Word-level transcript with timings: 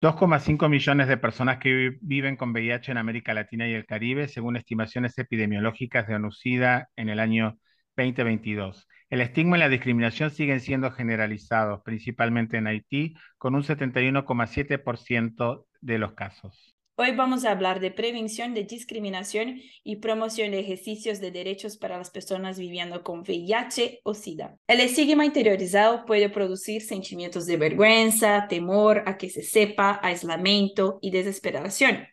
2,5 0.00 0.68
millones 0.68 1.08
de 1.08 1.16
personas 1.16 1.58
que 1.58 1.98
viven 2.00 2.36
con 2.36 2.52
VIH 2.52 2.92
en 2.92 2.98
América 2.98 3.34
Latina 3.34 3.66
y 3.66 3.74
el 3.74 3.84
Caribe, 3.84 4.28
según 4.28 4.56
estimaciones 4.56 5.18
epidemiológicas 5.18 6.06
de 6.06 6.14
ONUCIDA 6.14 6.88
en 6.94 7.08
el 7.08 7.18
año 7.18 7.58
2022. 7.96 8.86
El 9.10 9.20
estigma 9.20 9.56
y 9.56 9.60
la 9.60 9.68
discriminación 9.68 10.30
siguen 10.30 10.60
siendo 10.60 10.92
generalizados, 10.92 11.82
principalmente 11.82 12.58
en 12.58 12.68
Haití, 12.68 13.16
con 13.38 13.56
un 13.56 13.64
71,7% 13.64 15.66
de 15.80 15.98
los 15.98 16.12
casos. 16.12 16.77
Hoy 17.00 17.14
vamos 17.14 17.44
a 17.44 17.52
hablar 17.52 17.78
de 17.78 17.92
prevención 17.92 18.54
de 18.54 18.64
discriminación 18.64 19.60
y 19.84 20.00
promoción 20.00 20.50
de 20.50 20.58
ejercicios 20.58 21.20
de 21.20 21.30
derechos 21.30 21.76
para 21.76 21.96
las 21.96 22.10
personas 22.10 22.58
viviendo 22.58 23.04
con 23.04 23.20
VIH 23.20 24.00
o 24.02 24.14
SIDA. 24.14 24.56
El 24.66 24.80
estigma 24.80 25.24
interiorizado 25.24 26.04
puede 26.06 26.28
producir 26.28 26.82
sentimientos 26.82 27.46
de 27.46 27.56
vergüenza, 27.56 28.48
temor 28.48 29.04
a 29.06 29.16
que 29.16 29.30
se 29.30 29.44
sepa, 29.44 30.00
aislamiento 30.02 30.98
y 31.00 31.12
desesperación. 31.12 32.04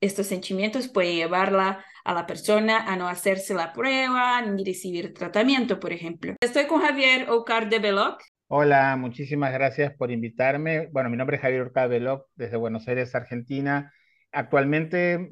Estos 0.00 0.28
sentimientos 0.28 0.88
pueden 0.88 1.16
llevarla 1.16 1.84
a 2.02 2.14
la 2.14 2.26
persona 2.26 2.90
a 2.90 2.96
no 2.96 3.08
hacerse 3.08 3.52
la 3.52 3.74
prueba 3.74 4.40
ni 4.40 4.64
recibir 4.64 5.12
tratamiento, 5.12 5.78
por 5.78 5.92
ejemplo. 5.92 6.34
Estoy 6.40 6.64
con 6.64 6.80
Javier 6.80 7.28
Ocar 7.28 7.68
de 7.68 7.78
Beloc. 7.78 8.22
Hola, 8.48 8.96
muchísimas 8.96 9.52
gracias 9.52 9.92
por 9.98 10.10
invitarme. 10.10 10.88
Bueno, 10.92 11.10
mi 11.10 11.18
nombre 11.18 11.36
es 11.36 11.42
Javier 11.42 11.60
Ocar 11.60 11.90
de 11.90 11.98
Beloc, 11.98 12.26
desde 12.36 12.56
Buenos 12.56 12.88
Aires, 12.88 13.14
Argentina 13.14 13.92
Actualmente 14.32 15.30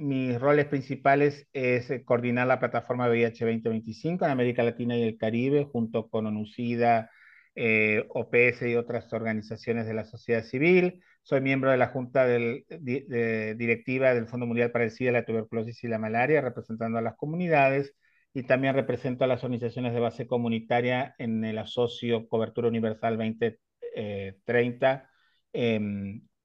mis 0.00 0.40
roles 0.40 0.66
principales 0.66 1.46
es 1.52 1.90
eh, 1.90 2.04
coordinar 2.04 2.46
la 2.46 2.58
plataforma 2.58 3.08
VIH 3.08 3.44
2025 3.44 4.24
en 4.24 4.30
América 4.30 4.62
Latina 4.62 4.96
y 4.96 5.02
el 5.02 5.18
Caribe 5.18 5.64
junto 5.70 6.08
con 6.08 6.26
ONUCIDA, 6.26 7.10
eh, 7.54 8.06
OPS 8.08 8.62
y 8.62 8.76
otras 8.76 9.12
organizaciones 9.12 9.86
de 9.86 9.92
la 9.94 10.04
sociedad 10.04 10.42
civil. 10.42 11.02
Soy 11.22 11.42
miembro 11.42 11.70
de 11.70 11.76
la 11.76 11.88
Junta 11.88 12.26
Directiva 12.26 14.14
del 14.14 14.26
Fondo 14.26 14.46
Mundial 14.46 14.70
para 14.70 14.84
el 14.84 14.90
SIDA, 14.90 15.12
la 15.12 15.26
tuberculosis 15.26 15.84
y 15.84 15.88
la 15.88 15.98
malaria, 15.98 16.40
representando 16.40 16.98
a 16.98 17.02
las 17.02 17.16
comunidades 17.16 17.94
y 18.32 18.44
también 18.44 18.74
represento 18.74 19.24
a 19.24 19.26
las 19.26 19.44
organizaciones 19.44 19.92
de 19.92 20.00
base 20.00 20.26
comunitaria 20.26 21.14
en 21.18 21.44
el 21.44 21.58
asocio 21.58 22.26
Cobertura 22.26 22.68
Universal 22.68 23.18
2030 23.18 25.10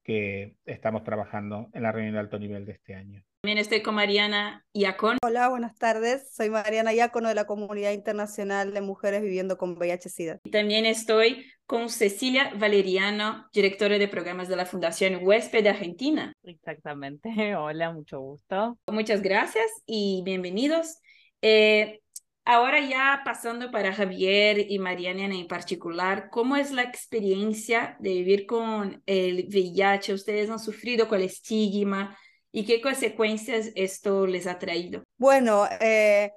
que 0.06 0.54
estamos 0.66 1.02
trabajando 1.02 1.68
en 1.72 1.82
la 1.82 1.90
reunión 1.90 2.14
de 2.14 2.20
alto 2.20 2.38
nivel 2.38 2.64
de 2.64 2.72
este 2.72 2.94
año. 2.94 3.24
También 3.40 3.58
estoy 3.58 3.82
con 3.82 3.96
Mariana 3.96 4.64
Iacon. 4.72 5.18
Hola, 5.24 5.48
buenas 5.48 5.76
tardes. 5.76 6.32
Soy 6.32 6.48
Mariana 6.48 6.94
Iacon 6.94 7.24
de 7.24 7.34
la 7.34 7.44
Comunidad 7.44 7.90
Internacional 7.90 8.72
de 8.72 8.80
Mujeres 8.82 9.22
Viviendo 9.22 9.58
con 9.58 9.76
VIH-Sida. 9.76 10.38
Y 10.44 10.50
también 10.50 10.86
estoy 10.86 11.46
con 11.66 11.88
Cecilia 11.88 12.52
Valeriano, 12.56 13.48
directora 13.52 13.98
de 13.98 14.06
programas 14.06 14.46
de 14.48 14.54
la 14.54 14.64
Fundación 14.64 15.18
Huésped 15.22 15.64
de 15.64 15.70
Argentina. 15.70 16.32
Exactamente. 16.44 17.28
Hola, 17.56 17.92
mucho 17.92 18.20
gusto. 18.20 18.78
Muchas 18.86 19.22
gracias 19.22 19.66
y 19.86 20.22
bienvenidos. 20.24 20.98
Eh, 21.42 22.00
Ahora 22.48 22.78
ya 22.80 23.22
pasando 23.24 23.72
para 23.72 23.92
Javier 23.92 24.70
y 24.70 24.78
Mariana 24.78 25.24
en 25.24 25.48
particular, 25.48 26.28
¿cómo 26.30 26.54
es 26.54 26.70
la 26.70 26.82
experiencia 26.82 27.96
de 27.98 28.10
vivir 28.10 28.46
con 28.46 29.02
el 29.04 29.48
VIH? 29.48 30.14
¿Ustedes 30.14 30.48
han 30.48 30.60
sufrido 30.60 31.08
con 31.08 31.18
el 31.18 31.24
estigma? 31.24 32.16
¿Y 32.52 32.64
qué 32.64 32.80
consecuencias 32.80 33.72
esto 33.74 34.28
les 34.28 34.46
ha 34.46 34.60
traído? 34.60 35.02
Bueno, 35.16 35.66
eh, 35.80 36.30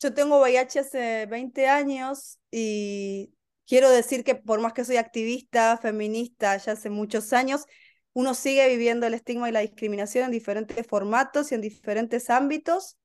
yo 0.00 0.14
tengo 0.14 0.40
VIH 0.40 0.78
hace 0.78 1.26
20 1.26 1.68
años 1.68 2.38
y 2.50 3.34
quiero 3.66 3.90
decir 3.90 4.24
que 4.24 4.36
por 4.36 4.62
más 4.62 4.72
que 4.72 4.86
soy 4.86 4.96
activista, 4.96 5.76
feminista 5.76 6.56
ya 6.56 6.72
hace 6.72 6.88
muchos 6.88 7.34
años, 7.34 7.66
uno 8.14 8.32
sigue 8.32 8.66
viviendo 8.66 9.06
el 9.06 9.12
estigma 9.12 9.50
y 9.50 9.52
la 9.52 9.60
discriminación 9.60 10.24
en 10.24 10.30
diferentes 10.30 10.86
formatos 10.86 11.52
y 11.52 11.56
en 11.56 11.60
diferentes 11.60 12.30
ámbitos. 12.30 12.96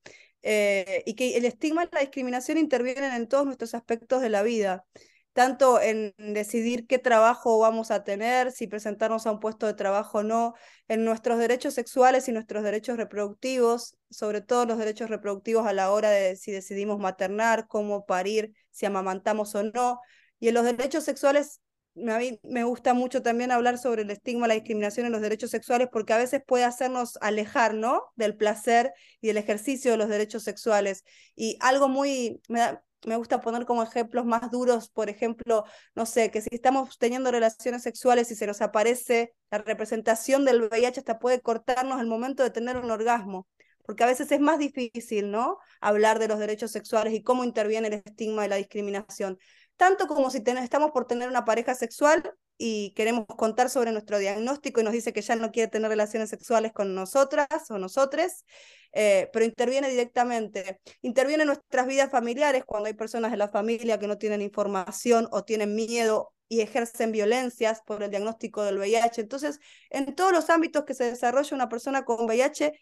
Eh, 0.42 1.04
y 1.06 1.16
que 1.16 1.36
el 1.38 1.46
estigma 1.46 1.84
y 1.84 1.90
la 1.92 2.00
discriminación 2.00 2.58
intervienen 2.58 3.14
en 3.14 3.28
todos 3.28 3.46
nuestros 3.46 3.74
aspectos 3.74 4.22
de 4.22 4.30
la 4.30 4.42
vida, 4.42 4.86
tanto 5.34 5.82
en 5.82 6.14
decidir 6.18 6.88
qué 6.88 6.98
trabajo 6.98 7.60
vamos 7.60 7.92
a 7.92 8.04
tener, 8.04 8.52
si 8.52 8.68
presentarnos 8.68 9.28
a 9.28 9.32
un 9.32 9.40
puesto 9.40 9.68
de 9.68 9.74
trabajo 9.74 10.20
o 10.20 10.24
no, 10.24 10.54
en 10.88 11.06
nuestros 11.06 11.40
derechos 11.40 11.74
sexuales 11.74 12.28
y 12.28 12.32
nuestros 12.32 12.64
derechos 12.64 12.98
reproductivos, 12.98 13.98
sobre 14.10 14.42
todo 14.42 14.66
los 14.66 14.78
derechos 14.78 15.10
reproductivos 15.10 15.68
a 15.68 15.74
la 15.74 15.92
hora 15.92 16.10
de 16.10 16.36
si 16.36 16.52
decidimos 16.52 17.00
maternar, 17.00 17.68
cómo 17.68 18.06
parir, 18.06 18.54
si 18.72 18.86
amamantamos 18.86 19.56
o 19.56 19.64
no, 19.64 20.00
y 20.40 20.48
en 20.48 20.54
los 20.54 20.64
derechos 20.64 21.04
sexuales 21.04 21.62
me 21.96 22.64
gusta 22.64 22.94
mucho 22.94 23.22
también 23.22 23.52
hablar 23.52 23.78
sobre 23.78 24.04
el 24.04 24.12
estigma, 24.12 24.48
la 24.48 24.54
discriminación 24.54 25.06
en 25.06 25.12
los 25.12 25.22
derechos 25.22 25.52
sexuales, 25.52 25.90
porque 25.92 26.14
a 26.14 26.18
veces 26.18 26.42
puede 26.46 26.64
hacernos 26.64 27.18
alejar. 27.22 27.70
Del 28.16 28.36
placer 28.36 28.94
y 29.22 29.28
del 29.28 29.38
ejercicio 29.38 29.92
de 29.92 29.98
los 29.98 30.10
derechos 30.10 30.44
sexuales. 30.44 31.04
Y 31.36 31.58
algo 31.60 31.88
muy, 31.88 32.42
me, 32.48 32.80
me 33.06 33.16
gusta 33.16 33.42
poner 33.42 33.66
como 33.66 33.84
ejemplos 33.84 34.26
más 34.26 34.50
duros, 34.50 34.90
por 34.90 35.10
ejemplo, 35.10 35.66
no 35.96 36.06
sé, 36.06 36.32
que 36.32 36.42
si 36.42 36.50
estamos 36.52 36.98
teniendo 36.98 37.32
relaciones 37.32 37.84
sexuales 37.84 38.32
y 38.32 38.36
se 38.36 38.48
nos 38.48 38.62
aparece 38.62 39.34
la 39.52 39.60
representación 39.60 40.46
del 40.46 40.64
VIH, 40.64 41.00
hasta 41.00 41.20
puede 41.20 41.42
cortarnos 41.42 42.00
el 42.02 42.08
momento 42.08 42.44
de 42.44 42.50
tener 42.50 42.78
un 42.78 42.92
orgasmo 42.92 43.48
porque 43.90 44.04
a 44.04 44.08
veces 44.08 44.32
es 44.32 44.40
más 44.40 44.60
difícil, 44.60 45.32
¿no? 45.32 45.58
Hablar 45.82 46.20
de 46.20 46.28
los 46.28 46.38
derechos 46.38 46.70
sexuales 46.72 47.12
y 47.12 47.24
cómo 47.24 47.44
interviene 47.44 47.88
el 47.88 47.96
estigma 47.96 48.46
y 48.46 48.50
la 48.50 48.58
discriminación 48.58 49.40
tanto 49.80 50.08
como 50.08 50.30
si 50.30 50.44
estamos 50.46 50.92
por 50.92 51.08
tener 51.08 51.30
una 51.30 51.46
pareja 51.46 51.74
sexual 51.74 52.34
y 52.58 52.92
queremos 52.96 53.26
contar 53.28 53.70
sobre 53.70 53.94
nuestro 53.94 54.20
diagnóstico 54.20 54.82
y 54.82 54.84
nos 54.84 54.92
dice 54.92 55.14
que 55.14 55.22
ya 55.22 55.38
no 55.38 55.52
quiere 55.54 55.70
tener 55.70 55.88
relaciones 55.88 56.30
sexuales 56.30 56.74
con 56.74 56.94
nosotras 56.94 57.48
o 57.70 57.78
nosotres, 57.78 58.44
eh, 58.92 59.30
pero 59.32 59.46
interviene 59.46 59.90
directamente. 59.90 60.82
Interviene 61.02 61.44
en 61.44 61.48
nuestras 61.48 61.88
vidas 61.88 62.12
familiares 62.12 62.66
cuando 62.66 62.88
hay 62.88 62.94
personas 62.94 63.32
de 63.32 63.38
la 63.38 63.48
familia 63.48 63.98
que 63.98 64.08
no 64.08 64.18
tienen 64.18 64.42
información 64.42 65.30
o 65.32 65.46
tienen 65.46 65.74
miedo 65.76 66.34
y 66.50 66.60
ejercen 66.60 67.14
violencias 67.14 67.82
por 67.86 68.04
el 68.04 68.10
diagnóstico 68.10 68.64
del 68.64 68.80
VIH. 68.80 69.22
Entonces, 69.22 69.62
en 69.90 70.14
todos 70.14 70.34
los 70.34 70.50
ámbitos 70.50 70.84
que 70.84 70.94
se 70.94 71.06
desarrolla 71.06 71.56
una 71.56 71.70
persona 71.70 72.04
con 72.04 72.26
VIH, 72.26 72.74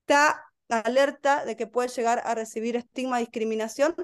está 0.00 0.44
alerta 0.68 1.46
de 1.46 1.56
que 1.56 1.66
puede 1.66 1.88
llegar 1.88 2.20
a 2.26 2.34
recibir 2.34 2.76
estigma, 2.76 3.20
discriminación, 3.20 3.94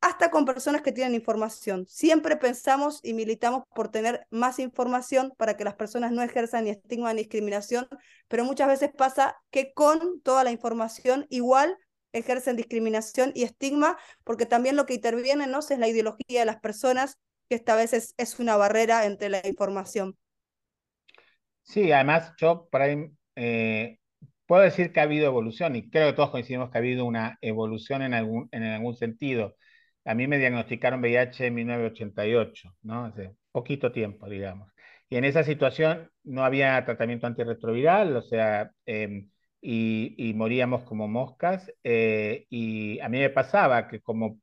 hasta 0.00 0.30
con 0.30 0.44
personas 0.44 0.82
que 0.82 0.92
tienen 0.92 1.14
información. 1.14 1.86
Siempre 1.88 2.36
pensamos 2.36 3.00
y 3.02 3.14
militamos 3.14 3.64
por 3.74 3.88
tener 3.88 4.26
más 4.30 4.58
información 4.58 5.32
para 5.36 5.56
que 5.56 5.64
las 5.64 5.74
personas 5.74 6.12
no 6.12 6.22
ejerzan 6.22 6.64
ni 6.64 6.70
estigma 6.70 7.12
ni 7.12 7.20
discriminación, 7.20 7.88
pero 8.28 8.44
muchas 8.44 8.68
veces 8.68 8.90
pasa 8.96 9.36
que 9.50 9.72
con 9.72 10.20
toda 10.22 10.44
la 10.44 10.52
información 10.52 11.26
igual 11.30 11.76
ejercen 12.12 12.56
discriminación 12.56 13.32
y 13.34 13.42
estigma, 13.42 13.98
porque 14.24 14.46
también 14.46 14.76
lo 14.76 14.86
que 14.86 14.94
interviene 14.94 15.46
¿no? 15.46 15.58
es 15.58 15.78
la 15.78 15.88
ideología 15.88 16.40
de 16.40 16.46
las 16.46 16.60
personas, 16.60 17.18
que 17.48 17.56
esta 17.56 17.74
vez 17.74 18.14
es, 18.16 18.38
una 18.38 18.56
barrera 18.56 19.04
entre 19.04 19.28
la 19.28 19.46
información. 19.46 20.16
Sí, 21.62 21.92
además 21.92 22.32
yo 22.38 22.68
por 22.70 22.82
ahí 22.82 23.10
eh, 23.36 23.98
puedo 24.46 24.62
decir 24.62 24.92
que 24.92 25.00
ha 25.00 25.04
habido 25.04 25.26
evolución 25.26 25.76
y 25.76 25.90
creo 25.90 26.08
que 26.08 26.16
todos 26.16 26.30
coincidimos 26.30 26.70
que 26.70 26.78
ha 26.78 26.80
habido 26.80 27.04
una 27.04 27.36
evolución 27.42 28.02
en 28.02 28.14
algún, 28.14 28.48
en 28.52 28.62
algún 28.62 28.96
sentido 28.96 29.56
a 30.08 30.14
mí 30.14 30.26
me 30.26 30.38
diagnosticaron 30.38 31.00
VIH 31.00 31.46
en 31.48 31.54
1988, 31.54 32.74
¿no? 32.82 33.04
Hace 33.04 33.36
poquito 33.52 33.92
tiempo, 33.92 34.26
digamos. 34.28 34.72
Y 35.10 35.16
en 35.16 35.24
esa 35.24 35.44
situación 35.44 36.10
no 36.24 36.44
había 36.44 36.82
tratamiento 36.86 37.26
antirretroviral, 37.26 38.16
o 38.16 38.22
sea, 38.22 38.72
em, 38.86 39.28
y, 39.60 40.32
moríamos 40.34 40.84
como 40.84 41.08
moscas. 41.08 41.70
Eh, 41.84 42.46
y 42.48 43.00
a 43.00 43.08
mí 43.10 43.18
me 43.18 43.28
pasaba 43.30 43.88
que 43.88 44.00
como 44.00 44.40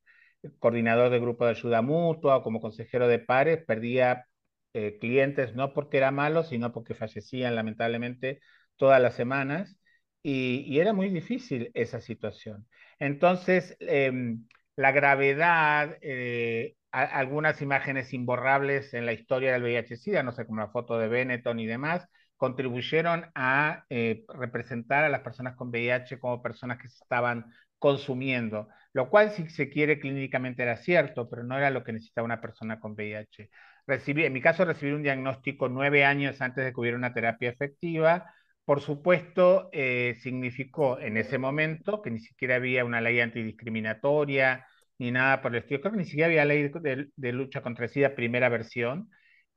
coordinador 0.59 1.09
de 1.09 1.20
grupo 1.20 1.46
de 1.46 1.52
ayuda 1.52 1.82
mutua 1.82 2.38
o 2.38 2.44
como 2.44 2.62
consejero 2.62 3.08
de 3.08 3.20
pares, 3.20 3.64
perdía 3.66 4.26
eh, 4.74 4.97
clientes 5.00 5.56
no 5.56 5.74
porque 5.74 5.97
era 5.97 6.12
malo, 6.12 6.44
sino 6.44 6.74
porque 6.74 6.94
fallecían 6.94 7.56
lamentablemente 7.56 8.40
todas 8.76 9.02
las 9.02 9.16
semanas. 9.16 9.78
Y, 10.22 10.79
era 10.79 10.94
muy 10.94 11.09
difícil 11.09 11.72
esa 11.73 12.02
situación. 12.02 12.67
Entonces, 13.00 13.78
em, 13.79 14.46
la 14.76 14.92
gravedad, 14.92 15.98
eh, 16.02 16.76
algunas 16.92 17.62
imágenes 17.62 18.14
imborrables 18.14 18.94
en 18.94 19.06
la 19.06 19.14
historia 19.14 19.54
del 19.54 19.64
VIH-Sida, 19.64 20.24
no 20.24 20.32
sé, 20.32 20.46
como 20.46 20.62
la 20.62 20.70
foto 20.70 20.98
de 20.98 21.08
Benetton 21.08 21.60
y 21.60 21.66
demás, 21.66 22.08
contribuyeron 22.38 23.26
a 23.36 23.86
eh, 23.90 24.26
representar 24.34 25.04
a 25.04 25.10
las 25.10 25.22
personas 25.22 25.56
con 25.56 25.70
VIH 25.70 26.20
como 26.20 26.42
personas 26.42 26.78
que 26.80 26.90
se 26.90 26.98
estaban 27.04 27.46
consumiendo, 27.80 28.68
lo 28.94 29.10
cual 29.10 29.32
si 29.32 29.50
se 29.50 29.70
quiere 29.70 30.00
clínicamente 30.00 30.64
era 30.64 30.78
cierto, 30.78 31.30
pero 31.30 31.44
no 31.44 31.58
era 31.58 31.70
lo 31.70 31.84
que 31.84 31.94
necesitaba 31.94 32.26
una 32.26 32.42
persona 32.42 32.80
con 32.80 32.94
VIH. 32.94 33.50
Recibí, 33.88 34.26
en 34.26 34.34
mi 34.34 34.42
caso, 34.42 34.66
recibir 34.66 34.96
un 34.96 35.04
diagnóstico 35.04 35.70
nueve 35.70 36.06
años 36.06 36.42
antes 36.42 36.66
de 36.66 36.74
que 36.74 36.80
hubiera 36.80 36.98
una 36.98 37.14
terapia 37.14 37.50
efectiva, 37.50 38.34
por 38.66 38.82
supuesto, 38.82 39.70
eh, 39.73 40.16
significó 40.22 41.00
en 41.00 41.17
ese 41.17 41.38
momento 41.38 42.02
que 42.02 42.12
ni 42.12 42.20
siquiera 42.20 42.56
había 42.56 42.84
una 42.85 43.00
ley 43.02 43.20
antidiscriminatoria 43.20 44.66
ni 44.97 45.12
nada 45.12 45.41
por 45.41 45.52
el 45.56 45.62
estilo. 45.62 45.82
Creo 45.82 45.94
ni 45.94 46.06
siquiera 46.06 46.28
había 46.28 46.46
ley 46.46 46.72
de, 47.16 47.34
lucha 47.34 47.62
contra 47.62 47.85
el 47.85 47.91
SIDA 47.91 48.16
primera 48.16 48.50
versión. 48.50 49.09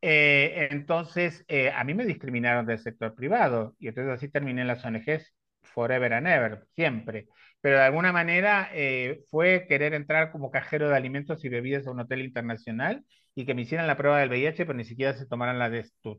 Eh, 0.03 0.69
entonces, 0.71 1.45
eh, 1.49 1.71
a 1.71 1.85
mí 1.85 1.95
me 1.95 2.05
discriminaron 2.07 2.67
del 2.67 2.79
sector 2.79 3.15
privado 3.15 3.75
y 3.79 3.89
entonces 3.89 4.13
así 4.13 4.29
terminé 4.29 4.63
en 4.63 4.69
las 4.69 4.85
ONGs 4.85 5.35
forever 5.79 6.13
and 6.13 6.27
ever, 6.27 6.67
siempre. 6.75 7.29
Pero 7.61 7.77
de 7.77 7.85
alguna 7.85 8.13
manera 8.13 8.69
eh, 8.73 9.21
fue 9.31 9.67
querer 9.69 9.95
entrar 9.95 10.33
como 10.33 10.51
cajero 10.51 10.89
de 10.89 10.97
alimentos 10.97 11.45
y 11.45 11.49
bebidas 11.49 11.87
a 11.87 11.93
un 11.93 12.01
hotel 12.01 12.23
internacional 12.23 13.05
y 13.37 13.47
que 13.47 13.55
me 13.55 13.63
hicieran 13.63 13.87
la 13.87 13.97
prueba 13.97 14.19
del 14.19 14.29
VIH, 14.29 14.67
pero 14.67 14.77
ni 14.77 14.85
siquiera 14.85 15.15
se 15.15 15.27
tomaran 15.27 15.61
la 15.61 15.71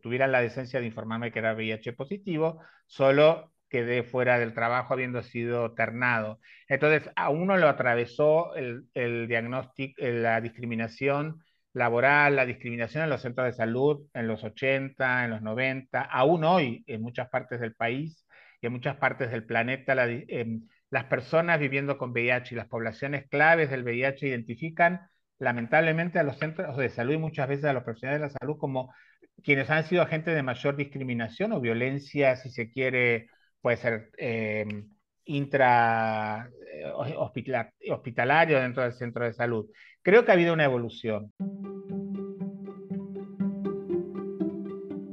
tuvieran 0.01 0.31
la 0.31 0.39
decencia 0.41 0.79
de 0.79 0.85
informarme 0.85 1.33
que 1.33 1.39
era 1.39 1.53
VIH 1.56 1.91
positivo, 1.91 2.61
solo 2.88 3.51
quedé 3.69 4.03
fuera 4.03 4.39
del 4.39 4.53
trabajo 4.53 4.94
habiendo 4.94 5.21
sido 5.23 5.73
ternado. 5.73 6.39
Entonces, 6.69 7.12
a 7.17 7.29
uno 7.29 7.57
lo 7.57 7.67
atravesó 7.67 8.55
el, 8.55 8.85
el 8.94 9.27
diagnóstico, 9.27 10.01
la 10.01 10.39
discriminación 10.39 11.44
laboral, 11.73 12.38
la 12.38 12.45
discriminación 12.45 13.03
en 13.03 13.09
los 13.09 13.21
centros 13.21 13.47
de 13.47 13.53
salud 13.53 14.07
en 14.13 14.27
los 14.27 14.41
80, 14.44 15.25
en 15.25 15.31
los 15.31 15.41
90, 15.41 16.01
aún 16.01 16.45
hoy 16.45 16.83
en 16.88 17.01
muchas 17.01 17.29
partes 17.29 17.59
del 17.59 17.75
país 17.75 18.25
y 18.61 18.67
en 18.67 18.73
muchas 18.73 18.97
partes 18.97 19.31
del 19.31 19.45
planeta, 19.45 19.95
em, 20.07 20.67
las 20.89 21.06
personas 21.06 21.59
viviendo 21.59 21.97
con 21.97 22.11
VIH 22.11 22.56
y 22.56 22.57
las 22.57 22.67
poblaciones 22.67 23.27
claves 23.29 23.69
del 23.69 23.83
VIH 23.83 24.27
identifican 24.27 25.01
lamentablemente 25.38 26.19
a 26.19 26.23
los 26.23 26.38
centros 26.38 26.75
de 26.77 26.89
salud 26.89 27.13
y 27.13 27.17
muchas 27.17 27.47
veces 27.47 27.65
a 27.65 27.73
los 27.73 27.83
profesionales 27.83 28.21
de 28.21 28.27
la 28.27 28.33
salud 28.39 28.57
como 28.57 28.94
quienes 29.44 29.69
han 29.69 29.85
sido 29.85 30.01
agentes 30.01 30.35
de 30.35 30.44
mayor 30.44 30.75
discriminación 30.75 31.53
o 31.53 31.61
violencia, 31.61 32.35
si 32.35 32.50
se 32.50 32.69
quiere, 32.69 33.29
puede 33.61 33.77
ser 33.77 34.11
eh, 34.17 34.65
intra 35.25 36.50
hospitalario 37.88 38.59
dentro 38.59 38.83
del 38.83 38.94
centro 38.94 39.25
de 39.25 39.33
salud. 39.33 39.67
Creo 40.01 40.25
que 40.25 40.31
ha 40.31 40.33
habido 40.33 40.53
una 40.53 40.65
evolución. 40.65 41.31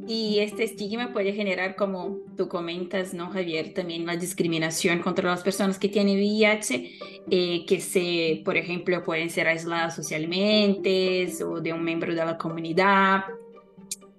Y 0.08 0.38
este 0.38 0.62
estigma 0.62 1.12
puede 1.12 1.32
generar, 1.32 1.74
como 1.74 2.18
tú 2.36 2.48
comentas, 2.48 3.12
¿no, 3.12 3.30
Javier? 3.30 3.74
También 3.74 4.06
la 4.06 4.16
discriminación 4.16 5.00
contra 5.00 5.28
las 5.28 5.42
personas 5.42 5.80
que 5.80 5.88
tienen 5.88 6.18
VIH, 6.18 6.98
eh, 7.30 7.64
que 7.66 7.80
se, 7.80 8.42
por 8.44 8.56
ejemplo, 8.56 9.02
pueden 9.02 9.30
ser 9.30 9.48
aisladas 9.48 9.96
socialmente 9.96 11.28
o 11.44 11.60
de 11.60 11.72
un 11.72 11.82
miembro 11.82 12.14
de 12.14 12.24
la 12.24 12.38
comunidad, 12.38 13.24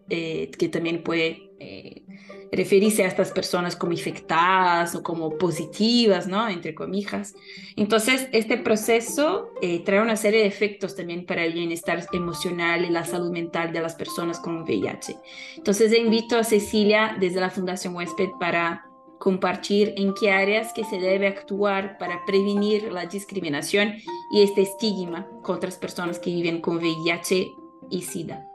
eh, 0.09 0.51
que 0.57 0.67
también 0.67 1.03
puede 1.03 1.46
eh, 1.59 2.03
referirse 2.51 3.03
a 3.03 3.07
estas 3.07 3.31
personas 3.31 3.75
como 3.75 3.91
infectadas 3.91 4.95
o 4.95 5.03
como 5.03 5.37
positivas, 5.37 6.27
¿no? 6.27 6.47
Entre 6.47 6.75
comillas. 6.75 7.35
Entonces, 7.75 8.27
este 8.31 8.57
proceso 8.57 9.49
eh, 9.61 9.83
trae 9.83 10.01
una 10.01 10.15
serie 10.15 10.41
de 10.41 10.47
efectos 10.47 10.95
también 10.95 11.25
para 11.25 11.43
el 11.43 11.53
bienestar 11.53 12.05
emocional 12.13 12.85
y 12.85 12.89
la 12.89 13.05
salud 13.05 13.31
mental 13.31 13.73
de 13.73 13.81
las 13.81 13.95
personas 13.95 14.39
con 14.39 14.63
VIH. 14.63 15.17
Entonces, 15.57 15.97
invito 15.97 16.37
a 16.37 16.43
Cecilia 16.43 17.17
desde 17.19 17.39
la 17.39 17.49
Fundación 17.49 17.95
Huésped 17.95 18.29
para 18.39 18.85
compartir 19.19 19.93
en 19.97 20.13
qué 20.13 20.31
áreas 20.31 20.73
que 20.73 20.83
se 20.83 20.99
debe 20.99 21.27
actuar 21.27 21.97
para 21.97 22.23
prevenir 22.25 22.91
la 22.91 23.05
discriminación 23.07 23.95
y 24.31 24.41
este 24.41 24.61
estigma 24.61 25.27
contra 25.41 25.69
las 25.69 25.79
personas 25.79 26.19
que 26.19 26.29
viven 26.29 26.61
con 26.61 26.77
VIH 26.77 27.47
y 27.89 28.01
SIDA. 28.01 28.47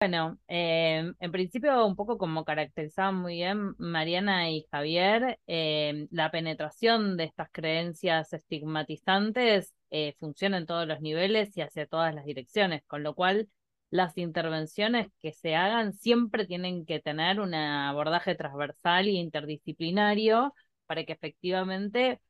Bueno, 0.00 0.38
em, 0.46 1.14
en 1.18 1.32
principio 1.32 1.84
un 1.84 1.96
poco 1.96 2.18
como 2.18 2.44
caracterizaban 2.44 3.16
muy 3.16 3.34
bien 3.34 3.74
Mariana 3.78 4.48
y 4.48 4.64
Javier, 4.70 5.40
em, 5.48 6.06
la 6.12 6.30
penetración 6.30 7.16
de 7.16 7.24
estas 7.24 7.48
creencias 7.50 8.32
estigmatizantes 8.32 9.74
eh, 9.90 10.14
funciona 10.20 10.58
en 10.58 10.66
todos 10.66 10.86
los 10.86 11.00
niveles 11.00 11.56
y 11.56 11.62
hacia 11.62 11.86
todas 11.86 12.14
las 12.14 12.24
direcciones, 12.24 12.82
con 12.86 13.02
lo 13.02 13.14
cual 13.16 13.48
las 13.90 14.16
intervenciones 14.18 15.08
que 15.20 15.32
se 15.32 15.56
hagan 15.56 15.92
siempre 15.92 16.46
tienen 16.46 16.86
que 16.86 17.00
tener 17.00 17.40
un 17.40 17.54
abordaje 17.54 18.36
transversal 18.36 19.08
y 19.08 19.18
interdisciplinario 19.18 20.54
para 20.86 21.04
que 21.04 21.12
efectivamente, 21.14 22.20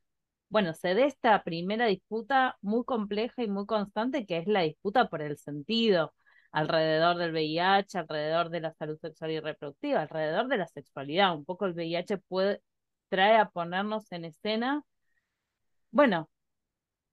bueno, 0.49 0.73
se 0.73 0.95
dé 0.95 1.05
esta 1.05 1.43
primera 1.43 1.85
disputa 1.87 2.57
muy 2.61 2.83
compleja 2.85 3.43
y 3.43 3.47
muy 3.47 3.65
constante 3.67 4.25
que 4.25 4.37
es 4.39 4.47
la 4.47 4.61
disputa 4.61 5.09
por 5.09 5.21
el 5.21 5.37
sentido 5.37 6.13
alrededor 6.51 7.17
del 7.17 7.31
VIH, 7.31 7.99
alrededor 7.99 8.49
de 8.49 8.61
la 8.61 8.73
salud 8.73 8.97
sexual 8.99 9.31
y 9.31 9.39
reproductiva, 9.39 10.01
alrededor 10.01 10.47
de 10.47 10.57
la 10.57 10.67
sexualidad. 10.67 11.35
Un 11.35 11.45
poco 11.45 11.65
el 11.65 11.73
VIH 11.73 12.17
puede, 12.19 12.61
trae 13.09 13.37
a 13.37 13.49
ponernos 13.49 14.11
en 14.11 14.25
escena, 14.25 14.83
bueno, 15.91 16.29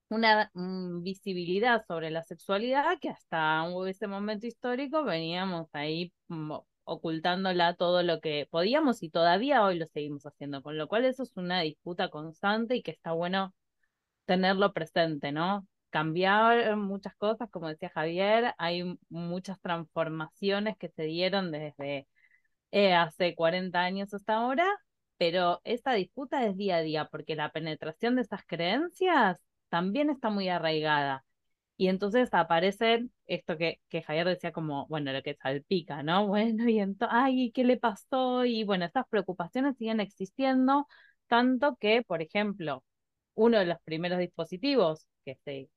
una 0.09 0.51
visibilidad 0.55 1.85
sobre 1.87 2.11
la 2.11 2.23
sexualidad 2.23 2.99
que 3.01 3.09
hasta 3.11 3.67
ese 3.89 4.07
momento 4.07 4.47
histórico 4.47 5.05
veníamos 5.05 5.69
ahí 5.75 6.13
mm, 6.29 6.53
ocultándola 6.85 7.75
todo 7.75 8.03
lo 8.03 8.21
que 8.21 8.47
podíamos 8.51 9.03
y 9.03 9.11
todavía 9.11 9.65
hoy 9.65 9.79
lo 9.79 9.87
seguimos 9.89 10.25
haciendo, 10.27 10.63
con 10.63 10.79
lo 10.79 10.89
cual 10.89 11.05
eso 11.05 11.25
es 11.25 11.37
una 11.37 11.61
disputa 11.63 12.09
constante 12.11 12.77
y 12.77 12.83
que 12.83 12.93
está 12.93 13.13
bueno 13.13 13.55
tenerlo 14.27 14.73
presente, 14.73 15.33
¿no? 15.33 15.67
Cambiar 15.91 16.77
muchas 16.77 17.15
cosas, 17.17 17.51
como 17.51 17.69
decía 17.69 17.91
Javier, 17.95 18.55
hay 18.59 18.99
muchas 19.09 19.61
transformaciones 19.61 20.77
que 20.79 20.89
se 20.91 21.05
dieron 21.05 21.51
desde 21.53 22.09
eh, 22.73 22.95
hace 22.95 23.35
40 23.35 23.81
años 23.83 24.13
hasta 24.15 24.35
ahora, 24.37 24.67
pero 25.19 25.61
esta 25.65 25.93
disputa 25.95 26.45
es 26.47 26.57
día 26.57 26.77
a 26.77 26.83
día, 26.83 27.09
porque 27.11 27.37
la 27.37 27.51
penetración 27.53 28.17
de 28.17 28.23
esas 28.23 28.45
creencias 28.47 29.39
también 29.69 30.11
está 30.11 30.31
muy 30.31 30.49
arraigada. 30.49 31.25
Y 31.79 31.89
entonces 31.89 32.31
aparece 32.33 33.07
esto 33.27 33.59
que, 33.59 33.81
que 33.91 34.03
Javier 34.03 34.27
decía 34.29 34.53
como, 34.53 34.87
bueno, 34.89 35.13
lo 35.13 35.23
que 35.23 35.35
salpica, 35.37 36.03
¿no? 36.03 36.27
Bueno, 36.29 36.69
y 36.69 36.79
entonces, 36.81 37.17
ay, 37.19 37.53
¿qué 37.53 37.65
le 37.65 37.77
pasó? 37.79 38.45
Y 38.45 38.65
bueno, 38.65 38.85
estas 38.87 39.07
preocupaciones 39.09 39.77
siguen 39.77 40.01
existiendo, 40.01 40.87
tanto 41.29 41.77
que, 41.77 42.03
por 42.03 42.23
ejemplo, 42.23 42.85
uno 43.35 43.59
de 43.59 43.67
los 43.67 43.79
primeros 43.83 44.19
dispositivos 44.19 45.07
que 45.25 45.37
se 45.45 45.69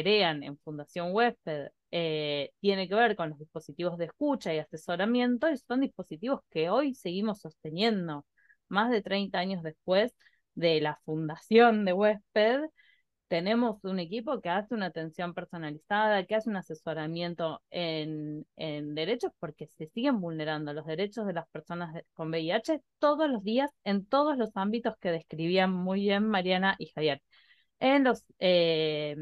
crean 0.00 0.42
en 0.42 0.58
Fundación 0.58 1.08
Huésped 1.12 1.68
eh, 1.90 2.52
tiene 2.60 2.88
que 2.88 2.94
ver 2.94 3.16
con 3.16 3.30
los 3.30 3.38
dispositivos 3.38 3.98
de 3.98 4.06
escucha 4.06 4.54
y 4.54 4.58
asesoramiento 4.58 5.50
y 5.50 5.58
son 5.58 5.80
dispositivos 5.80 6.40
que 6.50 6.70
hoy 6.70 6.94
seguimos 6.94 7.40
sosteniendo 7.40 8.24
más 8.68 8.90
de 8.90 9.02
30 9.02 9.38
años 9.38 9.62
después 9.62 10.14
de 10.54 10.80
la 10.80 10.98
fundación 11.04 11.84
de 11.84 11.92
Huésped. 11.92 12.60
Tenemos 13.28 13.82
un 13.84 13.98
equipo 13.98 14.40
que 14.40 14.50
hace 14.50 14.74
una 14.74 14.86
atención 14.86 15.34
personalizada, 15.34 16.24
que 16.26 16.34
hace 16.34 16.50
un 16.50 16.56
asesoramiento 16.56 17.62
en, 17.70 18.46
en 18.56 18.94
derechos 18.94 19.32
porque 19.38 19.66
se 19.66 19.86
siguen 19.88 20.20
vulnerando 20.20 20.72
los 20.72 20.86
derechos 20.86 21.26
de 21.26 21.32
las 21.34 21.48
personas 21.50 21.94
con 22.14 22.28
VIH 22.30 22.80
todos 22.98 23.30
los 23.30 23.42
días 23.42 23.70
en 23.84 24.06
todos 24.06 24.36
los 24.38 24.50
ámbitos 24.56 24.94
que 25.00 25.10
describían 25.10 25.72
muy 25.72 26.00
bien 26.00 26.28
Mariana 26.28 26.74
y 26.78 26.86
Javier 26.94 27.22
en 27.82 28.04
los 28.04 28.24
eh, 28.38 29.16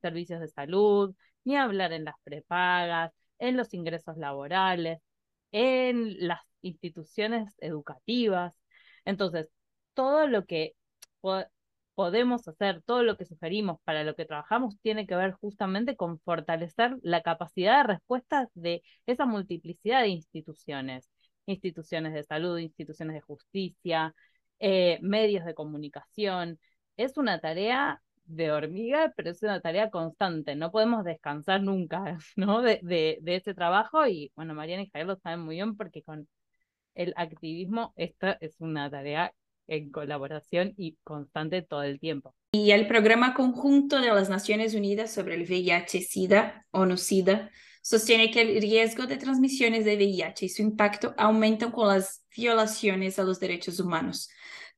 servicios 0.00 0.40
de 0.40 0.48
salud, 0.48 1.14
ni 1.44 1.56
hablar 1.56 1.92
en 1.92 2.04
las 2.04 2.14
prepagas, 2.24 3.12
en 3.38 3.58
los 3.58 3.74
ingresos 3.74 4.16
laborales, 4.16 5.00
en 5.52 6.26
las 6.26 6.40
instituciones 6.62 7.54
educativas. 7.58 8.58
Entonces, 9.04 9.50
todo 9.94 10.26
lo 10.28 10.46
que 10.46 10.74
podemos 11.94 12.48
hacer, 12.48 12.82
todo 12.82 13.02
lo 13.02 13.18
que 13.18 13.26
sugerimos, 13.26 13.80
para 13.84 14.02
lo 14.02 14.14
que 14.16 14.24
trabajamos, 14.24 14.78
tiene 14.80 15.06
que 15.06 15.14
ver 15.16 15.32
justamente 15.32 15.94
con 15.96 16.18
fortalecer 16.20 16.96
la 17.02 17.22
capacidad 17.22 17.78
de 17.82 17.94
respuesta 17.94 18.48
de 18.54 18.82
esa 19.06 19.26
multiplicidad 19.26 20.02
de 20.02 20.08
instituciones, 20.08 21.10
instituciones 21.44 22.14
de 22.14 22.24
salud, 22.24 22.58
instituciones 22.58 23.14
de 23.14 23.20
justicia, 23.20 24.14
eh, 24.58 24.98
medios 25.02 25.44
de 25.44 25.54
comunicación. 25.54 26.58
Es 26.96 27.18
una 27.18 27.40
tarea 27.40 28.02
de 28.26 28.50
hormiga, 28.52 29.12
pero 29.16 29.30
es 29.30 29.42
una 29.42 29.60
tarea 29.60 29.90
constante, 29.90 30.54
no 30.56 30.70
podemos 30.70 31.04
descansar 31.04 31.62
nunca, 31.62 32.18
¿no? 32.36 32.62
De, 32.62 32.80
de, 32.82 33.18
de 33.22 33.36
ese 33.36 33.54
trabajo 33.54 34.06
y 34.06 34.32
bueno, 34.36 34.54
Mariana 34.54 34.82
y 34.82 34.90
Javier 34.90 35.06
lo 35.06 35.16
saben 35.16 35.40
muy 35.40 35.56
bien 35.56 35.76
porque 35.76 36.02
con 36.02 36.28
el 36.94 37.12
activismo 37.16 37.92
esta 37.96 38.36
es 38.40 38.56
una 38.58 38.90
tarea 38.90 39.32
en 39.68 39.90
colaboración 39.90 40.74
y 40.76 40.96
constante 41.02 41.62
todo 41.62 41.82
el 41.82 41.98
tiempo. 41.98 42.34
Y 42.52 42.70
el 42.70 42.86
Programa 42.86 43.34
Conjunto 43.34 44.00
de 44.00 44.08
las 44.08 44.28
Naciones 44.28 44.74
Unidas 44.74 45.12
sobre 45.12 45.34
el 45.34 45.42
VIH-Sida, 45.42 46.66
ONU-SIDA, 46.70 47.50
sostiene 47.82 48.30
que 48.30 48.42
el 48.42 48.60
riesgo 48.60 49.06
de 49.06 49.16
transmisiones 49.16 49.84
de 49.84 49.96
VIH 49.96 50.46
y 50.46 50.48
su 50.48 50.62
impacto 50.62 51.14
aumentan 51.18 51.70
con 51.70 51.88
las 51.88 52.24
violaciones 52.34 53.18
a 53.18 53.24
los 53.24 53.38
derechos 53.38 53.78
humanos 53.78 54.28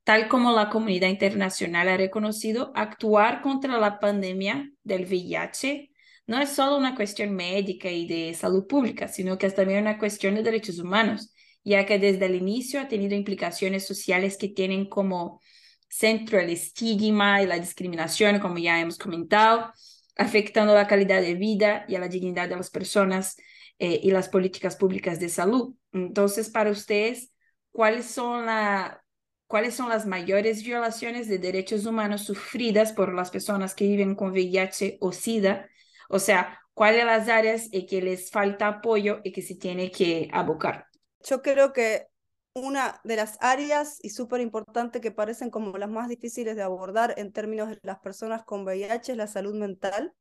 tal 0.08 0.26
como 0.26 0.52
la 0.52 0.70
comunidad 0.70 1.08
internacional 1.08 1.86
ha 1.86 1.98
reconocido, 1.98 2.72
actuar 2.74 3.42
contra 3.42 3.76
la 3.76 4.00
pandemia 4.00 4.72
del 4.82 5.04
VIH 5.04 5.90
no 6.26 6.40
es 6.40 6.48
solo 6.48 6.78
una 6.78 6.94
cuestión 6.94 7.34
médica 7.34 7.90
y 7.90 8.08
de 8.08 8.32
salud 8.32 8.66
pública, 8.66 9.08
sino 9.08 9.36
que 9.36 9.44
es 9.44 9.54
también 9.54 9.82
una 9.82 9.98
cuestión 9.98 10.34
de 10.34 10.42
derechos 10.42 10.78
humanos, 10.78 11.34
ya 11.62 11.84
que 11.84 11.98
desde 11.98 12.24
el 12.24 12.36
inicio 12.36 12.80
ha 12.80 12.88
tenido 12.88 13.14
implicaciones 13.14 13.86
sociales 13.86 14.38
que 14.38 14.48
tienen 14.48 14.88
como 14.88 15.42
centro 15.90 16.40
el 16.40 16.48
estigma 16.48 17.42
y 17.42 17.46
la 17.46 17.58
discriminación, 17.58 18.38
como 18.38 18.56
ya 18.56 18.80
hemos 18.80 18.96
comentado, 18.96 19.74
afectando 20.16 20.72
la 20.72 20.86
calidad 20.86 21.20
de 21.20 21.34
vida 21.34 21.84
y 21.86 21.96
a 21.96 21.98
la 21.98 22.08
dignidad 22.08 22.48
de 22.48 22.56
las 22.56 22.70
personas 22.70 23.36
eh, 23.78 24.00
y 24.02 24.10
las 24.10 24.30
políticas 24.30 24.74
públicas 24.74 25.20
de 25.20 25.28
salud. 25.28 25.74
Entonces, 25.92 26.48
para 26.48 26.70
ustedes, 26.70 27.30
¿cuáles 27.72 28.06
son, 28.06 28.46
la, 28.46 29.02
¿cuáles 29.48 29.74
son 29.74 29.88
las 29.88 30.06
mayores 30.06 30.62
violaciones 30.62 31.26
de 31.26 31.38
derechos 31.38 31.86
humanos 31.86 32.22
sufridas 32.22 32.92
por 32.92 33.12
las 33.12 33.30
personas 33.30 33.74
que 33.74 33.88
viven 33.88 34.14
con 34.14 34.30
VIH 34.30 34.98
o 35.00 35.10
SIDA? 35.10 35.68
O 36.08 36.20
sea, 36.20 36.60
¿cuáles 36.74 37.04
las 37.04 37.28
áreas 37.28 37.68
en 37.72 37.86
que 37.86 38.00
les 38.00 38.30
falta 38.30 38.68
apoyo 38.68 39.20
y 39.24 39.32
que 39.32 39.42
se 39.42 39.56
tiene 39.56 39.90
que 39.90 40.28
abocar? 40.32 40.86
Yo 41.24 41.42
creo 41.42 41.72
que 41.72 42.06
una 42.54 43.00
de 43.04 43.16
las 43.16 43.38
áreas 43.40 43.98
y 44.02 44.10
súper 44.10 44.40
importante 44.40 45.00
que 45.00 45.10
parecen 45.10 45.50
como 45.50 45.76
las 45.78 45.90
más 45.90 46.08
difíciles 46.08 46.54
de 46.54 46.62
abordar 46.62 47.14
en 47.16 47.32
términos 47.32 47.70
de 47.70 47.78
las 47.82 47.98
personas 48.00 48.44
con 48.44 48.64
VIH 48.64 49.12
es 49.12 49.18
la 49.18 49.26
salud 49.26 49.54
mental. 49.54 50.12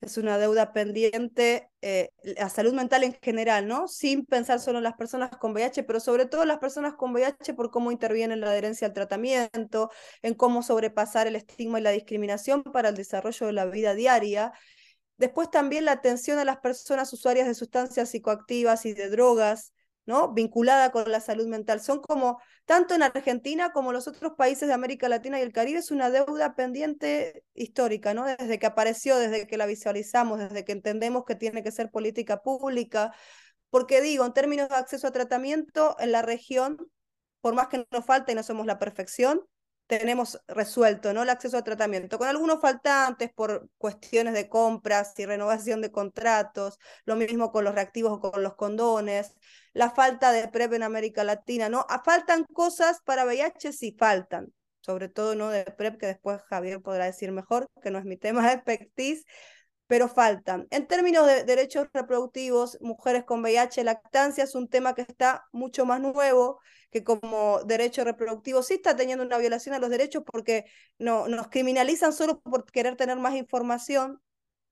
Es 0.00 0.16
una 0.16 0.38
deuda 0.38 0.72
pendiente, 0.72 1.70
eh, 1.82 2.10
la 2.22 2.48
salud 2.50 2.72
mental 2.72 3.02
en 3.02 3.14
general, 3.20 3.66
¿no? 3.66 3.88
Sin 3.88 4.24
pensar 4.26 4.60
solo 4.60 4.78
en 4.78 4.84
las 4.84 4.94
personas 4.94 5.30
con 5.38 5.52
VIH, 5.52 5.82
pero 5.82 5.98
sobre 5.98 6.26
todo 6.26 6.44
las 6.44 6.58
personas 6.58 6.94
con 6.94 7.12
VIH 7.12 7.54
por 7.54 7.72
cómo 7.72 7.90
interviene 7.90 8.34
en 8.34 8.40
la 8.40 8.50
adherencia 8.50 8.86
al 8.86 8.92
tratamiento, 8.92 9.90
en 10.22 10.34
cómo 10.34 10.62
sobrepasar 10.62 11.26
el 11.26 11.34
estigma 11.34 11.80
y 11.80 11.82
la 11.82 11.90
discriminación 11.90 12.62
para 12.62 12.90
el 12.90 12.94
desarrollo 12.94 13.46
de 13.46 13.52
la 13.52 13.66
vida 13.66 13.94
diaria. 13.94 14.52
Después 15.16 15.50
también 15.50 15.84
la 15.84 15.92
atención 15.92 16.38
a 16.38 16.44
las 16.44 16.58
personas 16.58 17.12
usuarias 17.12 17.48
de 17.48 17.54
sustancias 17.54 18.10
psicoactivas 18.10 18.86
y 18.86 18.94
de 18.94 19.10
drogas, 19.10 19.72
¿no? 20.08 20.32
vinculada 20.32 20.90
con 20.90 21.12
la 21.12 21.20
salud 21.20 21.46
mental. 21.48 21.82
Son 21.82 22.00
como, 22.00 22.40
tanto 22.64 22.94
en 22.94 23.02
Argentina 23.02 23.72
como 23.72 23.90
en 23.90 23.96
los 23.96 24.08
otros 24.08 24.32
países 24.38 24.66
de 24.66 24.72
América 24.72 25.06
Latina 25.06 25.38
y 25.38 25.42
el 25.42 25.52
Caribe, 25.52 25.80
es 25.80 25.90
una 25.90 26.08
deuda 26.08 26.54
pendiente 26.54 27.44
histórica, 27.52 28.14
¿no? 28.14 28.24
desde 28.24 28.58
que 28.58 28.64
apareció, 28.64 29.18
desde 29.18 29.46
que 29.46 29.58
la 29.58 29.66
visualizamos, 29.66 30.38
desde 30.38 30.64
que 30.64 30.72
entendemos 30.72 31.24
que 31.26 31.34
tiene 31.34 31.62
que 31.62 31.72
ser 31.72 31.90
política 31.90 32.40
pública. 32.40 33.12
Porque 33.68 34.00
digo, 34.00 34.24
en 34.24 34.32
términos 34.32 34.70
de 34.70 34.76
acceso 34.76 35.06
a 35.06 35.12
tratamiento 35.12 35.94
en 35.98 36.10
la 36.12 36.22
región, 36.22 36.78
por 37.42 37.52
más 37.54 37.68
que 37.68 37.86
nos 37.90 38.06
falte 38.06 38.32
y 38.32 38.34
no 38.34 38.42
somos 38.42 38.64
la 38.64 38.78
perfección, 38.78 39.42
tenemos 39.88 40.40
resuelto 40.46 41.12
¿no? 41.12 41.22
el 41.22 41.30
acceso 41.30 41.56
a 41.56 41.64
tratamiento, 41.64 42.18
con 42.18 42.28
algunos 42.28 42.60
faltantes 42.60 43.32
por 43.32 43.68
cuestiones 43.78 44.34
de 44.34 44.48
compras 44.48 45.14
y 45.18 45.26
renovación 45.26 45.80
de 45.80 45.90
contratos, 45.90 46.78
lo 47.06 47.16
mismo 47.16 47.50
con 47.50 47.64
los 47.64 47.74
reactivos 47.74 48.12
o 48.12 48.20
con 48.20 48.42
los 48.42 48.54
condones, 48.54 49.34
la 49.72 49.90
falta 49.90 50.30
de 50.30 50.46
PrEP 50.48 50.74
en 50.74 50.82
América 50.82 51.24
Latina, 51.24 51.68
¿no? 51.70 51.86
Ah, 51.88 52.02
faltan 52.04 52.44
cosas 52.44 53.00
para 53.04 53.24
VIH, 53.24 53.72
sí 53.72 53.96
faltan, 53.98 54.52
sobre 54.80 55.08
todo 55.08 55.34
no 55.34 55.48
de 55.48 55.64
PrEP, 55.64 55.98
que 55.98 56.06
después 56.06 56.42
Javier 56.42 56.82
podrá 56.82 57.06
decir 57.06 57.32
mejor, 57.32 57.66
que 57.82 57.90
no 57.90 57.98
es 57.98 58.04
mi 58.04 58.18
tema 58.18 58.46
de 58.46 58.54
expertise, 58.54 59.24
pero 59.88 60.08
faltan. 60.08 60.68
En 60.70 60.86
términos 60.86 61.26
de 61.26 61.44
derechos 61.44 61.88
reproductivos, 61.92 62.78
mujeres 62.80 63.24
con 63.24 63.40
VIH, 63.40 63.82
lactancia 63.84 64.44
es 64.44 64.54
un 64.54 64.68
tema 64.68 64.94
que 64.94 65.02
está 65.02 65.46
mucho 65.50 65.86
más 65.86 66.00
nuevo, 66.00 66.60
que 66.90 67.02
como 67.02 67.60
derecho 67.64 68.04
reproductivo 68.04 68.62
sí 68.62 68.74
está 68.74 68.94
teniendo 68.94 69.24
una 69.24 69.38
violación 69.38 69.74
a 69.74 69.78
los 69.78 69.90
derechos 69.90 70.22
porque 70.24 70.66
no, 70.98 71.26
nos 71.26 71.48
criminalizan 71.48 72.12
solo 72.12 72.40
por 72.40 72.70
querer 72.70 72.96
tener 72.96 73.18
más 73.18 73.34
información. 73.34 74.20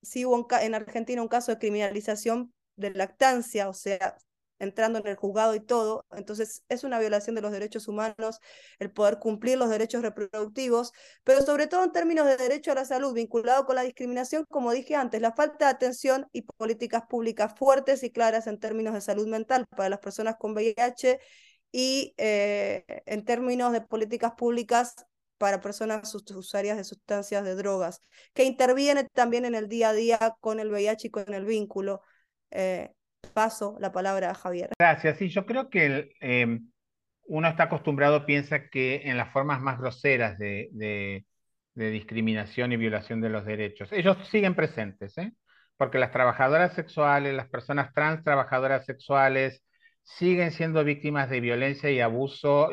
Sí 0.02 0.25
hubo 0.26 0.46
en 0.61 0.75
Argentina 0.75 1.23
un 1.23 1.28
caso 1.28 1.50
de 1.52 1.58
criminalización 1.58 2.52
de 2.76 2.90
lactancia, 2.90 3.68
o 3.70 3.73
sea, 3.73 4.16
entrando 4.58 4.98
en 4.98 5.06
el 5.06 5.16
juzgado 5.16 5.54
y 5.54 5.60
todo. 5.60 6.04
Entonces 6.12 6.62
es 6.68 6.84
una 6.84 6.98
violación 6.98 7.34
de 7.34 7.42
los 7.42 7.52
derechos 7.52 7.88
humanos 7.88 8.40
el 8.78 8.90
poder 8.90 9.18
cumplir 9.18 9.58
los 9.58 9.70
derechos 9.70 10.02
reproductivos, 10.02 10.92
pero 11.25 11.42
sobre 11.42 11.66
todo 11.66 11.84
en 11.84 11.92
términos 11.92 12.26
de 12.26 12.36
derecho 12.36 12.72
a 12.72 12.75
la 12.75 12.84
salud 12.84 13.14
vinculado 13.14 13.66
con 13.66 13.76
la 13.76 13.82
discriminación, 13.82 14.44
como 14.48 14.72
dije 14.72 14.94
antes, 14.94 15.20
la 15.20 15.32
falta 15.32 15.66
de 15.66 15.70
atención 15.72 16.26
y 16.32 16.42
políticas 16.42 17.02
públicas 17.08 17.54
fuertes 17.58 18.02
y 18.02 18.10
claras 18.10 18.46
en 18.46 18.58
términos 18.58 18.94
de 18.94 19.00
salud 19.00 19.26
mental 19.26 19.66
para 19.76 19.88
las 19.88 20.00
personas 20.00 20.36
con 20.38 20.52
VIH 20.52 21.18
y 21.72 22.14
eh, 22.16 22.84
en 23.06 23.25
términos 23.25 23.72
de 23.72 23.80
políticas 23.80 24.32
públicas 24.36 24.94
para 25.38 25.60
personas 25.60 26.14
usuarias 26.14 26.76
de 26.76 26.84
sustancias 26.84 27.44
de 27.44 27.54
drogas, 27.54 28.02
que 28.32 28.44
interviene 28.44 29.04
también 29.12 29.44
en 29.44 29.54
el 29.54 29.68
día 29.68 29.90
a 29.90 29.92
día 29.92 30.36
con 30.40 30.60
el 30.60 30.70
VIH 30.70 31.08
y 31.08 31.10
con 31.10 31.34
el 31.34 31.44
vínculo. 31.44 32.00
Eh, 32.50 32.92
paso 33.30 33.76
la 33.80 33.92
palabra 33.92 34.30
a 34.30 34.35
Javier. 34.35 34.71
Gracias. 34.78 35.18
Sí, 35.18 35.28
yo 35.28 35.47
creo 35.47 35.71
que 35.71 36.11
em, 36.21 36.71
uno 37.25 37.49
está 37.49 37.64
acostumbrado, 37.64 38.26
piensa 38.26 38.68
que 38.68 39.02
en 39.04 39.16
las 39.16 39.33
formas 39.33 39.61
más 39.61 39.78
groseras 39.78 40.38
de, 40.38 41.25
discriminación 41.75 42.73
y 42.73 42.76
violación 42.76 43.21
de 43.21 43.28
los 43.28 43.45
derechos, 43.45 43.92
ellos 43.92 44.16
siguen 44.30 44.54
presentes, 44.54 45.18
¿eh? 45.18 45.33
porque 45.76 45.99
las 45.99 46.11
trabajadoras 46.11 46.73
sexuales, 46.75 47.35
las 47.35 47.49
personas 47.49 47.92
trans 47.92 48.25
trabajadoras 48.25 48.87
sexuales, 48.87 49.62
siguen 50.02 50.52
siendo 50.52 50.85
víctimas 50.85 51.28
de 51.28 51.40
violencia 51.40 51.90
y 51.90 52.00
abuso 52.00 52.71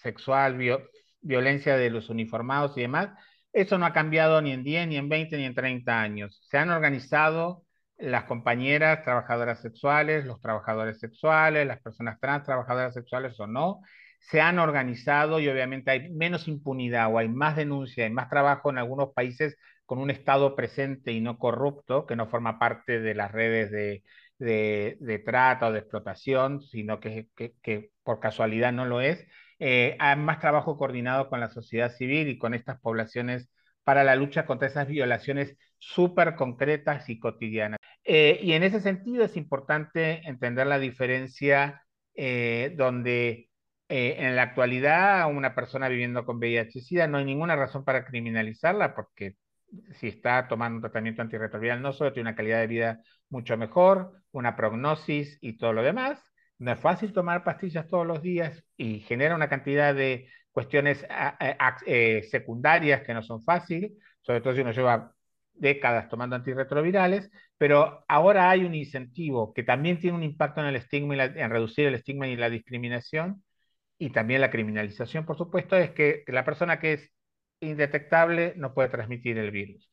sexual, 0.00 0.56
violencia 1.20 1.76
de 1.76 1.90
los 1.90 2.08
uniformados 2.08 2.76
y 2.76 2.82
demás. 2.82 3.10
Eso 3.52 3.78
no 3.78 3.86
ha 3.86 3.92
cambiado 3.92 4.40
ni 4.40 4.52
en 4.52 4.62
10, 4.62 4.88
ni 4.88 4.96
en 4.96 5.08
20, 5.08 5.36
ni 5.36 5.44
en 5.44 5.54
30 5.54 6.00
años. 6.00 6.40
Se 6.48 6.58
han 6.58 6.70
organizado 6.70 7.64
las 7.98 8.24
compañeras 8.24 9.02
trabajadoras 9.04 9.60
sexuales, 9.60 10.24
los 10.24 10.40
trabajadores 10.40 10.98
sexuales, 11.00 11.66
las 11.66 11.80
personas 11.80 12.18
trans 12.20 12.44
trabajadoras 12.44 12.94
sexuales 12.94 13.38
o 13.40 13.46
no, 13.46 13.80
se 14.20 14.40
han 14.40 14.58
organizado 14.58 15.40
y 15.40 15.48
obviamente 15.48 15.90
hay 15.90 16.10
menos 16.10 16.48
impunidad 16.48 17.12
o 17.12 17.18
hay 17.18 17.28
más 17.28 17.56
denuncia, 17.56 18.04
hay 18.04 18.10
más 18.10 18.28
trabajo 18.28 18.70
en 18.70 18.78
algunos 18.78 19.12
países 19.14 19.56
con 19.86 19.98
un 19.98 20.10
Estado 20.10 20.54
presente 20.54 21.12
y 21.12 21.20
no 21.20 21.38
corrupto, 21.38 22.06
que 22.06 22.16
no 22.16 22.28
forma 22.28 22.58
parte 22.58 23.00
de 23.00 23.14
las 23.14 23.32
redes 23.32 23.70
de, 23.70 24.02
de, 24.38 25.22
trata 25.24 25.68
o 25.68 25.72
de 25.72 25.80
explotación, 25.80 26.60
sino 26.60 27.00
que, 27.00 27.28
por 28.02 28.20
casualidad 28.20 28.72
no 28.72 28.84
lo 28.86 29.00
es. 29.00 29.26
Eh, 29.58 29.96
hay 29.98 30.16
más 30.16 30.40
trabajo 30.40 30.76
coordinado 30.76 31.28
con 31.28 31.40
la 31.40 31.48
sociedad 31.48 31.90
civil 31.90 32.28
y 32.28 32.38
con 32.38 32.54
estas 32.54 32.80
poblaciones 32.80 33.50
para 33.82 34.04
la 34.04 34.16
lucha 34.16 34.46
contra 34.46 34.68
esas 34.68 34.86
violaciones 34.88 35.56
súper 35.78 36.34
concretas 36.36 37.08
y 37.08 37.18
cotidianas. 37.18 37.77
Eh, 38.10 38.40
y 38.42 38.52
en 38.52 38.62
ese 38.62 38.80
sentido 38.80 39.24
es 39.24 39.36
importante 39.36 40.26
entender 40.26 40.66
la 40.66 40.78
diferencia 40.78 41.82
eh, 42.14 42.74
donde 42.76 43.50
en 43.90 44.36
la 44.36 44.42
actualidad 44.42 45.30
una 45.30 45.54
persona 45.54 45.88
viviendo 45.88 46.24
con 46.26 46.38
VIH-Sida 46.38 47.06
no 47.06 47.18
hay 47.18 47.24
ninguna 47.24 47.56
razón 47.56 47.84
para 47.84 48.04
criminalizarla 48.04 48.94
porque 48.94 49.36
si 49.94 50.08
está 50.08 50.48
tomando 50.48 50.76
un 50.76 50.82
tratamiento 50.82 51.22
antirretroviral, 51.22 51.82
no 51.82 51.92
solo 51.92 52.12
tiene 52.12 52.30
una 52.30 52.36
calidad 52.36 52.60
de 52.60 52.66
vida 52.66 53.02
mucho 53.28 53.56
mejor, 53.56 54.12
una 54.32 54.56
prognosis 54.56 55.38
y 55.40 55.58
todo 55.58 55.72
lo 55.72 55.82
demás. 55.82 56.22
No 56.58 56.72
es 56.72 56.80
fácil 56.80 57.12
tomar 57.12 57.44
pastillas 57.44 57.88
todos 57.88 58.06
los 58.06 58.22
días 58.22 58.64
y 58.76 59.00
genera 59.00 59.34
una 59.34 59.48
cantidad 59.48 59.94
de 59.94 60.28
cuestiones 60.50 61.06
eh, 61.86 62.22
secundarias 62.30 63.02
que 63.02 63.14
no 63.14 63.22
son 63.22 63.42
fáciles, 63.44 63.92
sobre 64.22 64.40
todo 64.40 64.54
si 64.54 64.60
uno 64.62 64.72
lleva 64.72 65.14
décadas 65.60 66.08
tomando 66.08 66.36
antirretrovirales, 66.36 67.30
pero 67.58 68.04
ahora 68.08 68.50
hay 68.50 68.64
un 68.64 68.74
incentivo 68.74 69.52
que 69.54 69.62
también 69.62 69.98
tiene 69.98 70.16
un 70.16 70.22
impacto 70.22 70.60
en 70.60 70.68
el 70.68 70.76
estigma 70.76 71.16
y 71.16 71.20
en 71.20 71.50
reducir 71.50 71.86
el 71.86 71.94
estigma 71.94 72.28
y 72.28 72.36
la 72.36 72.50
discriminación 72.50 73.42
y 73.98 74.10
también 74.10 74.40
la 74.40 74.50
criminalización, 74.50 75.26
por 75.26 75.36
supuesto, 75.36 75.76
es 75.76 75.90
que 75.92 76.24
la 76.28 76.44
persona 76.44 76.80
que 76.80 76.94
es 76.94 77.10
indetectable 77.60 78.54
no 78.56 78.74
puede 78.74 78.88
transmitir 78.90 79.38
el 79.38 79.50
virus. 79.50 79.90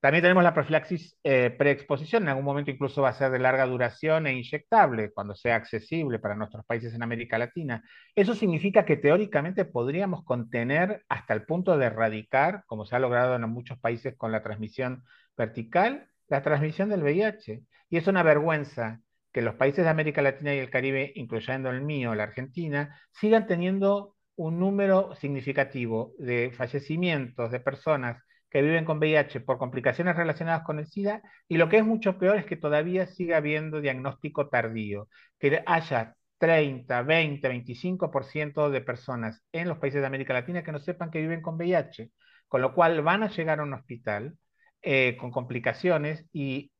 También 0.00 0.22
tenemos 0.22 0.42
la 0.42 0.54
profilaxis 0.54 1.18
eh, 1.22 1.50
preexposición, 1.50 2.22
en 2.22 2.30
algún 2.30 2.44
momento 2.44 2.70
incluso 2.70 3.02
va 3.02 3.10
a 3.10 3.12
ser 3.12 3.30
de 3.30 3.38
larga 3.38 3.66
duración 3.66 4.26
e 4.26 4.32
inyectable 4.32 5.12
cuando 5.12 5.34
sea 5.34 5.56
accesible 5.56 6.18
para 6.18 6.34
nuestros 6.34 6.64
países 6.64 6.94
en 6.94 7.02
América 7.02 7.36
Latina. 7.36 7.82
Eso 8.14 8.34
significa 8.34 8.86
que 8.86 8.96
teóricamente 8.96 9.66
podríamos 9.66 10.24
contener 10.24 11.04
hasta 11.10 11.34
el 11.34 11.44
punto 11.44 11.76
de 11.76 11.86
erradicar, 11.86 12.64
como 12.66 12.86
se 12.86 12.96
ha 12.96 12.98
logrado 12.98 13.34
en 13.36 13.42
muchos 13.50 13.78
países 13.78 14.16
con 14.16 14.32
la 14.32 14.42
transmisión 14.42 15.04
vertical, 15.36 16.08
la 16.28 16.42
transmisión 16.42 16.88
del 16.88 17.02
VIH. 17.02 17.62
Y 17.90 17.96
es 17.98 18.06
una 18.06 18.22
vergüenza 18.22 19.00
que 19.32 19.42
los 19.42 19.56
países 19.56 19.84
de 19.84 19.90
América 19.90 20.22
Latina 20.22 20.54
y 20.54 20.58
el 20.58 20.70
Caribe, 20.70 21.12
incluyendo 21.14 21.68
el 21.70 21.82
mío, 21.82 22.14
la 22.14 22.24
Argentina, 22.24 22.98
sigan 23.12 23.46
teniendo 23.46 24.16
un 24.36 24.58
número 24.58 25.14
significativo 25.16 26.14
de 26.18 26.52
fallecimientos 26.52 27.50
de 27.50 27.60
personas 27.60 28.22
que 28.50 28.62
viven 28.62 28.84
con 28.84 28.98
VIH 28.98 29.40
por 29.40 29.58
complicaciones 29.58 30.16
relacionadas 30.16 30.62
con 30.64 30.78
el 30.78 30.86
SIDA 30.86 31.22
y 31.48 31.56
lo 31.56 31.68
que 31.68 31.78
es 31.78 31.84
mucho 31.84 32.18
peor 32.18 32.36
es 32.36 32.46
que 32.46 32.56
todavía 32.56 33.06
siga 33.06 33.38
habiendo 33.38 33.80
diagnóstico 33.80 34.48
tardío, 34.48 35.08
que 35.38 35.62
haya 35.66 36.16
30, 36.38 37.02
20, 37.02 37.48
25% 37.48 38.70
de 38.70 38.80
personas 38.80 39.42
en 39.52 39.68
los 39.68 39.78
países 39.78 40.00
de 40.00 40.06
América 40.06 40.32
Latina 40.32 40.64
que 40.64 40.72
no 40.72 40.80
sepan 40.80 41.10
que 41.10 41.20
viven 41.20 41.42
con 41.42 41.56
VIH, 41.56 42.10
con 42.48 42.60
lo 42.62 42.74
cual 42.74 43.02
van 43.02 43.22
a 43.22 43.28
llegar 43.30 43.60
a 43.60 43.62
un 43.62 43.74
hospital 43.74 44.36
eh, 44.82 45.16
con 45.18 45.30
complicaciones 45.30 46.26
y 46.32 46.72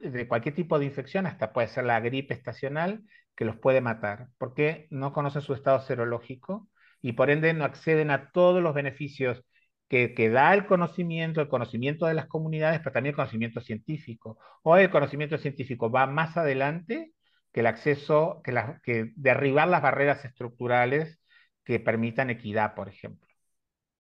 de 0.00 0.28
cualquier 0.28 0.54
tipo 0.54 0.78
de 0.78 0.86
infección, 0.86 1.26
hasta 1.26 1.52
puede 1.52 1.68
ser 1.68 1.84
la 1.84 2.00
gripe 2.00 2.34
estacional, 2.34 3.02
que 3.34 3.44
los 3.44 3.56
puede 3.56 3.80
matar, 3.80 4.28
porque 4.38 4.86
no 4.90 5.12
conocen 5.12 5.42
su 5.42 5.52
estado 5.54 5.80
serológico, 5.80 6.68
y 7.02 7.12
por 7.12 7.30
ende 7.30 7.52
no 7.52 7.64
acceden 7.64 8.10
a 8.10 8.30
todos 8.30 8.62
los 8.62 8.74
beneficios 8.74 9.44
que, 9.88 10.30
da 10.30 10.54
el 10.54 10.66
conocimiento, 10.66 11.40
el 11.40 11.48
conocimiento 11.48 12.06
de 12.06 12.14
las 12.14 12.26
comunidades, 12.26 12.80
pero 12.80 12.92
también 12.92 13.12
el 13.12 13.16
conocimiento 13.16 13.60
científico. 13.60 14.38
Hoy 14.62 14.82
el 14.82 14.90
conocimiento 14.90 15.38
científico 15.38 15.90
va 15.90 16.06
más 16.06 16.36
adelante 16.36 17.12
que 17.52 17.60
el 17.60 17.66
acceso, 17.66 18.40
que, 18.44 18.52
la, 18.52 18.80
que 18.82 19.12
derribar 19.16 19.68
las 19.68 19.82
barreras 19.82 20.24
estructurales 20.24 21.20
que 21.64 21.80
permitan 21.80 22.30
equidad, 22.30 22.74
por 22.74 22.88
ejemplo. 22.88 23.26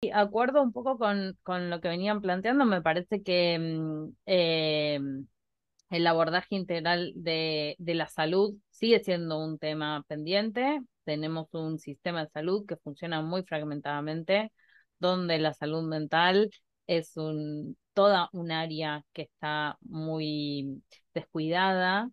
Y 0.01 0.11
acuerdo 0.11 0.61
un 0.61 0.71
poco 0.71 0.97
con, 0.97 1.37
con 1.43 1.69
lo 1.69 1.81
que 1.81 1.87
venían 1.87 2.21
planteando, 2.21 2.65
me 2.65 2.81
parece 2.81 3.23
que 3.23 3.57
mm, 3.57 4.09
eh, 4.25 4.99
el 5.89 6.07
abordaje 6.07 6.55
integral 6.55 7.13
de, 7.15 7.75
de 7.79 7.93
la 7.95 8.07
salud 8.07 8.55
sigue 8.69 9.03
siendo 9.03 9.39
un 9.43 9.57
tema 9.57 10.03
pendiente. 10.07 10.81
Tenemos 11.05 11.53
un 11.53 11.79
sistema 11.79 12.23
de 12.23 12.29
salud 12.31 12.65
que 12.67 12.77
funciona 12.77 13.21
muy 13.21 13.43
fragmentadamente, 13.43 14.51
donde 14.99 15.39
la 15.39 15.53
salud 15.53 15.83
mental 15.83 16.49
es 16.87 17.17
un, 17.17 17.77
toda 17.93 18.29
un 18.33 18.51
área 18.51 19.03
que 19.13 19.23
está 19.23 19.77
muy 19.81 20.83
descuidada 21.13 22.09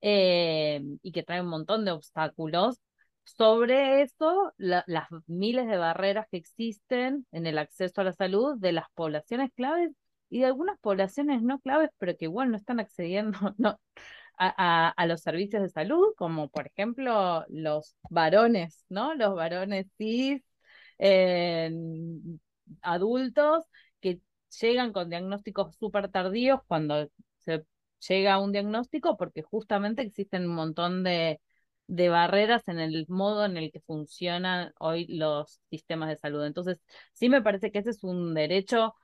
eh, 0.00 0.82
y 1.02 1.12
que 1.12 1.22
trae 1.22 1.40
un 1.40 1.48
montón 1.48 1.84
de 1.84 1.92
obstáculos. 1.92 2.80
Sobre 3.24 4.02
eso, 4.02 4.52
las 4.58 5.06
miles 5.26 5.66
de 5.68 5.76
barreras 5.76 6.26
que 6.30 6.36
existen 6.38 7.26
en 7.32 7.46
el 7.46 7.58
acceso 7.58 8.00
a 8.00 8.04
la 8.04 8.12
salud 8.12 8.56
de 8.58 8.72
las 8.72 8.86
poblaciones 8.94 9.50
claves 9.54 9.92
y 10.28 10.40
de 10.40 10.46
algunas 10.46 10.78
poblaciones 10.80 11.42
no 11.42 11.60
claves, 11.60 11.90
pero 11.98 12.16
que 12.16 12.24
igual 12.26 12.50
no 12.50 12.56
están 12.56 12.80
accediendo 12.80 13.38
no, 13.58 13.78
a, 14.38 14.88
a, 14.90 15.06
los 15.06 15.20
servicios 15.22 15.62
de 15.62 15.68
salud, 15.68 16.14
como 16.16 16.48
por 16.48 16.66
ejemplo 16.66 17.44
los 17.48 17.96
varones, 18.10 18.84
¿no? 18.88 19.14
Los 19.14 19.34
varones 19.34 19.86
cis, 19.98 20.42
eh, 20.98 21.70
adultos, 22.82 23.64
que 24.00 24.20
llegan 24.60 24.92
con 24.92 25.08
diagnósticos 25.10 25.76
súper 25.76 26.08
tardíos 26.10 26.60
cuando 26.66 27.08
se 27.38 27.64
llega 28.08 28.34
a 28.34 28.40
un 28.40 28.52
diagnóstico, 28.52 29.16
porque 29.16 29.42
justamente 29.42 30.02
existen 30.02 30.48
un 30.48 30.54
montón 30.54 31.04
de, 31.04 31.40
de 31.86 32.08
barreras 32.08 32.66
en 32.68 32.78
el 32.80 33.06
modo 33.08 33.44
en 33.44 33.56
el 33.56 33.70
que 33.72 33.80
funcionan 33.80 34.72
hoy 34.78 35.06
los 35.08 35.60
sistemas 35.70 36.08
de 36.08 36.16
salud. 36.16 36.44
Entonces, 36.44 36.80
sí 37.12 37.28
me 37.28 37.42
parece 37.42 37.70
que 37.70 37.78
ese 37.80 37.90
es 37.90 38.02
un 38.04 38.34
derecho 38.34 38.94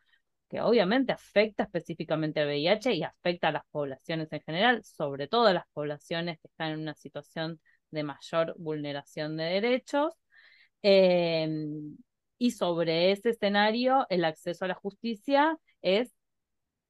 que 0.51 0.61
obviamente 0.63 1.13
afecta 1.13 1.65
específicamente 1.65 2.41
al 2.41 2.49
VIH 2.49 2.95
y 2.95 3.03
afecta 3.05 3.49
a 3.49 3.53
las 3.53 3.65
poblaciones 3.71 4.33
en 4.33 4.41
general, 4.43 4.83
sobre 4.85 5.29
todo 5.29 5.47
a 5.49 5.53
las 5.55 5.67
poblaciones 5.75 6.39
que 6.41 6.49
están 6.49 6.73
en 6.73 6.81
una 6.81 6.95
situación 6.95 7.61
de 7.91 8.03
mayor 8.05 8.55
vulneración 8.59 9.37
de 9.37 9.45
derechos. 9.45 10.15
Em, 10.83 11.97
y 12.39 12.53
sobre 12.53 13.13
ese 13.13 13.31
escenario, 13.31 14.07
el 14.11 14.25
acceso 14.25 14.65
a 14.65 14.69
la 14.69 14.75
justicia 14.75 15.59
es 15.83 16.13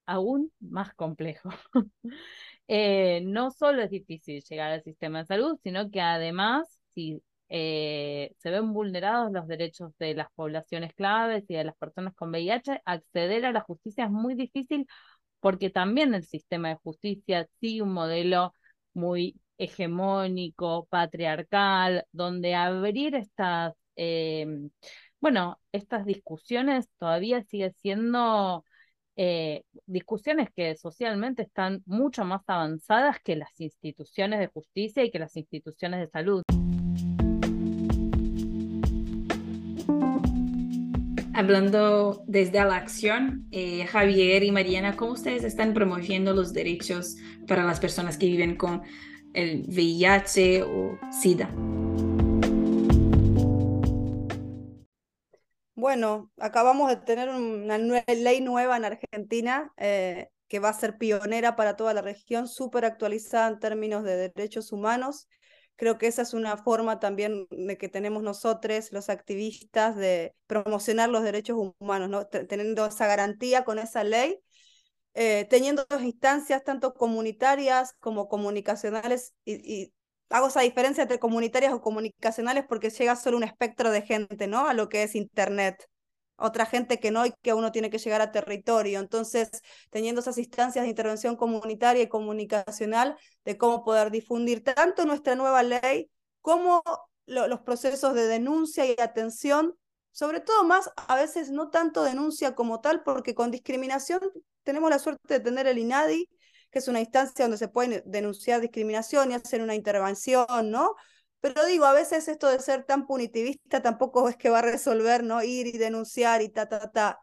aún 0.07 0.53
más 0.61 0.95
complejo. 0.95 1.51
Eh, 2.71 3.23
no 3.25 3.51
solo 3.51 3.83
es 3.83 3.91
difícil 3.91 4.43
llegar 4.43 4.73
al 4.73 4.83
sistema 4.85 5.21
de 5.21 5.27
salud, 5.27 5.59
sino 5.63 5.91
que 5.91 6.01
además, 6.03 6.81
si 6.95 7.23
eh, 7.49 8.33
se 8.39 8.51
ven 8.51 8.75
vulnerados 8.75 9.33
los 9.33 9.47
derechos 9.49 9.93
de 9.99 10.15
las 10.15 10.29
poblaciones 10.35 10.95
claves 10.95 11.45
y 11.49 11.55
de 11.55 11.65
las 11.65 11.77
personas 11.77 12.15
con 12.15 12.31
VIH, 12.31 12.83
acceder 12.85 13.47
a 13.47 13.53
la 13.53 13.61
justicia 13.63 14.05
es 14.05 14.11
muy 14.11 14.35
difícil 14.35 14.87
porque 15.41 15.71
también 15.71 16.15
el 16.15 16.25
sistema 16.25 16.69
de 16.71 16.77
justicia 16.77 17.49
sigue 17.61 17.83
un 17.83 17.93
modelo 17.93 18.53
muy 18.99 19.41
hegemónico, 19.59 20.87
patriarcal, 20.91 22.05
donde 22.13 22.55
abrir 22.55 23.15
estas, 23.15 23.75
em, 23.97 24.71
bueno, 25.21 25.59
estas 25.73 26.05
discusiones 26.07 26.89
todavía 26.99 27.43
sigue 27.43 27.73
siendo 27.73 28.65
eh, 29.17 29.65
discusiones 29.87 30.49
que 30.55 30.77
socialmente 30.77 31.43
están 31.43 31.83
mucho 31.87 32.25
más 32.25 32.43
avanzadas 32.47 33.19
que 33.25 33.35
las 33.35 33.61
instituciones 33.61 34.39
de 34.39 34.47
justicia 34.47 35.05
y 35.05 35.11
que 35.11 35.19
las 35.19 35.37
instituciones 35.37 36.01
de 36.01 36.09
salud. 36.09 36.45
Hablando 41.39 42.25
desde 42.27 42.59
la 42.65 42.75
acción, 42.75 43.47
eh, 43.53 43.87
Javier 43.87 44.43
y 44.43 44.51
Mariana, 44.51 44.97
¿cómo 44.97 45.13
ustedes 45.13 45.45
están 45.45 45.73
promoviendo 45.73 46.35
los 46.35 46.53
derechos 46.53 47.15
para 47.47 47.63
las 47.63 47.79
personas 47.79 48.19
que 48.19 48.27
viven 48.27 48.57
con 48.57 48.83
el 49.35 49.63
VIH 49.69 50.65
o 50.65 50.99
SIDA? 51.13 51.49
Bueno, 55.77 56.33
acabamos 56.39 56.89
de 56.89 56.97
tener 56.97 57.29
una 57.29 57.79
ley 57.79 58.41
nueva 58.41 58.77
en 58.77 58.87
Argentina 58.87 59.73
eh, 59.77 60.31
que 60.49 60.59
va 60.59 60.71
a 60.71 60.73
ser 60.73 60.99
pionera 60.99 61.55
para 61.55 61.77
toda 61.77 61.95
la 61.95 62.03
región, 62.03 62.49
súper 62.49 62.85
actualizada 62.85 63.47
en 63.47 63.61
términos 63.61 64.03
de 64.03 64.17
derechos 64.17 64.73
humanos 64.73 65.29
Creo 65.79 65.97
que 65.97 66.09
esa 66.09 66.23
es 66.23 66.35
una 66.35 66.57
forma 66.57 66.99
también 66.99 67.47
de 67.51 67.79
que 67.79 67.89
tenemos 67.89 68.25
nosotros, 68.25 68.91
los 68.91 69.09
activistas, 69.09 69.95
de 69.95 70.35
promocionar 70.49 71.09
los 71.09 71.23
derechos 71.23 71.73
humanos, 71.79 72.11
¿no? 72.11 72.27
teniendo 72.27 72.85
esa 72.85 73.07
garantía 73.07 73.65
con 73.65 73.79
esa 73.79 74.03
ley, 74.03 74.41
eh, 75.15 75.47
teniendo 75.49 75.87
dos 75.89 76.03
instancias 76.03 76.65
tanto 76.65 76.95
comunitarias 76.95 77.95
como 78.01 78.27
comunicacionales, 78.29 79.35
y, 79.45 79.93
hago 80.31 80.49
esa 80.49 80.63
diferencia 80.63 81.03
entre 81.03 81.21
comunitarias 81.21 81.73
o 81.73 81.81
comunicacionales 81.81 82.65
porque 82.69 82.91
llega 82.91 83.15
solo 83.15 83.37
un 83.37 83.45
espectro 83.45 83.93
de 83.93 84.03
gente, 84.03 84.49
¿no? 84.49 84.67
A 84.67 84.75
lo 84.75 84.89
que 84.89 85.05
es 85.05 85.15
Internet 85.15 85.89
otra 86.39 86.67
gente 86.67 87.01
que 87.01 87.11
no 87.11 87.27
y 87.27 87.33
que 87.43 87.53
uno 87.53 87.73
tiene 87.73 87.91
que 87.91 87.99
llegar 87.99 88.21
a 88.21 88.33
territorio. 88.33 89.01
Entonces, 89.01 89.51
teniendo 89.91 90.21
esas 90.21 90.39
instancias 90.39 90.85
de 90.85 90.89
intervención 90.89 91.37
comunitaria 91.37 92.03
y 92.03 92.09
comunicacional 92.09 93.17
de 93.45 93.59
cómo 93.59 93.85
poder 93.85 94.11
difundir 94.11 94.65
tanto 94.65 95.05
nuestra 95.05 95.35
nueva 95.35 95.63
ley 95.63 96.11
como 96.41 96.83
los 97.27 97.61
procesos 97.61 98.15
de 98.15 98.27
denuncia 98.27 98.87
y 98.87 98.97
atención, 98.99 99.75
sobre 100.13 100.41
todo 100.41 100.65
más, 100.65 100.91
a 100.97 101.17
veces 101.17 101.51
no 101.51 101.69
tanto 101.69 102.03
denuncia 102.03 102.55
como 102.55 102.81
tal, 102.81 103.03
porque 103.03 103.35
con 103.35 103.51
discriminación 103.51 104.21
tenemos 104.63 104.91
la 104.91 104.99
suerte 104.99 105.35
de 105.35 105.41
tener 105.41 105.67
el 105.67 105.79
INADI, 105.79 106.29
que 106.71 106.79
es 106.79 106.89
una 106.89 107.01
instancia 107.01 107.45
donde 107.45 107.59
se 107.59 107.69
puede 107.69 108.03
denunciar 108.07 108.61
discriminación 108.61 109.31
y 109.31 109.35
hacer 109.35 109.63
una 109.63 109.75
intervención, 109.75 110.71
¿no? 110.71 110.95
Pero 111.41 111.65
digo, 111.67 111.85
a 111.85 111.93
veces 111.93 112.29
esto 112.29 112.49
de 112.49 112.59
ser 112.61 112.85
tan 112.85 113.07
punitivista 113.07 113.81
tampoco 113.83 114.29
es 114.29 114.37
que 114.37 114.51
va 114.51 114.59
a 114.59 114.63
resolver, 114.63 115.23
¿no? 115.23 115.43
Ir 115.43 115.67
y 115.69 115.79
denunciar 115.79 116.43
y 116.43 116.49
ta, 116.49 116.69
ta, 116.69 116.91
ta. 116.91 117.21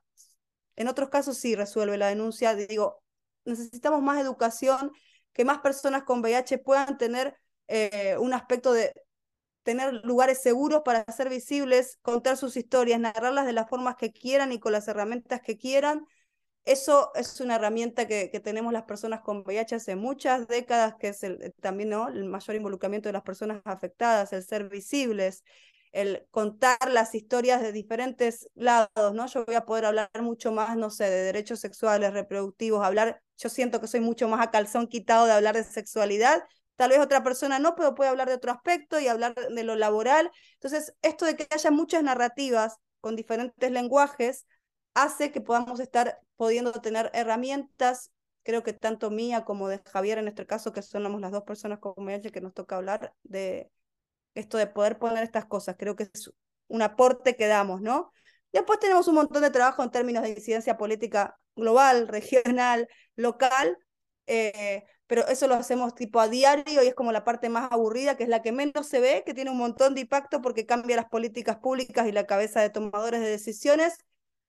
En 0.75 0.87
otros 0.87 1.09
casos 1.09 1.37
sí 1.37 1.55
resuelve 1.55 1.97
la 1.97 2.07
denuncia. 2.07 2.55
Digo, 2.55 3.03
necesitamos 3.43 4.01
más 4.01 4.19
educación, 4.21 4.91
que 5.33 5.45
más 5.45 5.59
personas 5.59 6.03
con 6.03 6.21
VIH 6.21 6.59
puedan 6.59 6.97
tener 6.97 7.37
eh, 7.67 8.15
un 8.19 8.33
aspecto 8.33 8.71
de 8.73 8.93
tener 9.63 9.93
lugares 10.05 10.41
seguros 10.41 10.83
para 10.85 11.03
ser 11.11 11.29
visibles, 11.29 11.97
contar 12.01 12.37
sus 12.37 12.55
historias, 12.55 12.99
narrarlas 12.99 13.45
de 13.45 13.53
las 13.53 13.67
formas 13.67 13.95
que 13.95 14.11
quieran 14.11 14.51
y 14.51 14.59
con 14.59 14.71
las 14.71 14.87
herramientas 14.87 15.41
que 15.41 15.57
quieran, 15.57 16.05
eso 16.65 17.11
es 17.15 17.39
una 17.39 17.55
herramienta 17.55 18.07
que, 18.07 18.29
que, 18.31 18.39
tenemos 18.39 18.73
las 18.73 18.83
personas 18.83 19.21
con 19.21 19.43
VIH 19.45 19.75
hace 19.75 19.95
muchas 19.95 20.47
décadas, 20.47 20.95
que 20.99 21.09
es 21.09 21.23
el, 21.23 21.53
también 21.61 21.89
¿no? 21.89 22.07
el 22.07 22.25
mayor 22.25 22.55
involucramiento 22.55 23.07
de 23.09 23.13
las 23.13 23.21
personas 23.21 23.61
afectadas, 23.65 24.33
el 24.33 24.43
ser 24.43 24.67
visibles, 24.67 25.43
el 25.91 26.27
contar 26.31 26.91
las 26.91 27.15
historias 27.15 27.61
de 27.61 27.71
diferentes 27.71 28.49
lados, 28.53 29.13
¿no? 29.13 29.27
Yo 29.27 29.45
voy 29.45 29.55
a 29.55 29.65
poder 29.65 29.85
hablar 29.85 30.09
mucho 30.21 30.51
más, 30.51 30.75
no 30.75 30.89
sé, 30.89 31.05
de 31.05 31.23
derechos 31.23 31.61
sexuales, 31.61 32.11
reproductivos, 32.11 32.85
hablar, 32.85 33.21
yo 33.37 33.47
siento 33.47 33.79
que 33.79 33.87
soy 33.87 34.01
mucho 34.01 34.27
más 34.27 34.45
a 34.45 34.51
calzón 34.51 34.87
quitado 34.87 35.25
de 35.25 35.31
hablar 35.31 35.55
de 35.55 35.63
sexualidad, 35.63 36.43
tal 36.75 36.89
vez 36.89 36.99
otra 36.99 37.23
persona 37.23 37.59
no, 37.59 37.75
pero 37.75 37.95
puede 37.95 38.09
hablar 38.09 38.27
de 38.27 38.33
otro 38.33 38.51
aspecto 38.51 38.99
y 38.99 39.07
hablar 39.07 39.35
de 39.35 39.63
lo 39.63 39.75
laboral. 39.75 40.31
Entonces, 40.55 40.93
esto 41.01 41.25
de 41.25 41.37
que 41.37 41.47
haya 41.49 41.71
muchas 41.71 42.03
narrativas 42.03 42.75
con 42.99 43.15
diferentes 43.15 43.71
lenguajes 43.71 44.45
hace 44.95 45.31
que 45.31 45.41
podamos 45.41 45.79
estar 45.79 46.19
pudiendo 46.35 46.71
tener 46.73 47.11
herramientas, 47.13 48.11
creo 48.43 48.63
que 48.63 48.73
tanto 48.73 49.11
mía 49.11 49.45
como 49.45 49.67
de 49.67 49.81
Javier 49.85 50.17
en 50.17 50.27
este 50.27 50.47
caso, 50.47 50.73
que 50.73 50.81
somos 50.81 51.21
las 51.21 51.31
dos 51.31 51.43
personas 51.43 51.79
como 51.79 52.09
ella 52.09 52.31
que 52.31 52.41
nos 52.41 52.53
toca 52.53 52.77
hablar 52.77 53.13
de 53.23 53.69
esto 54.33 54.57
de 54.57 54.67
poder 54.67 54.97
poner 54.97 55.23
estas 55.23 55.45
cosas, 55.45 55.75
creo 55.77 55.95
que 55.95 56.09
es 56.11 56.31
un 56.67 56.81
aporte 56.81 57.35
que 57.35 57.47
damos, 57.47 57.81
¿no? 57.81 58.11
Después 58.51 58.79
tenemos 58.79 59.07
un 59.07 59.15
montón 59.15 59.41
de 59.41 59.51
trabajo 59.51 59.83
en 59.83 59.91
términos 59.91 60.23
de 60.23 60.29
incidencia 60.29 60.77
política 60.77 61.37
global, 61.55 62.07
regional, 62.07 62.87
local, 63.15 63.77
eh, 64.27 64.83
pero 65.07 65.27
eso 65.27 65.47
lo 65.47 65.55
hacemos 65.55 65.93
tipo 65.93 66.19
a 66.19 66.27
diario 66.27 66.83
y 66.83 66.87
es 66.87 66.95
como 66.95 67.11
la 67.11 67.23
parte 67.23 67.49
más 67.49 67.71
aburrida, 67.71 68.15
que 68.17 68.23
es 68.23 68.29
la 68.29 68.41
que 68.41 68.51
menos 68.51 68.87
se 68.87 68.99
ve, 68.99 69.23
que 69.25 69.33
tiene 69.33 69.51
un 69.51 69.57
montón 69.57 69.93
de 69.93 70.01
impacto 70.01 70.41
porque 70.41 70.65
cambia 70.65 70.95
las 70.95 71.09
políticas 71.09 71.57
públicas 71.57 72.07
y 72.07 72.11
la 72.11 72.25
cabeza 72.25 72.61
de 72.61 72.69
tomadores 72.69 73.21
de 73.21 73.29
decisiones, 73.29 73.97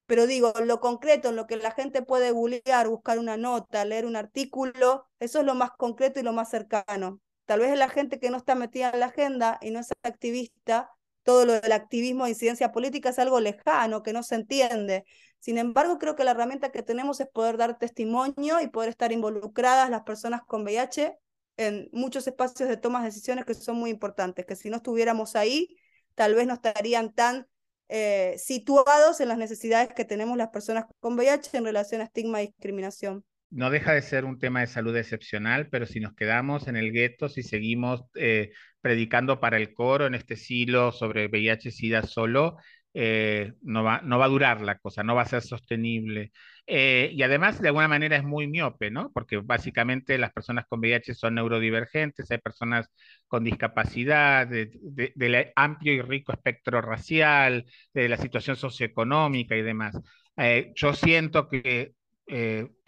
pero 0.06 0.26
digo, 0.26 0.52
lo 0.64 0.80
concreto, 0.80 1.30
en 1.30 1.36
lo 1.36 1.46
que 1.46 1.56
la 1.56 1.72
gente 1.72 2.02
puede 2.02 2.30
googlear, 2.30 2.88
buscar 2.88 3.18
una 3.18 3.36
nota, 3.36 3.84
leer 3.84 4.06
un 4.06 4.16
artículo, 4.16 5.06
eso 5.18 5.40
es 5.40 5.44
lo 5.44 5.54
más 5.54 5.70
concreto 5.76 6.20
y 6.20 6.22
lo 6.22 6.32
más 6.32 6.50
cercano. 6.50 7.20
Tal 7.44 7.60
vez 7.60 7.76
la 7.76 7.88
gente 7.88 8.18
que 8.18 8.30
no 8.30 8.36
está 8.38 8.54
metida 8.54 8.90
en 8.90 9.00
la 9.00 9.06
agenda 9.06 9.58
y 9.60 9.70
no 9.70 9.80
es 9.80 9.88
activista, 10.02 10.90
todo 11.22 11.44
lo 11.44 11.60
del 11.60 11.72
activismo 11.72 12.26
e 12.26 12.30
incidencia 12.30 12.70
política 12.72 13.10
es 13.10 13.18
algo 13.18 13.40
lejano, 13.40 14.02
que 14.02 14.12
no 14.12 14.22
se 14.22 14.36
entiende. 14.36 15.04
Sin 15.40 15.58
embargo, 15.58 15.98
creo 15.98 16.14
que 16.16 16.24
la 16.24 16.30
herramienta 16.32 16.70
que 16.70 16.82
tenemos 16.82 17.20
es 17.20 17.28
poder 17.28 17.56
dar 17.56 17.78
testimonio 17.78 18.60
y 18.60 18.68
poder 18.68 18.90
estar 18.90 19.12
involucradas 19.12 19.90
las 19.90 20.02
personas 20.02 20.42
con 20.46 20.62
VIH 20.62 21.18
en 21.56 21.88
muchos 21.92 22.26
espacios 22.26 22.68
de 22.68 22.76
toma 22.76 23.00
de 23.00 23.06
decisiones 23.06 23.44
que 23.44 23.54
son 23.54 23.76
muy 23.76 23.90
importantes, 23.90 24.46
que 24.46 24.56
si 24.56 24.70
no 24.70 24.76
estuviéramos 24.76 25.36
ahí, 25.36 25.76
tal 26.14 26.34
vez 26.34 26.46
no 26.46 26.54
estarían 26.54 27.12
tan 27.12 27.48
eh, 27.88 28.34
situados 28.38 29.20
en 29.20 29.28
las 29.28 29.38
necesidades 29.38 29.90
que 29.94 30.04
tenemos 30.04 30.36
las 30.36 30.48
personas 30.48 30.86
con 31.00 31.14
VIH 31.14 31.56
en 31.56 31.64
relación 31.64 32.00
a 32.00 32.04
estigma 32.04 32.42
y 32.42 32.48
discriminación. 32.48 33.24
No 33.50 33.70
deja 33.70 33.92
de 33.92 34.02
ser 34.02 34.24
un 34.24 34.38
tema 34.38 34.60
de 34.60 34.66
salud 34.66 34.96
excepcional, 34.96 35.68
pero 35.68 35.86
si 35.86 36.00
nos 36.00 36.14
quedamos 36.14 36.66
en 36.66 36.76
el 36.76 36.92
gueto, 36.92 37.28
si 37.28 37.42
seguimos 37.42 38.02
eh, 38.16 38.50
predicando 38.80 39.38
para 39.38 39.56
el 39.56 39.72
coro 39.72 40.06
en 40.06 40.14
este 40.14 40.36
siglo 40.36 40.90
sobre 40.90 41.28
VIH-Sida 41.28 42.02
solo, 42.02 42.56
eh, 42.98 43.52
no, 43.60 43.84
va, 43.84 44.00
no 44.02 44.18
va 44.18 44.24
a 44.24 44.28
durar 44.28 44.62
la 44.62 44.78
cosa, 44.78 45.02
no 45.02 45.14
va 45.14 45.22
a 45.22 45.26
ser 45.26 45.42
sostenible. 45.42 46.32
Eh, 46.66 47.10
y 47.12 47.22
además, 47.22 47.60
de 47.60 47.68
alguna 47.68 47.88
manera, 47.88 48.16
es 48.16 48.24
muy 48.24 48.46
miope, 48.48 48.90
¿no? 48.90 49.12
Porque 49.12 49.36
básicamente 49.36 50.16
las 50.16 50.32
personas 50.32 50.64
con 50.66 50.80
VIH 50.80 51.14
son 51.14 51.34
neurodivergentes, 51.34 52.30
hay 52.30 52.38
personas 52.38 52.88
con 53.28 53.44
discapacidad, 53.44 54.48
del 54.48 55.52
amplio 55.56 55.92
y 55.92 56.00
rico 56.00 56.32
espectro 56.32 56.80
racial, 56.80 57.66
de 57.92 58.08
la 58.08 58.16
situación 58.16 58.56
socioeconómica 58.56 59.56
y 59.56 59.62
demás. 59.62 59.98
Eh, 60.38 60.72
yo 60.74 60.94
siento 60.94 61.48
que, 61.48 61.92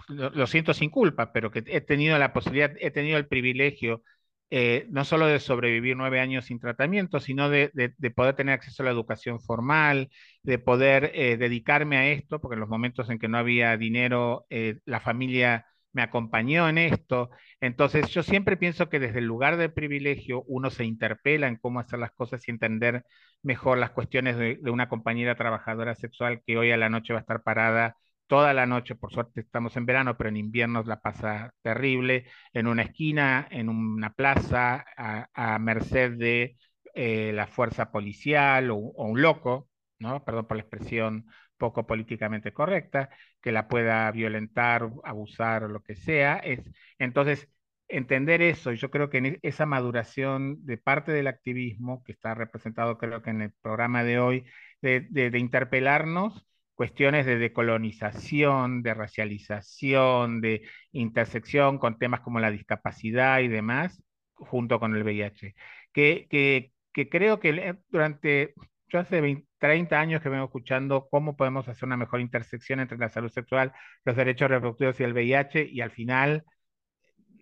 lo, 0.09 0.31
lo 0.31 0.47
siento 0.47 0.73
sin 0.73 0.89
culpa, 0.91 1.33
pero 1.33 1.51
que 1.51 1.63
he 1.67 1.81
tenido 1.83 2.19
la 2.19 2.33
posibilidad, 2.33 2.73
he 2.81 2.91
tenido 2.91 3.19
el 3.19 3.29
privilegio 3.29 4.03
eh, 4.51 4.87
no 4.91 5.05
solo 5.05 5.27
de 5.27 5.41
sobrevivir 5.41 5.97
nueve 5.97 6.21
años 6.21 6.47
sin 6.47 6.59
tratamiento, 6.59 7.21
sino 7.21 7.51
de, 7.51 7.71
poder 8.17 8.35
tener 8.35 8.55
acceso 8.55 8.83
a 8.83 8.87
la 8.87 8.93
educación 8.93 9.41
formal, 9.41 10.11
de 10.43 10.59
poder 10.59 11.11
eh, 11.15 11.37
dedicarme 11.37 11.99
a 11.99 12.09
esto, 12.09 12.41
porque 12.41 12.55
en 12.55 12.61
los 12.61 12.69
momentos 12.69 13.11
en 13.11 13.19
que 13.19 13.29
no 13.29 13.39
había 13.39 13.77
dinero, 13.77 14.47
eh, 14.51 14.79
la 14.87 15.01
familia 15.01 15.67
me 15.93 16.03
acompañó 16.03 16.69
en 16.69 16.79
esto. 16.79 17.31
Entonces, 17.61 18.09
yo 18.11 18.23
siempre 18.23 18.57
pienso 18.57 18.89
que 18.89 19.01
desde 19.01 19.19
el 19.19 19.27
lugar 19.27 19.57
de 19.57 19.69
privilegio 19.69 20.45
uno 20.47 20.71
se 20.71 20.85
interpela 20.85 21.49
en 21.49 21.57
cómo 21.57 21.81
hacer 21.81 21.99
las 21.99 22.13
cosas 22.13 22.47
y 22.47 22.51
entender 22.51 23.05
mejor 23.43 23.79
las 23.79 23.91
cuestiones 23.91 24.37
de 24.39 24.71
una 24.71 24.89
compañera 24.89 25.35
trabajadora 25.37 25.95
sexual 25.95 26.43
que 26.47 26.57
hoy 26.57 26.71
a 26.71 26.77
la 26.77 26.89
noche 26.91 27.13
va 27.13 27.21
a 27.21 27.23
estar 27.23 27.43
parada 27.43 27.97
toda 28.29 28.55
la 28.55 28.67
noche, 28.67 28.95
por 28.95 29.13
suerte 29.13 29.41
estamos 29.41 29.77
en 29.77 29.87
verano, 29.87 30.17
pero 30.17 30.29
en 30.31 30.37
invierno 30.37 30.83
la 30.85 31.01
pasa 31.01 31.53
terrible, 31.63 32.27
en 32.53 32.69
una 32.69 32.83
esquina, 32.83 33.49
en 33.51 33.69
una 33.69 34.13
plaza, 34.15 34.85
a, 34.97 35.59
merced 35.59 36.13
de 36.13 36.57
eh, 36.95 37.33
la 37.35 37.47
fuerza 37.47 37.91
policial 37.91 38.71
o, 38.71 38.77
un 38.77 39.23
loco, 39.23 39.69
¿no? 39.99 40.25
Perdón 40.25 40.47
por 40.47 40.57
la 40.59 40.63
expresión 40.63 41.27
poco 41.57 41.87
políticamente 41.87 42.53
correcta, 42.53 43.11
que 43.41 43.53
la 43.53 43.69
pueda 43.69 44.11
violentar, 44.13 44.91
abusar 45.05 45.65
o 45.65 45.69
lo 45.69 45.83
que 45.83 45.97
sea. 45.97 46.37
Es, 46.39 46.61
entonces, 46.99 47.49
entender 47.89 48.43
eso, 48.43 48.73
y 48.73 48.77
yo 48.77 48.91
creo 48.91 49.11
que 49.11 49.19
e, 49.19 49.39
esa 49.43 49.67
maduración 49.67 50.65
de 50.67 50.79
parte 50.79 51.13
del 51.13 51.27
activismo, 51.29 52.03
que 52.05 52.13
está 52.13 52.35
representado 52.35 52.99
creo 52.99 53.23
que 53.23 53.31
en 53.31 53.43
el 53.43 53.53
programa 53.63 54.05
de 54.05 54.19
hoy, 54.21 54.45
de 54.83 55.39
interpelarnos 55.39 56.47
cuestiones 56.79 57.27
de 57.27 57.39
decolonización, 57.39 58.85
de 58.85 58.95
racialización, 58.95 60.41
de 60.41 60.63
intersección 60.93 61.79
con 61.79 61.99
temas 61.99 62.21
como 62.21 62.39
la 62.39 62.53
discapacidad 62.53 63.41
y 63.41 63.49
demás, 63.49 64.01
junto 64.37 64.79
con 64.79 64.95
el 64.95 65.03
VIH. 65.03 65.57
Que, 65.93 66.29
que, 66.31 67.09
creo 67.09 67.41
que 67.41 67.77
durante, 67.89 68.55
yo 68.89 69.01
hace 69.01 69.45
30 69.59 69.99
años 70.01 70.23
que 70.23 70.29
vengo 70.29 70.45
escuchando 70.45 71.09
cómo 71.11 71.37
podemos 71.37 71.67
hacer 71.67 71.85
una 71.85 71.97
mejor 71.97 72.21
intersección 72.21 72.79
entre 72.79 72.97
la 72.97 73.09
salud 73.09 73.31
sexual, 73.31 73.73
los 74.05 74.15
derechos 74.15 74.49
reproductivos 74.49 75.01
y 75.01 75.03
el 75.03 75.15
VIH, 75.15 75.65
y 75.73 75.81
al 75.81 75.91
final 75.91 76.45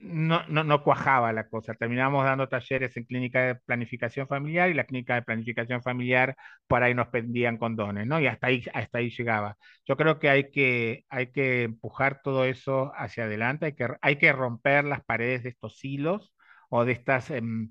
no, 0.07 0.47
no, 0.49 0.65
no, 0.65 0.83
cuajaba 0.83 1.33
la 1.33 1.49
cosa. 1.49 1.75
Terminamos 1.75 2.25
dando 2.25 2.49
talleres 2.49 2.97
en 2.97 3.05
clínica 3.05 3.41
de 3.43 3.55
planificación 3.57 4.29
familiar 4.29 4.71
y 4.71 4.75
la 4.75 4.85
clínica 4.85 5.15
de 5.15 5.23
planificación 5.23 5.83
familiar 5.83 6.37
por 6.67 6.83
ahí 6.83 6.95
nos 6.95 7.09
pendían 7.09 7.59
condones, 7.59 8.07
¿no? 8.07 8.21
Y 8.21 8.27
hasta 8.27 8.49
ahí, 8.49 8.65
hasta 8.75 8.99
ahí 8.99 9.11
llegaba. 9.11 9.57
Yo 9.85 9.97
creo 9.97 10.19
que 10.19 10.29
hay 10.31 10.51
que, 10.51 11.05
hay 11.09 11.33
que 11.33 11.65
empujar 11.65 12.21
todo 12.23 12.45
eso 12.45 12.93
hacia 12.97 13.25
adelante, 13.25 13.67
hay 13.67 13.75
que, 13.75 13.89
hay 14.01 14.17
que 14.17 14.33
romper 14.33 14.85
las 14.85 15.05
paredes 15.05 15.43
de 15.43 15.51
estos 15.51 15.85
hilos 15.85 16.35
o 16.71 16.85
de 16.85 16.93
estas 16.93 17.31
em, 17.31 17.71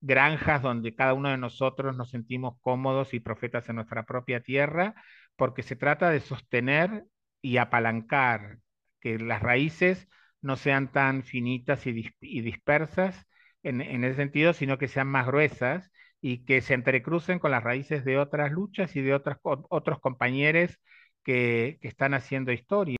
granjas 0.00 0.62
donde 0.62 0.94
cada 0.94 1.14
uno 1.14 1.30
de 1.30 1.38
nosotros 1.38 1.96
nos 1.96 2.10
sentimos 2.10 2.54
cómodos 2.60 3.14
y 3.14 3.20
profetas 3.20 3.68
en 3.68 3.76
nuestra 3.76 4.04
propia 4.06 4.40
tierra, 4.42 4.94
porque 5.36 5.62
se 5.62 5.76
trata 5.76 6.10
de 6.10 6.20
sostener 6.20 7.04
y 7.42 7.58
apalancar 7.58 8.58
que 9.00 9.18
las 9.18 9.42
raíces 9.42 10.08
no 10.46 10.56
sean 10.56 10.90
tan 10.90 11.22
finitas 11.22 11.86
y, 11.86 11.92
dispersas 12.40 13.26
en, 13.62 13.80
ese 14.04 14.16
sentido, 14.16 14.52
sino 14.52 14.78
que 14.78 14.88
sean 14.88 15.08
más 15.08 15.26
gruesas 15.26 15.90
y 16.20 16.44
que 16.44 16.60
se 16.60 16.74
entrecrucen 16.74 17.38
con 17.38 17.50
las 17.50 17.64
raíces 17.64 18.04
de 18.04 18.18
otras 18.18 18.52
luchas 18.52 18.94
y 18.96 19.02
de 19.02 19.14
otros 19.14 20.00
compañeros 20.00 20.78
que, 21.24 21.78
que 21.80 21.88
están 21.88 22.14
haciendo 22.14 22.52
historia. 22.52 22.96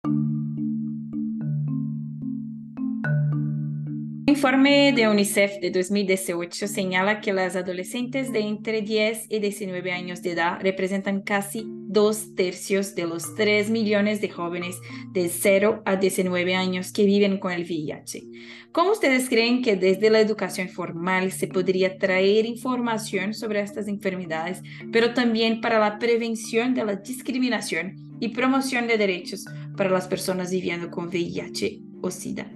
informe 4.37 4.93
de 4.93 5.09
UNICEF 5.09 5.61
de 5.61 5.71
2018 5.71 6.69
señala 6.69 7.23
que 7.23 7.33
las 7.33 7.57
adolescentes 7.57 8.33
de 8.33 8.41
entre 8.41 8.83
10 8.83 9.31
y 9.31 9.39
19 9.39 9.93
años 9.93 10.21
de 10.21 10.33
edad 10.33 10.59
representan 10.61 11.23
casi 11.23 11.76
dos 11.89 12.35
tercios 12.35 12.95
de 12.95 13.07
los 13.07 13.35
3 13.35 13.71
millones 13.71 14.21
de 14.21 14.29
jóvenes 14.29 14.79
de 15.13 15.29
0 15.29 15.83
a 15.85 15.97
19 15.97 16.55
años 16.55 16.93
que 16.93 17.05
viven 17.05 17.39
con 17.39 17.53
el 17.53 17.63
VIH. 17.63 18.25
¿Cómo 18.73 18.93
ustedes 18.93 19.29
creen 19.29 19.63
que 19.63 19.77
desde 19.77 20.11
la 20.11 20.21
educación 20.21 20.69
formal 20.69 21.33
se 21.33 21.49
podría 21.49 21.99
traer 21.99 22.45
información 22.45 23.33
sobre 23.33 23.61
estas 23.61 23.89
enfermedades, 23.89 24.61
pero 24.93 25.15
también 25.15 25.61
para 25.61 25.79
la 25.79 25.99
prevención 25.99 26.75
de 26.75 26.85
la 26.85 26.97
discriminación 26.97 28.17
y 28.21 28.29
promoción 28.29 28.87
de 28.87 28.99
derechos 28.99 29.45
para 29.77 29.91
las 29.91 30.07
personas 30.09 30.51
viviendo 30.51 30.91
con 30.91 31.09
VIH 31.09 31.81
o 32.03 32.11
SIDA? 32.11 32.51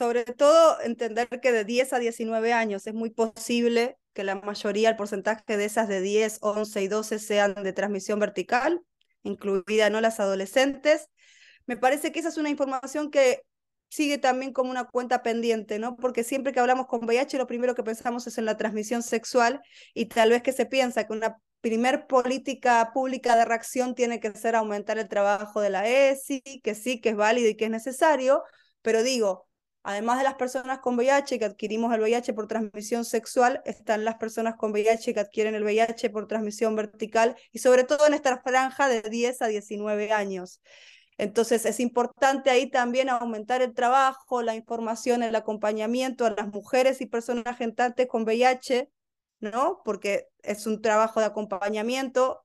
sobre 0.00 0.24
todo 0.24 0.80
entender 0.80 1.28
que 1.42 1.52
de 1.52 1.66
10 1.66 1.92
a 1.92 1.98
19 1.98 2.54
años 2.54 2.86
es 2.86 2.94
muy 2.94 3.10
posible 3.10 3.98
que 4.12 4.24
la 4.24 4.36
mayoría, 4.36 4.90
el 4.90 4.96
porcentaje 4.96 5.56
de 5.56 5.64
esas 5.64 5.88
de 5.88 6.00
10, 6.00 6.38
11 6.42 6.82
y 6.82 6.88
12 6.88 7.18
sean 7.18 7.54
de 7.54 7.72
transmisión 7.72 8.18
vertical, 8.18 8.80
incluida 9.22 9.90
no 9.90 10.00
las 10.00 10.20
adolescentes. 10.20 11.08
Me 11.66 11.76
parece 11.76 12.12
que 12.12 12.20
esa 12.20 12.28
es 12.30 12.36
una 12.36 12.50
información 12.50 13.10
que 13.10 13.42
sigue 13.88 14.18
también 14.18 14.52
como 14.52 14.70
una 14.70 14.84
cuenta 14.84 15.22
pendiente, 15.22 15.78
¿no? 15.78 15.96
Porque 15.96 16.24
siempre 16.24 16.52
que 16.52 16.60
hablamos 16.60 16.86
con 16.86 17.04
VIH 17.04 17.38
lo 17.38 17.46
primero 17.46 17.74
que 17.74 17.82
pensamos 17.82 18.26
es 18.26 18.38
en 18.38 18.44
la 18.44 18.56
transmisión 18.56 19.02
sexual 19.02 19.60
y 19.94 20.06
tal 20.06 20.30
vez 20.30 20.42
que 20.42 20.52
se 20.52 20.66
piensa 20.66 21.06
que 21.06 21.12
una 21.12 21.36
primer 21.60 22.06
política 22.06 22.90
pública 22.94 23.36
de 23.36 23.44
reacción 23.44 23.94
tiene 23.94 24.20
que 24.20 24.32
ser 24.32 24.54
aumentar 24.56 24.98
el 24.98 25.08
trabajo 25.08 25.60
de 25.60 25.70
la 25.70 25.86
ESI, 25.88 26.40
que 26.62 26.74
sí, 26.74 27.00
que 27.00 27.10
es 27.10 27.16
válido 27.16 27.48
y 27.48 27.56
que 27.56 27.66
es 27.66 27.70
necesario, 27.70 28.42
pero 28.82 29.02
digo, 29.02 29.49
Además 29.82 30.18
de 30.18 30.24
las 30.24 30.34
personas 30.34 30.80
con 30.80 30.96
VIH 30.96 31.38
que 31.38 31.44
adquirimos 31.46 31.94
el 31.94 32.00
VIH 32.00 32.34
por 32.34 32.46
transmisión 32.46 33.04
sexual, 33.04 33.62
están 33.64 34.04
las 34.04 34.16
personas 34.16 34.56
con 34.56 34.72
VIH 34.72 35.14
que 35.14 35.20
adquieren 35.20 35.54
el 35.54 35.64
VIH 35.64 36.10
por 36.10 36.26
transmisión 36.26 36.76
vertical 36.76 37.36
y 37.50 37.60
sobre 37.60 37.84
todo 37.84 38.06
en 38.06 38.12
esta 38.12 38.38
franja 38.42 38.88
de 38.88 39.00
10 39.00 39.40
a 39.40 39.46
19 39.46 40.12
años. 40.12 40.60
Entonces 41.16 41.64
es 41.66 41.80
importante 41.80 42.50
ahí 42.50 42.70
también 42.70 43.08
aumentar 43.08 43.62
el 43.62 43.74
trabajo, 43.74 44.42
la 44.42 44.54
información, 44.54 45.22
el 45.22 45.34
acompañamiento 45.34 46.26
a 46.26 46.30
las 46.30 46.48
mujeres 46.48 47.00
y 47.00 47.06
personas 47.06 47.56
gentantes 47.56 48.06
con 48.06 48.24
VIH, 48.24 48.90
¿no? 49.40 49.80
Porque 49.84 50.28
es 50.42 50.66
un 50.66 50.82
trabajo 50.82 51.20
de 51.20 51.26
acompañamiento. 51.26 52.42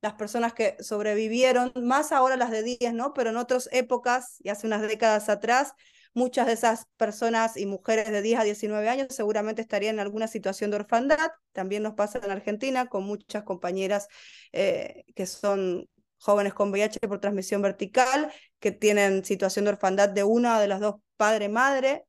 Las 0.00 0.14
personas 0.14 0.52
que 0.52 0.76
sobrevivieron, 0.80 1.72
más 1.76 2.12
ahora 2.12 2.36
las 2.36 2.50
de 2.52 2.62
10, 2.62 2.92
¿no? 2.94 3.14
Pero 3.14 3.30
en 3.30 3.36
otras 3.36 3.68
épocas 3.72 4.36
y 4.40 4.48
hace 4.48 4.66
unas 4.66 4.82
décadas 4.82 5.28
atrás, 5.28 5.74
Muchas 6.14 6.46
de 6.46 6.54
esas 6.54 6.86
personas 6.96 7.56
y 7.56 7.66
mujeres 7.66 8.10
de 8.10 8.22
10 8.22 8.40
a 8.40 8.44
19 8.44 8.88
años 8.88 9.08
seguramente 9.10 9.62
estarían 9.62 9.96
en 9.96 10.00
alguna 10.00 10.28
situación 10.28 10.70
de 10.70 10.76
orfandad. 10.76 11.30
También 11.52 11.82
nos 11.82 11.94
pasa 11.94 12.20
en 12.22 12.30
Argentina 12.30 12.86
con 12.86 13.04
muchas 13.04 13.44
compañeras 13.44 14.08
eh, 14.52 15.04
que 15.14 15.26
son 15.26 15.88
jóvenes 16.20 16.54
con 16.54 16.70
VIH 16.70 17.00
por 17.08 17.20
transmisión 17.20 17.62
vertical, 17.62 18.32
que 18.58 18.72
tienen 18.72 19.24
situación 19.24 19.64
de 19.64 19.72
orfandad 19.72 20.08
de 20.08 20.24
una 20.24 20.60
de 20.60 20.68
las 20.68 20.80
dos 20.80 20.96
padre-madre. 21.16 22.04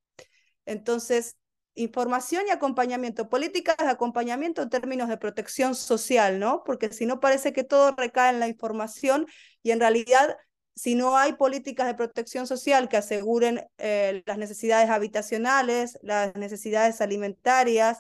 Entonces, 0.66 1.38
información 1.76 2.44
y 2.48 2.52
acompañamiento, 2.52 3.30
políticas 3.30 3.78
de 3.78 3.88
acompañamiento 3.88 4.62
en 4.62 4.70
términos 4.70 5.10
de 5.10 5.18
protección 5.18 5.76
social, 5.76 6.40
¿no? 6.40 6.64
Porque 6.66 6.92
si 6.92 7.06
no 7.06 7.20
parece 7.20 7.54
que 7.54 7.64
todo 7.64 7.94
recae 7.96 8.32
en 8.32 8.40
la 8.40 8.48
información 8.48 9.26
y 9.64 9.72
en 9.72 9.80
realidad 9.80 10.38
si 10.80 10.96
no 10.96 11.18
hay 11.18 11.34
políticas 11.34 11.88
de 11.88 11.94
protección 11.94 12.48
social 12.48 12.88
que 12.88 12.96
aseguren 12.96 13.68
eh, 13.80 14.24
las 14.26 14.38
necesidades 14.38 14.90
habitacionales, 14.90 16.00
las 16.02 16.34
necesidades 16.36 17.02
alimentarias, 17.02 17.98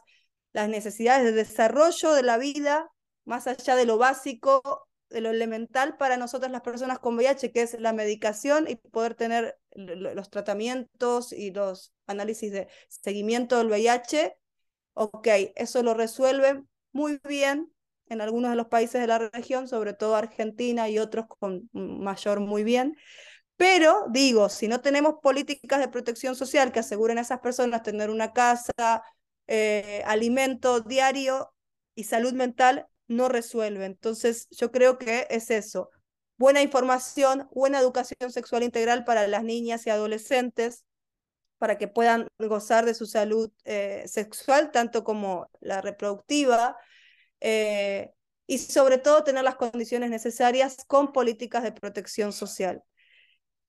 las 0.54 0.70
necesidades 0.70 1.26
de 1.26 1.34
desarrollo 1.34 2.14
de 2.14 2.24
la 2.24 2.38
vida, 2.38 2.90
más 3.26 3.48
allá 3.48 3.76
de 3.76 3.86
lo 3.86 3.98
básico, 3.98 4.88
de 5.10 5.20
lo 5.20 5.30
elemental 5.30 5.98
para 5.98 6.16
nosotras 6.16 6.54
las 6.54 6.62
personas 6.62 7.00
con 7.00 7.16
VIH, 7.16 7.52
que 7.52 7.64
es 7.64 7.78
la 7.82 7.92
medicación 7.92 8.66
y 8.70 8.78
poder 8.78 9.14
tener 9.14 9.60
los 9.76 10.30
tratamientos 10.30 11.34
y 11.34 11.52
los 11.52 11.94
análisis 12.08 12.54
de 12.54 12.70
seguimiento 12.88 13.58
del 13.58 13.68
VIH. 13.68 14.38
Ok, 14.94 15.28
eso 15.58 15.84
lo 15.84 15.96
resuelven 15.96 16.70
muy 16.94 17.20
bien 17.28 17.74
en 18.10 18.22
algunos 18.22 18.52
de 18.52 18.58
los 18.58 18.68
países 18.68 19.02
de 19.02 19.08
la 19.08 19.20
región, 19.20 19.68
sobre 19.68 19.94
todo 19.94 20.16
Argentina 20.16 20.90
y 20.90 21.00
otros 21.00 21.26
con 21.28 21.70
mayor 21.74 22.40
muy 22.40 22.64
bien. 22.64 22.98
Pero 23.56 24.06
digo, 24.10 24.50
si 24.50 24.68
no 24.68 24.82
tenemos 24.82 25.16
políticas 25.22 25.80
de 25.80 25.90
protección 25.90 26.36
social 26.36 26.72
que 26.72 26.80
aseguren 26.80 27.18
a 27.18 27.22
esas 27.22 27.40
personas 27.40 27.84
tener 27.84 28.10
una 28.10 28.34
casa, 28.34 29.04
eh, 29.48 30.02
alimento 30.06 30.80
diario 30.80 31.54
y 31.96 32.06
salud 32.06 32.34
mental, 32.34 32.88
no 33.08 33.28
resuelve. 33.30 33.86
Entonces, 33.86 34.48
yo 34.52 34.72
creo 34.72 34.98
que 34.98 35.28
es 35.30 35.52
eso. 35.52 35.90
Buena 36.38 36.62
información, 36.62 37.50
buena 37.52 37.80
educación 37.80 38.32
sexual 38.32 38.64
integral 38.64 39.04
para 39.04 39.28
las 39.28 39.44
niñas 39.44 39.86
y 39.86 39.90
adolescentes, 39.90 40.86
para 41.58 41.78
que 41.78 41.90
puedan 41.90 42.28
gozar 42.40 42.86
de 42.86 42.94
su 42.94 43.06
salud 43.06 43.52
eh, 43.66 44.04
sexual, 44.08 44.72
tanto 44.72 45.04
como 45.04 45.50
la 45.60 45.82
reproductiva, 45.82 46.78
eh, 47.42 48.12
y 48.48 48.58
sobre 48.58 48.98
todo 48.98 49.24
tener 49.24 49.44
las 49.44 49.56
condiciones 49.56 50.10
necesarias 50.10 50.78
con 50.88 51.12
políticas 51.14 51.64
de 51.64 51.72
protección 51.72 52.34
social 52.34 52.84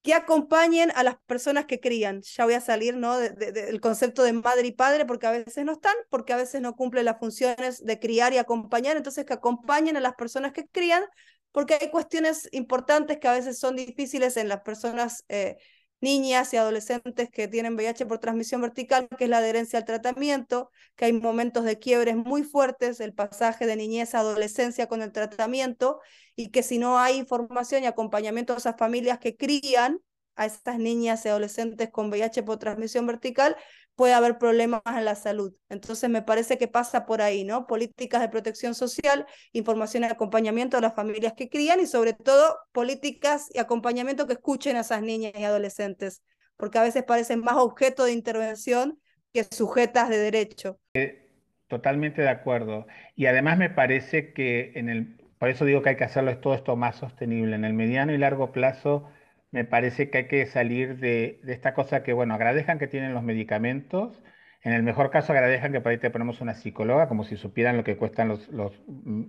que 0.02 0.14
acompañen 0.14 0.90
a 0.94 1.02
las 1.02 1.16
personas 1.26 1.66
que 1.66 1.80
crían. 1.80 2.22
Ya 2.22 2.44
voy 2.44 2.54
a 2.54 2.60
salir 2.60 2.96
¿no? 2.96 3.18
del 3.18 3.80
concepto 3.80 4.22
de 4.22 4.32
madre 4.32 4.68
y 4.68 4.72
padre 4.72 5.04
porque 5.04 5.26
a 5.26 5.32
veces 5.32 5.64
no 5.64 5.72
están, 5.72 5.94
porque 6.08 6.32
a 6.32 6.36
veces 6.36 6.60
no 6.60 6.74
cumplen 6.74 7.04
las 7.04 7.18
funciones 7.18 7.84
de 7.84 7.98
criar 7.98 8.32
y 8.32 8.38
acompañar, 8.38 8.96
entonces 8.96 9.24
que 9.26 9.34
acompañen 9.34 9.96
a 9.96 10.00
las 10.00 10.14
personas 10.14 10.52
que 10.52 10.66
crían, 10.68 11.04
porque 11.52 11.76
hay 11.80 11.90
cuestiones 11.90 12.48
importantes 12.52 13.18
que 13.18 13.28
a 13.28 13.32
veces 13.32 13.58
son 13.58 13.76
difíciles 13.76 14.36
en 14.36 14.48
las 14.48 14.62
personas 14.62 15.24
eh, 15.28 15.58
niñas 16.00 16.52
y 16.52 16.56
adolescentes 16.56 17.30
que 17.30 17.48
tienen 17.48 17.74
VIH 17.74 18.06
por 18.06 18.18
transmisión 18.18 18.60
vertical, 18.60 19.08
que 19.18 19.24
es 19.24 19.30
la 19.30 19.38
adherencia 19.38 19.78
al 19.78 19.84
tratamiento, 19.84 20.70
que 20.96 21.06
hay 21.06 21.12
momentos 21.12 21.64
de 21.64 21.78
quiebres 21.78 22.16
muy 22.16 22.42
fuertes, 22.42 23.00
el 23.00 23.14
pasaje 23.14 23.66
de 23.66 23.76
niñez 23.76 24.14
a 24.14 24.20
adolescencia 24.20 24.86
con 24.86 25.02
el 25.02 25.12
tratamiento, 25.12 26.00
y 26.36 26.50
que 26.50 26.62
si 26.62 26.78
no 26.78 26.98
hay 26.98 27.16
información 27.16 27.82
y 27.82 27.86
acompañamiento 27.86 28.54
a 28.54 28.58
esas 28.58 28.76
familias 28.78 29.18
que 29.18 29.36
crían 29.36 30.00
a 30.36 30.46
estas 30.46 30.78
niñas 30.78 31.24
y 31.26 31.28
adolescentes 31.28 31.90
con 31.90 32.08
VIH 32.08 32.42
por 32.44 32.58
transmisión 32.58 33.06
vertical, 33.06 33.56
puede 34.00 34.14
haber 34.14 34.38
problemas 34.38 34.80
en 34.86 35.04
la 35.04 35.14
salud. 35.14 35.52
Entonces 35.68 36.08
me 36.08 36.22
parece 36.22 36.56
que 36.56 36.68
pasa 36.68 37.04
por 37.04 37.20
ahí, 37.20 37.44
¿no? 37.44 37.66
Políticas 37.66 38.22
de 38.22 38.30
protección 38.30 38.74
social, 38.74 39.26
información 39.52 40.04
y 40.04 40.06
acompañamiento 40.06 40.78
a 40.78 40.80
las 40.80 40.94
familias 40.94 41.34
que 41.34 41.50
crían 41.50 41.80
y 41.80 41.86
sobre 41.86 42.14
todo 42.14 42.56
políticas 42.72 43.50
y 43.52 43.58
acompañamiento 43.58 44.26
que 44.26 44.32
escuchen 44.32 44.76
a 44.76 44.80
esas 44.80 45.02
niñas 45.02 45.34
y 45.36 45.44
adolescentes, 45.44 46.22
porque 46.56 46.78
a 46.78 46.82
veces 46.82 47.02
parecen 47.02 47.40
más 47.40 47.56
objeto 47.56 48.04
de 48.04 48.12
intervención 48.12 48.98
que 49.34 49.44
sujetas 49.44 50.08
de 50.08 50.16
derecho. 50.16 50.80
Eh, 50.94 51.28
totalmente 51.68 52.22
de 52.22 52.30
acuerdo. 52.30 52.86
Y 53.16 53.26
además 53.26 53.58
me 53.58 53.68
parece 53.68 54.32
que 54.32 54.72
en 54.76 54.88
el, 54.88 55.18
por 55.38 55.50
eso 55.50 55.66
digo 55.66 55.82
que 55.82 55.90
hay 55.90 55.96
que 55.96 56.04
hacerlo 56.04 56.38
todo 56.38 56.54
esto 56.54 56.74
más 56.74 56.96
sostenible. 56.96 57.54
En 57.54 57.66
el 57.66 57.74
mediano 57.74 58.14
y 58.14 58.16
largo 58.16 58.50
plazo 58.50 59.10
me 59.50 59.64
parece 59.64 60.10
que 60.10 60.18
hay 60.18 60.26
que 60.28 60.46
salir 60.46 60.98
de, 60.98 61.40
esta 61.46 61.74
cosa 61.74 62.02
que, 62.02 62.12
bueno, 62.12 62.34
agradezcan 62.34 62.78
que 62.78 62.86
tienen 62.86 63.14
los 63.14 63.22
medicamentos, 63.22 64.22
en 64.62 64.72
el 64.72 64.82
mejor 64.82 65.10
caso 65.10 65.32
agradezcan 65.32 65.72
que 65.72 65.80
por 65.80 65.92
ahí 65.92 65.98
te 65.98 66.10
ponemos 66.10 66.40
una 66.40 66.54
psicóloga, 66.54 67.08
como 67.08 67.24
si 67.24 67.36
supieran 67.36 67.76
lo 67.76 67.84
que 67.84 67.96
cuestan 67.96 68.28
los, 68.28 68.48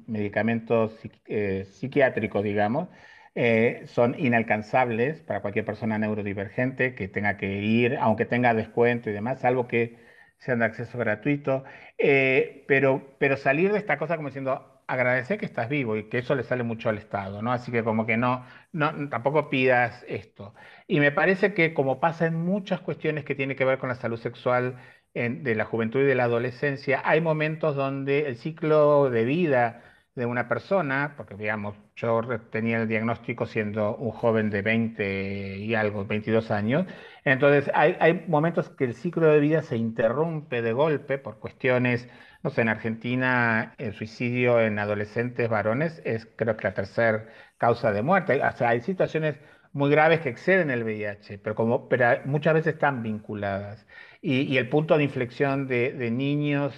medicamentos 0.07 0.97
eh, 1.27 1.65
psiquiátricos, 1.71 2.43
digamos, 2.43 2.89
eh, 3.34 3.84
son 3.88 4.15
inalcanzables 4.19 5.21
para 5.21 5.41
cualquier 5.41 5.65
persona 5.65 5.97
neurodivergente 5.97 6.95
que 6.95 7.07
tenga 7.07 7.38
que 7.38 7.47
ir, 7.62 7.97
aunque 7.97 8.25
tenga 8.25 8.53
descuento 8.53 9.10
y 9.10 9.13
demás, 9.13 9.39
salvo 9.39 9.67
que 9.67 9.97
sean 10.38 10.60
de 10.60 10.65
acceso 10.65 10.97
gratuito, 10.97 11.63
eh, 11.97 12.65
pero, 12.67 13.15
pero 13.19 13.38
salir 13.38 13.71
de 13.71 13.77
esta 13.77 13.97
cosa 13.97 14.17
como 14.17 14.29
diciendo, 14.29 14.70
agradecer 14.93 15.39
que 15.39 15.45
estás 15.45 15.69
vivo 15.69 15.95
y 15.97 16.10
que 16.10 16.19
eso 16.19 16.36
le 16.36 16.43
sale 16.43 16.63
mucho 16.63 16.89
al 16.89 16.97
Estado, 16.97 17.41
¿no? 17.41 17.51
Así 17.51 17.71
que 17.71 17.84
como 17.84 18.06
que 18.06 18.17
no, 18.17 18.45
no, 18.71 19.10
tampoco 19.10 19.49
pidas 19.49 20.04
esto. 20.08 20.54
Y 20.88 20.99
me 20.99 21.12
parece 21.12 21.54
que 21.54 21.73
como 21.73 21.99
pasa 21.99 22.25
en 22.27 22.36
muchas 22.36 22.82
cuestiones 22.82 23.25
que 23.25 23.36
tienen 23.36 23.58
que 23.58 23.65
ver 23.65 23.80
con 23.80 23.89
la 23.89 23.95
salud 23.95 24.19
sexual 24.19 24.77
de 25.13 25.56
la 25.56 25.65
juventud 25.65 25.99
y 26.01 26.06
de 26.06 26.15
la 26.15 26.23
adolescencia, 26.25 27.01
hay 27.04 27.19
momentos 27.21 27.75
donde 27.75 28.27
el 28.27 28.38
ciclo 28.38 29.10
de 29.10 29.25
vida 29.25 29.84
de 30.15 30.25
una 30.25 30.47
persona, 30.47 31.13
porque 31.17 31.36
digamos, 31.36 31.75
yo 31.95 32.21
tenía 32.49 32.82
el 32.82 32.88
diagnóstico 32.88 33.45
siendo 33.45 33.95
un 33.95 34.12
joven 34.12 34.49
de 34.49 34.62
20 34.62 35.58
y 35.60 35.75
algo, 35.75 36.06
22 36.06 36.51
años, 36.51 36.86
entonces 37.23 37.71
hay, 37.73 37.95
hay 37.99 38.25
momentos 38.27 38.69
que 38.69 38.86
el 38.86 38.93
ciclo 38.95 39.27
de 39.27 39.39
vida 39.39 39.62
se 39.63 39.77
interrumpe 39.77 40.62
de 40.62 40.73
golpe 40.73 41.17
por 41.17 41.39
cuestiones 41.39 42.10
no 42.43 42.49
sé, 42.49 42.62
en 42.62 42.69
Argentina 42.69 43.75
el 43.77 43.93
suicidio 43.93 44.60
en 44.62 44.80
adolescentes 44.80 45.49
varones 45.49 46.01
es 46.06 46.27
creo 46.36 46.58
que 46.58 46.67
la 46.67 46.73
tercera 46.73 47.27
causa 47.58 47.91
de 47.91 48.01
muerte. 48.01 48.41
Hay 48.41 48.82
situaciones 48.82 49.36
muy 49.73 49.89
graves 49.91 50.21
que 50.21 50.30
exceden 50.30 50.71
el 50.71 50.84
VIH, 50.84 51.39
pero, 51.39 51.56
como, 51.56 51.88
pero 51.88 52.21
muchas 52.25 52.54
veces 52.54 52.73
están 52.75 53.04
vinculadas. 53.04 53.86
Y, 54.21 54.58
el 54.58 54.69
punto 54.69 54.97
de 54.97 55.04
inflexión 55.04 55.67
de, 55.67 56.12
niños 56.12 56.73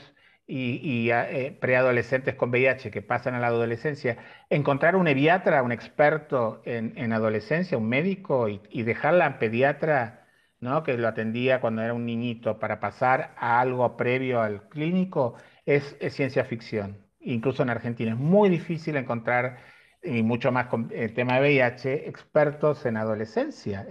y, 0.48 1.10
eh, 1.12 1.58
preadolescentes 1.60 2.36
con 2.36 2.50
VIH 2.52 2.92
que 2.92 3.02
pasan 3.02 3.34
a 3.36 3.40
la 3.40 3.48
adolescencia, 3.48 4.18
encontrar 4.50 4.96
un 4.96 5.06
pediatra, 5.06 5.64
un 5.64 5.72
experto 5.72 6.62
en, 6.66 7.14
adolescencia, 7.14 7.78
un 7.78 7.90
médico, 7.90 8.50
y, 8.50 8.62
y 8.70 8.84
dejarla 8.84 9.26
en 9.28 9.40
pediatra 9.40 10.24
¿no? 10.64 10.84
que 10.84 10.98
lo 10.98 11.08
atendía 11.08 11.60
cuando 11.62 11.82
era 11.84 11.94
un 11.94 12.06
niñito 12.06 12.58
para 12.60 12.80
pasar 12.80 13.36
a 13.38 13.60
algo 13.60 13.98
previo 13.98 14.42
al 14.42 14.70
clínico, 14.70 15.36
es, 15.66 15.96
ciencia 16.10 16.46
ficción. 16.46 16.98
Incluso 17.20 17.64
en 17.64 17.70
Argentina 17.70 18.12
es 18.12 18.18
muy 18.18 18.50
difícil 18.50 18.98
encontrar, 18.98 19.60
y 20.02 20.22
mucho 20.24 20.52
más 20.52 20.68
con 20.68 20.92
el 20.94 21.14
tema 21.14 21.36
de 21.36 21.42
VIH, 21.42 22.10
expertos 22.10 22.86
en 22.86 22.98
adolescencia, 22.98 23.88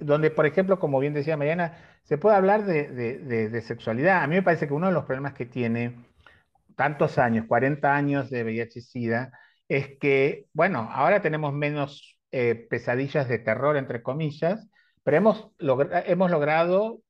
donde, 0.00 0.30
por 0.30 0.46
ejemplo, 0.46 0.80
como 0.80 0.98
bien 0.98 1.14
decía 1.14 1.36
Mariana, 1.36 1.76
se 2.02 2.18
puede 2.18 2.36
hablar 2.36 2.64
de, 2.64 3.62
sexualidad. 3.64 4.22
A 4.22 4.26
mí 4.26 4.34
me 4.34 4.42
parece 4.42 4.66
que 4.66 4.74
uno 4.74 4.88
de 4.88 4.92
los 4.92 5.04
problemas 5.04 5.34
que 5.34 5.46
tiene 5.46 5.96
tantos 6.76 7.18
años, 7.18 7.46
40 7.46 7.94
años 7.94 8.30
de 8.30 8.44
VIH-Sida, 8.44 9.32
es 9.68 9.98
que, 9.98 10.46
bueno, 10.52 10.88
ahora 10.92 11.22
tenemos 11.22 11.52
menos 11.52 12.18
eh, 12.32 12.66
pesadillas 12.68 13.28
de 13.28 13.38
terror, 13.38 13.76
entre 13.76 14.02
comillas, 14.02 14.68
pero 15.04 15.16
hemos, 15.16 15.50
hemos 16.06 16.30
logrado 16.30 17.00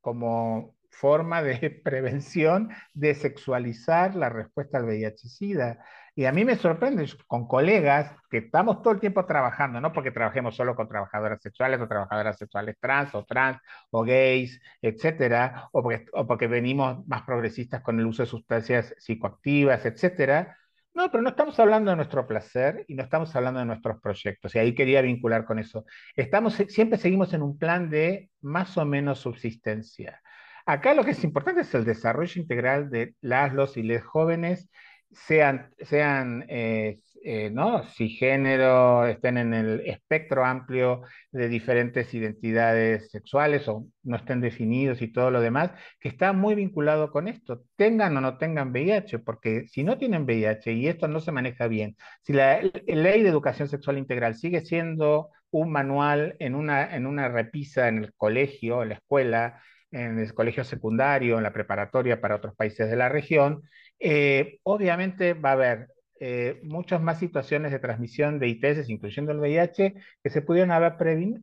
como 0.00 0.74
forma 0.90 1.42
de 1.42 1.70
prevención 1.84 2.70
de 2.92 3.14
sexualizar 3.14 4.14
la 4.14 4.28
respuesta 4.28 4.78
al 4.78 4.84
VIH-Sida. 4.84 5.84
Y 6.14 6.24
a 6.26 6.32
mí 6.32 6.44
me 6.44 6.56
sorprende 6.56 7.06
con 7.26 7.46
colegas 7.46 8.14
que 8.30 8.38
estamos 8.38 8.82
todo 8.82 8.92
el 8.92 9.00
tiempo 9.00 9.24
trabajando, 9.24 9.80
no 9.80 9.92
porque 9.92 10.10
trabajemos 10.10 10.56
solo 10.56 10.74
con 10.76 10.88
trabajadoras 10.88 11.40
sexuales 11.40 11.80
o 11.80 11.88
trabajadoras 11.88 12.36
sexuales 12.36 12.76
trans 12.80 13.14
o 13.14 13.24
trans 13.24 13.58
o 13.90 14.02
gays, 14.02 14.60
etcétera, 14.82 15.68
o 15.72 15.82
porque, 15.82 16.06
o 16.12 16.26
porque 16.26 16.46
venimos 16.46 17.06
más 17.06 17.22
progresistas 17.22 17.82
con 17.82 17.98
el 18.00 18.06
uso 18.06 18.22
de 18.22 18.28
sustancias 18.28 18.94
psicoactivas, 18.98 19.86
etcétera, 19.86 20.56
no, 20.92 21.10
pero 21.10 21.22
no 21.22 21.30
estamos 21.30 21.58
hablando 21.60 21.90
de 21.90 21.96
nuestro 21.96 22.26
placer 22.26 22.84
y 22.88 22.94
no 22.94 23.04
estamos 23.04 23.34
hablando 23.36 23.60
de 23.60 23.66
nuestros 23.66 24.00
proyectos. 24.00 24.54
Y 24.54 24.58
ahí 24.58 24.74
quería 24.74 25.02
vincular 25.02 25.44
con 25.44 25.58
eso. 25.58 25.84
Estamos, 26.16 26.54
siempre 26.68 26.98
seguimos 26.98 27.32
en 27.32 27.42
un 27.42 27.58
plan 27.58 27.90
de 27.90 28.30
más 28.40 28.76
o 28.76 28.84
menos 28.84 29.20
subsistencia. 29.20 30.20
Acá 30.66 30.94
lo 30.94 31.04
que 31.04 31.12
es 31.12 31.24
importante 31.24 31.62
es 31.62 31.74
el 31.74 31.84
desarrollo 31.84 32.40
integral 32.40 32.90
de 32.90 33.14
las, 33.20 33.52
los 33.52 33.76
y 33.76 33.82
les 33.82 34.04
jóvenes, 34.04 34.68
sean, 35.10 35.70
sean 35.80 36.44
eh, 36.48 37.00
eh, 37.22 37.50
¿no? 37.50 37.84
si 37.84 38.08
género, 38.08 39.06
estén 39.06 39.36
en 39.36 39.52
el 39.52 39.80
espectro 39.80 40.42
amplio 40.44 41.02
de 41.30 41.48
diferentes 41.48 42.14
identidades 42.14 43.10
sexuales 43.10 43.68
o 43.68 43.86
no 44.04 44.16
estén 44.16 44.40
definidos 44.40 45.02
y 45.02 45.12
todo 45.12 45.30
lo 45.30 45.40
demás, 45.42 45.72
que 46.00 46.08
está 46.08 46.32
muy 46.32 46.54
vinculado 46.54 47.10
con 47.10 47.28
esto, 47.28 47.62
tengan 47.76 48.16
o 48.16 48.22
no 48.22 48.38
tengan 48.38 48.70
VIH, 48.70 49.18
porque 49.18 49.66
si 49.68 49.84
no 49.84 49.98
tienen 49.98 50.24
VIH 50.24 50.72
y 50.72 50.88
esto 50.88 51.08
no 51.08 51.20
se 51.20 51.32
maneja 51.32 51.66
bien, 51.66 51.94
si 52.22 52.32
la, 52.32 52.60
ley 52.62 53.22
de 53.22 53.28
educación 53.28 53.68
sexual 53.68 53.98
integral 53.98 54.34
sigue 54.36 54.62
siendo 54.64 55.28
un 55.50 55.70
manual 55.72 56.36
en 56.38 56.54
una, 56.54 56.94
en 56.94 57.06
una 57.06 57.28
repisa 57.28 57.88
en 57.88 57.98
el 57.98 58.14
colegio, 58.14 58.82
en 58.82 58.90
la 58.90 58.94
escuela, 58.94 59.62
en 59.90 60.18
el 60.18 60.34
colegio 60.34 60.64
secundario, 60.64 61.36
en 61.36 61.42
la 61.42 61.52
preparatoria 61.52 62.20
para 62.20 62.36
otros 62.36 62.54
países 62.54 62.88
de 62.88 62.96
la 62.96 63.08
región, 63.08 63.62
eh, 63.98 64.58
obviamente 64.62 65.34
va 65.34 65.50
a 65.50 65.52
haber 65.52 65.88
eh, 66.20 66.60
muchas 66.62 67.02
más 67.02 67.18
situaciones 67.18 67.72
de 67.72 67.78
transmisión 67.78 68.38
de 68.38 68.48
ITS, 68.48 68.88
incluyendo 68.88 69.32
el 69.32 69.40
VIH, 69.40 69.94
que 70.22 70.30
se 70.30 70.42
pudieron 70.42 70.70
haber, 70.70 70.94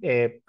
eh, 0.03 0.41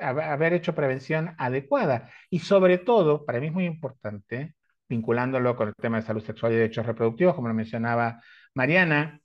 haber 0.00 0.52
hecho 0.54 0.74
prevención 0.74 1.34
adecuada. 1.38 2.10
Y 2.30 2.40
sobre 2.40 2.78
todo, 2.78 3.24
para 3.24 3.40
mí 3.40 3.46
es 3.46 3.52
muy 3.52 3.66
importante, 3.66 4.54
vinculándolo 4.88 5.56
con 5.56 5.68
el 5.68 5.74
tema 5.74 5.98
de 5.98 6.06
salud 6.06 6.22
sexual 6.24 6.52
y 6.52 6.56
derechos 6.56 6.86
reproductivos, 6.86 7.34
como 7.34 7.48
lo 7.48 7.54
mencionaba 7.54 8.20
Mariana, 8.54 9.20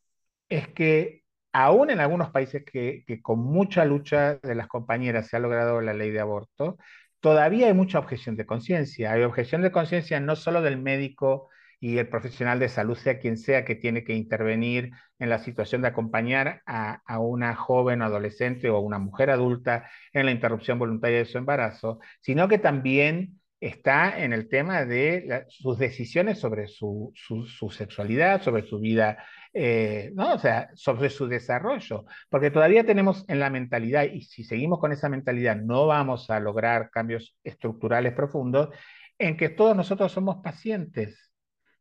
es 0.49 0.67
que 0.69 1.23
aún 1.51 1.89
en 1.89 1.99
algunos 1.99 2.30
países 2.32 2.63
que, 2.65 3.04
que, 3.08 3.21
con 3.21 3.39
mucha 3.39 3.86
lucha 3.86 4.36
de 4.36 4.56
las 4.56 4.67
compañeras 4.67 5.28
se 5.28 5.38
ha 5.38 5.39
logrado 5.39 5.82
la 5.82 5.93
ley 5.93 6.12
de 6.12 6.19
aborto, 6.19 6.78
todavía 7.19 7.67
hay 7.67 7.73
mucha 7.73 7.99
objeción 7.99 8.36
de 8.36 8.45
conciencia. 8.45 9.12
Hay 9.12 9.23
objeción 9.23 9.62
de 9.62 9.71
conciencia 9.71 10.19
no 10.19 10.36
solo 10.36 10.62
del 10.62 10.78
médico 10.82 11.49
y 11.80 11.97
el 11.97 12.08
profesional 12.10 12.60
de 12.60 12.69
salud, 12.69 12.95
sea 12.95 13.19
quien 13.19 13.38
sea 13.38 13.65
que 13.65 13.75
tiene 13.75 14.04
que 14.04 14.13
intervenir 14.15 14.91
en 15.19 15.30
la 15.30 15.39
situación 15.39 15.82
de 15.82 15.89
acompañar 15.89 16.62
a, 16.65 17.01
a 17.06 17.19
una 17.19 17.56
joven 17.56 18.01
o 18.01 18.06
adolescente 18.06 18.69
o 18.69 18.80
una 18.80 18.99
mujer 18.99 19.30
adulta 19.30 19.89
en 20.13 20.25
la 20.25 20.32
interrupción 20.32 20.80
voluntaria 20.80 21.19
de 21.19 21.25
su 21.25 21.38
embarazo, 21.38 21.99
sino 22.21 22.47
que 22.47 22.58
también 22.60 23.39
está 23.60 24.23
en 24.23 24.34
el 24.34 24.47
tema 24.47 24.86
de 24.86 25.45
sus 25.49 25.78
decisiones 25.78 26.39
sobre 26.39 26.67
su, 26.67 27.12
su, 27.15 27.69
sexualidad, 27.69 28.41
sobre 28.41 28.63
su 28.63 28.80
vida, 28.80 29.17
eh, 29.57 30.11
¿no? 30.13 30.33
O 30.33 30.37
sea, 30.37 30.69
sobre 30.75 31.09
su 31.09 31.27
desarrollo, 31.27 32.05
porque 32.29 32.51
todavía 32.51 32.85
tenemos 32.85 33.23
en 33.29 33.39
la 33.39 33.49
mentalidad, 33.49 34.03
y 34.03 34.21
si 34.21 34.43
seguimos 34.43 34.79
con 34.79 34.91
esa 34.91 35.07
mentalidad, 35.07 35.55
no 35.55 35.87
vamos 35.87 36.29
a 36.29 36.41
lograr 36.41 36.89
cambios 36.91 37.37
estructurales 37.41 38.11
profundos, 38.13 38.69
en 39.17 39.37
que 39.37 39.47
todos 39.47 39.73
nosotros 39.73 40.11
somos 40.11 40.43
pacientes, 40.43 41.31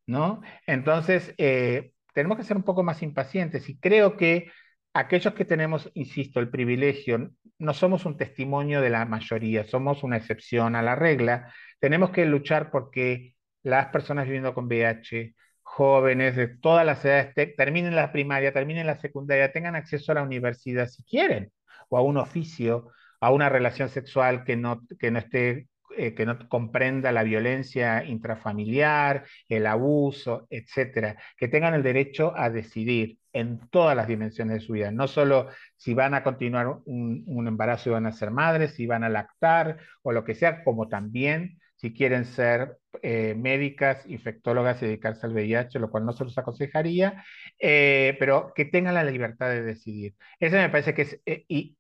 ¿no? 0.06 0.40
Entonces, 0.68 1.34
eh, 1.37 1.90
tenemos 2.14 2.38
que 2.38 2.44
ser 2.44 2.56
un 2.56 2.62
poco 2.62 2.84
más 2.84 3.02
impacientes 3.02 3.68
y 3.68 3.76
creo 3.80 4.16
que 4.16 4.52
aquellos 4.92 5.34
que 5.34 5.44
tenemos, 5.44 5.90
insisto, 5.94 6.38
el 6.38 6.50
privilegio, 6.50 7.32
no 7.58 7.74
somos 7.74 8.06
un 8.06 8.16
testimonio 8.16 8.82
de 8.82 8.90
la 8.90 9.04
mayoría, 9.04 9.64
somos 9.64 10.04
una 10.04 10.16
excepción 10.16 10.76
a 10.76 10.82
la 10.82 10.94
regla. 10.94 11.52
Tenemos 11.80 12.10
que 12.10 12.24
luchar 12.24 12.70
porque 12.70 13.34
las 13.64 13.88
personas 13.88 14.26
viviendo 14.26 14.54
con 14.54 14.66
VIH, 14.66 15.34
jóvenes 15.76 16.37
de 16.37 16.46
todas 16.48 16.87
las 16.87 17.04
edades, 17.04 17.34
terminen 17.56 17.96
la 17.96 18.12
primaria, 18.12 18.52
terminen 18.52 18.87
la 18.87 18.96
secundaria, 18.98 19.52
tengan 19.52 19.74
acceso 19.74 20.12
a 20.12 20.16
la 20.16 20.22
universidad 20.22 20.87
si 20.88 21.02
quieren, 21.02 21.52
o 21.88 21.98
a 21.98 22.02
un 22.02 22.16
oficio, 22.16 22.90
a 23.20 23.32
una 23.32 23.48
relación 23.48 23.88
sexual 23.88 24.44
que 24.44 24.56
no, 24.56 24.82
que 25.00 25.10
no 25.10 25.18
esté 25.18 25.66
eh, 25.96 26.14
que 26.14 26.26
no 26.26 26.48
comprenda 26.48 27.12
la 27.12 27.22
violencia 27.24 28.04
intrafamiliar, 28.04 29.24
el 29.48 29.66
abuso, 29.66 30.46
etcétera, 30.50 31.16
que 31.37 31.48
tengan 31.48 31.74
el 31.74 31.82
derecho 31.82 32.32
a 32.37 32.50
decidir 32.50 33.18
en 33.32 33.68
todas 33.70 33.96
las 33.96 34.06
dimensiones 34.06 34.54
de 34.54 34.60
su 34.60 34.74
vida, 34.74 34.90
no 34.92 35.08
solo 35.08 35.48
si 35.76 35.92
van 35.94 36.14
a 36.14 36.22
continuar 36.22 36.68
un, 36.84 37.24
un 37.26 37.48
embarazo 37.48 37.90
y 37.90 37.92
van 37.92 38.06
a 38.06 38.12
ser 38.12 38.30
madres, 38.30 38.74
si 38.74 38.87
van 38.87 39.04
a 39.04 39.08
lactar 39.08 39.78
o 40.02 40.12
lo 40.12 40.24
que 40.24 40.34
sea, 40.34 40.62
como 40.64 40.88
también 40.88 41.58
si 41.85 41.92
quieren 41.92 42.25
ser 42.25 42.79
eh, 43.03 43.35
médicas, 43.37 44.07
infectólogas 44.07 44.81
y 44.81 44.87
dedicarse 44.87 45.27
al 45.27 45.35
VIH, 45.35 45.79
lo 45.79 45.90
cual 45.90 46.07
no 46.07 46.14
se 46.14 46.25
los 46.25 46.38
aconsejaría, 46.38 47.23
eh, 47.59 48.16
pero 48.18 48.55
que 48.55 48.64
tengan 48.64 48.94
la 48.94 49.05
libertad 49.05 49.51
de 49.51 49.62
decidir. 49.62 50.14
Eso 50.40 50.57
me 50.57 50.70
parece 50.70 50.94
que 50.94 51.03
es, 51.03 51.20
eh, 51.27 51.44
y 51.47 51.77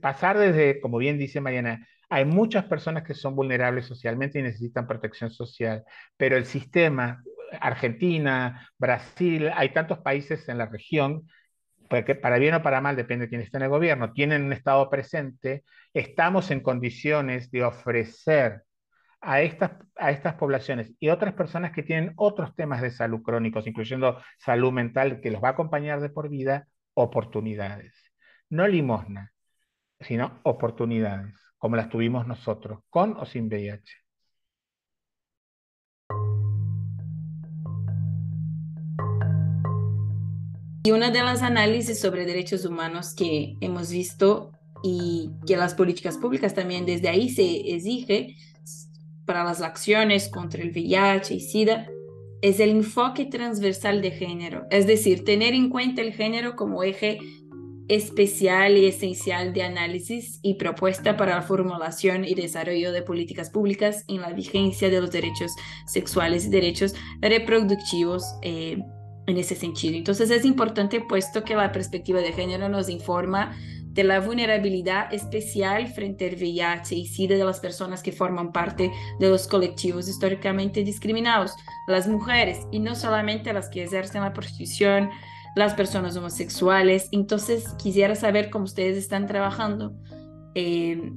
pasar 0.00 0.38
desde, 0.38 0.80
como 0.80 0.96
bien 0.96 1.18
dice 1.18 1.42
Mariana, 1.42 1.86
hay 2.08 2.24
muchas 2.24 2.64
personas 2.64 3.02
que 3.02 3.12
son 3.12 3.36
vulnerables 3.36 3.84
socialmente 3.84 4.38
y 4.38 4.42
necesitan 4.42 4.86
protección 4.86 5.30
social, 5.30 5.84
pero 6.16 6.38
el 6.38 6.46
sistema, 6.46 7.22
Argentina, 7.60 8.70
Brasil, 8.78 9.50
hay 9.54 9.68
tantos 9.74 9.98
países 9.98 10.48
en 10.48 10.56
la 10.56 10.64
región 10.66 11.26
porque 11.90 12.14
para 12.14 12.38
bien 12.38 12.54
o 12.54 12.62
para 12.62 12.80
mal, 12.80 12.96
depende 12.96 13.26
de 13.26 13.28
quién 13.28 13.42
esté 13.42 13.58
en 13.58 13.64
el 13.64 13.68
gobierno, 13.68 14.14
tienen 14.14 14.44
un 14.44 14.54
Estado 14.54 14.88
presente, 14.88 15.62
estamos 15.92 16.50
en 16.50 16.60
condiciones 16.60 17.50
de 17.50 17.64
ofrecer 17.64 18.62
a 19.22 19.40
estas, 19.40 19.72
a 19.96 20.10
estas 20.10 20.34
poblaciones 20.34 20.92
y 21.00 21.08
otras 21.08 21.32
personas 21.34 21.72
que 21.72 21.82
tienen 21.82 22.12
otros 22.16 22.54
temas 22.54 22.82
de 22.82 22.90
salud 22.90 23.22
crónicos, 23.22 23.66
incluyendo 23.66 24.20
salud 24.38 24.72
mental, 24.72 25.20
que 25.20 25.30
los 25.30 25.42
va 25.42 25.48
a 25.48 25.52
acompañar 25.52 26.00
de 26.00 26.10
por 26.10 26.28
vida, 26.28 26.68
oportunidades. 26.94 27.94
No 28.50 28.66
limosna, 28.66 29.32
sino 30.00 30.40
oportunidades 30.42 31.42
como 31.62 31.76
las 31.76 31.88
tuvimos 31.88 32.26
nosotros, 32.26 32.80
con 32.90 33.16
o 33.16 33.24
sin 33.24 33.46
VIH. 33.46 33.94
Y 40.84 40.90
una 40.90 41.12
de 41.12 41.22
las 41.22 41.42
análisis 41.42 42.00
sobre 42.00 42.26
derechos 42.26 42.64
humanos 42.64 43.14
que 43.14 43.56
hemos 43.60 43.92
visto 43.92 44.50
y 44.82 45.30
que 45.46 45.56
las 45.56 45.74
políticas 45.74 46.18
públicas 46.18 46.52
también 46.52 46.84
desde 46.84 47.08
ahí 47.08 47.30
se 47.30 47.72
exige 47.72 48.34
para 49.24 49.44
las 49.44 49.62
acciones 49.62 50.28
contra 50.28 50.62
el 50.62 50.70
VIH 50.70 51.34
y 51.34 51.40
SIDA 51.40 51.88
es 52.42 52.58
el 52.58 52.70
enfoque 52.70 53.26
transversal 53.26 54.02
de 54.02 54.10
género, 54.10 54.66
es 54.70 54.86
decir, 54.86 55.24
tener 55.24 55.54
en 55.54 55.70
cuenta 55.70 56.02
el 56.02 56.12
género 56.12 56.56
como 56.56 56.82
eje 56.82 57.18
especial 57.88 58.76
y 58.78 58.86
esencial 58.86 59.52
de 59.52 59.62
análisis 59.62 60.38
y 60.42 60.54
propuesta 60.54 61.16
para 61.16 61.36
la 61.36 61.42
formulación 61.42 62.24
y 62.24 62.34
desarrollo 62.34 62.90
de 62.90 63.02
políticas 63.02 63.50
públicas 63.50 64.04
en 64.08 64.20
la 64.20 64.32
vigencia 64.32 64.88
de 64.88 65.00
los 65.00 65.10
derechos 65.10 65.52
sexuales 65.86 66.46
y 66.46 66.50
derechos 66.50 66.94
reproductivos 67.20 68.24
eh, 68.42 68.78
en 69.26 69.36
ese 69.36 69.54
sentido. 69.54 69.96
Entonces 69.96 70.30
es 70.30 70.44
importante 70.44 71.00
puesto 71.00 71.44
que 71.44 71.54
la 71.54 71.70
perspectiva 71.70 72.20
de 72.20 72.32
género 72.32 72.68
nos 72.68 72.88
informa 72.88 73.56
de 73.92 74.04
la 74.04 74.20
vulnerabilidad 74.20 75.12
especial 75.12 75.86
frente 75.88 76.28
al 76.28 76.36
VIH 76.36 76.94
y 76.94 77.06
SIDA 77.06 77.36
de 77.36 77.44
las 77.44 77.60
personas 77.60 78.02
que 78.02 78.12
forman 78.12 78.52
parte 78.52 78.90
de 79.20 79.28
los 79.28 79.46
colectivos 79.46 80.08
históricamente 80.08 80.82
discriminados, 80.82 81.54
las 81.86 82.08
mujeres, 82.08 82.60
y 82.70 82.80
no 82.80 82.94
solamente 82.94 83.52
las 83.52 83.68
que 83.68 83.84
ejercen 83.84 84.22
la 84.22 84.32
prostitución, 84.32 85.10
las 85.54 85.74
personas 85.74 86.16
homosexuales. 86.16 87.08
Entonces, 87.12 87.74
quisiera 87.82 88.14
saber 88.14 88.48
cómo 88.48 88.64
ustedes 88.64 88.96
están 88.96 89.26
trabajando 89.26 89.92
eh, 90.54 91.12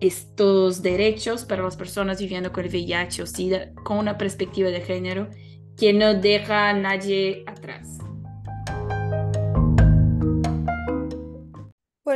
estos 0.00 0.82
derechos 0.82 1.44
para 1.44 1.62
las 1.62 1.76
personas 1.76 2.20
viviendo 2.20 2.52
con 2.52 2.64
el 2.64 2.70
VIH 2.70 3.22
o 3.22 3.26
SIDA 3.26 3.72
con 3.84 3.98
una 3.98 4.18
perspectiva 4.18 4.70
de 4.70 4.80
género 4.80 5.30
que 5.76 5.92
no 5.92 6.14
deja 6.14 6.70
a 6.70 6.74
nadie 6.74 7.44
atrás. 7.46 8.01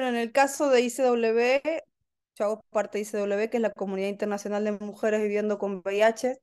Bueno, 0.07 0.19
en 0.19 0.23
el 0.23 0.31
caso 0.33 0.71
de 0.71 0.83
ICW, 0.83 1.61
yo 2.37 2.45
hago 2.45 2.65
parte 2.71 2.99
de 2.99 3.03
ICW, 3.03 3.51
que 3.51 3.57
es 3.57 3.61
la 3.61 3.73
Comunidad 3.73 4.09
Internacional 4.09 4.63
de 4.63 4.71
Mujeres 4.71 5.21
Viviendo 5.21 5.59
con 5.59 5.83
VIH 5.85 6.39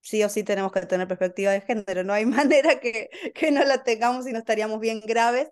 sí 0.00 0.22
o 0.22 0.28
sí 0.28 0.44
tenemos 0.44 0.70
que 0.70 0.82
tener 0.86 1.08
perspectiva 1.08 1.50
de 1.50 1.60
género, 1.62 2.04
no 2.04 2.12
hay 2.12 2.24
manera 2.26 2.78
que, 2.78 3.10
que 3.34 3.50
no 3.50 3.64
la 3.64 3.82
tengamos 3.82 4.28
y 4.28 4.32
no 4.32 4.38
estaríamos 4.38 4.78
bien 4.78 5.00
graves, 5.00 5.48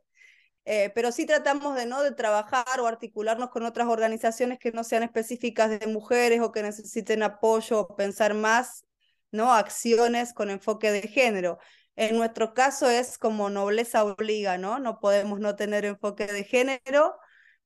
eh, 0.67 0.93
pero 0.95 1.11
sí 1.11 1.27
tratamos 1.27 1.75
de 1.75 1.87
no 1.87 2.05
de 2.05 2.13
trabajar 2.13 2.79
o 2.81 2.87
articularnos 2.87 3.51
con 3.51 3.65
otras 3.65 3.89
organizaciones 3.89 4.61
que 4.61 4.71
no 4.71 4.85
sean 4.85 5.03
específicas 5.03 5.69
de 5.81 5.89
mujeres 5.89 6.41
o 6.43 6.53
que 6.53 6.63
necesiten 6.63 7.25
apoyo 7.25 7.81
o 7.81 7.97
pensar 7.97 8.35
más, 8.35 8.85
¿no? 9.33 9.53
Acciones 9.53 10.33
con 10.33 10.49
enfoque 10.49 10.93
de 10.93 11.09
género. 11.09 11.59
En 11.97 12.17
nuestro 12.17 12.55
caso 12.55 12.89
es 12.89 13.19
como 13.19 13.51
nobleza 13.51 14.05
obliga, 14.05 14.59
¿no? 14.59 14.79
No 14.79 15.01
podemos 15.01 15.41
no 15.41 15.57
tener 15.57 15.85
enfoque 15.85 16.27
de 16.27 16.45
género. 16.45 17.17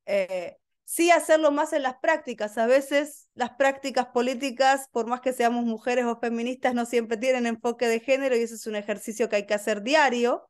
Eh, 0.06 0.56
sí 0.84 1.10
hacerlo 1.10 1.50
más 1.50 1.72
en 1.72 1.82
las 1.82 1.96
prácticas. 1.98 2.56
A 2.58 2.66
veces 2.66 3.28
las 3.34 3.50
prácticas 3.50 4.06
políticas, 4.06 4.88
por 4.92 5.06
más 5.06 5.20
que 5.20 5.32
seamos 5.32 5.64
mujeres 5.64 6.06
o 6.06 6.18
feministas, 6.18 6.74
no 6.74 6.86
siempre 6.86 7.16
tienen 7.18 7.46
enfoque 7.46 7.88
de 7.88 8.00
género 8.00 8.36
y 8.36 8.40
ese 8.40 8.54
es 8.54 8.66
un 8.66 8.76
ejercicio 8.76 9.28
que 9.28 9.36
hay 9.36 9.46
que 9.46 9.54
hacer 9.54 9.82
diario, 9.82 10.48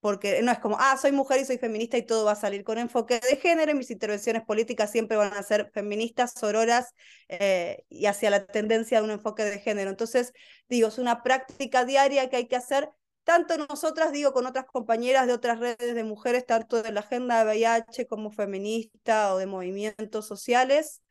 porque 0.00 0.42
no 0.42 0.50
es 0.52 0.58
como, 0.58 0.76
ah, 0.80 0.96
soy 0.96 1.12
mujer 1.12 1.40
y 1.40 1.44
soy 1.44 1.58
feminista 1.58 1.96
y 1.96 2.02
todo 2.02 2.24
va 2.24 2.32
a 2.32 2.36
salir 2.36 2.64
con 2.64 2.76
enfoque 2.76 3.20
de 3.20 3.36
género 3.36 3.72
mis 3.74 3.90
intervenciones 3.90 4.42
políticas 4.42 4.90
siempre 4.90 5.16
van 5.16 5.32
a 5.32 5.42
ser 5.44 5.70
feministas, 5.72 6.32
sororas 6.32 6.92
eh, 7.28 7.84
y 7.88 8.06
hacia 8.06 8.30
la 8.30 8.44
tendencia 8.44 8.98
de 8.98 9.04
un 9.04 9.12
enfoque 9.12 9.44
de 9.44 9.60
género. 9.60 9.90
Entonces, 9.90 10.32
digo, 10.68 10.88
es 10.88 10.98
una 10.98 11.22
práctica 11.22 11.84
diaria 11.84 12.28
que 12.28 12.36
hay 12.36 12.48
que 12.48 12.56
hacer 12.56 12.90
tanto 13.24 13.56
nosotras, 13.56 14.12
digo, 14.12 14.32
con 14.32 14.46
otras 14.46 14.66
compañeras 14.66 15.26
de 15.26 15.32
otras 15.32 15.58
redes 15.58 15.94
de 15.94 16.04
mujeres, 16.04 16.46
tanto 16.46 16.82
de 16.82 16.92
la 16.92 17.00
agenda 17.00 17.44
de 17.44 17.44
VIH 17.44 18.06
como 18.06 18.30
feminista 18.30 19.34
o 19.34 19.38
de 19.38 19.46
movimientos 19.46 20.26
sociales, 20.26 21.02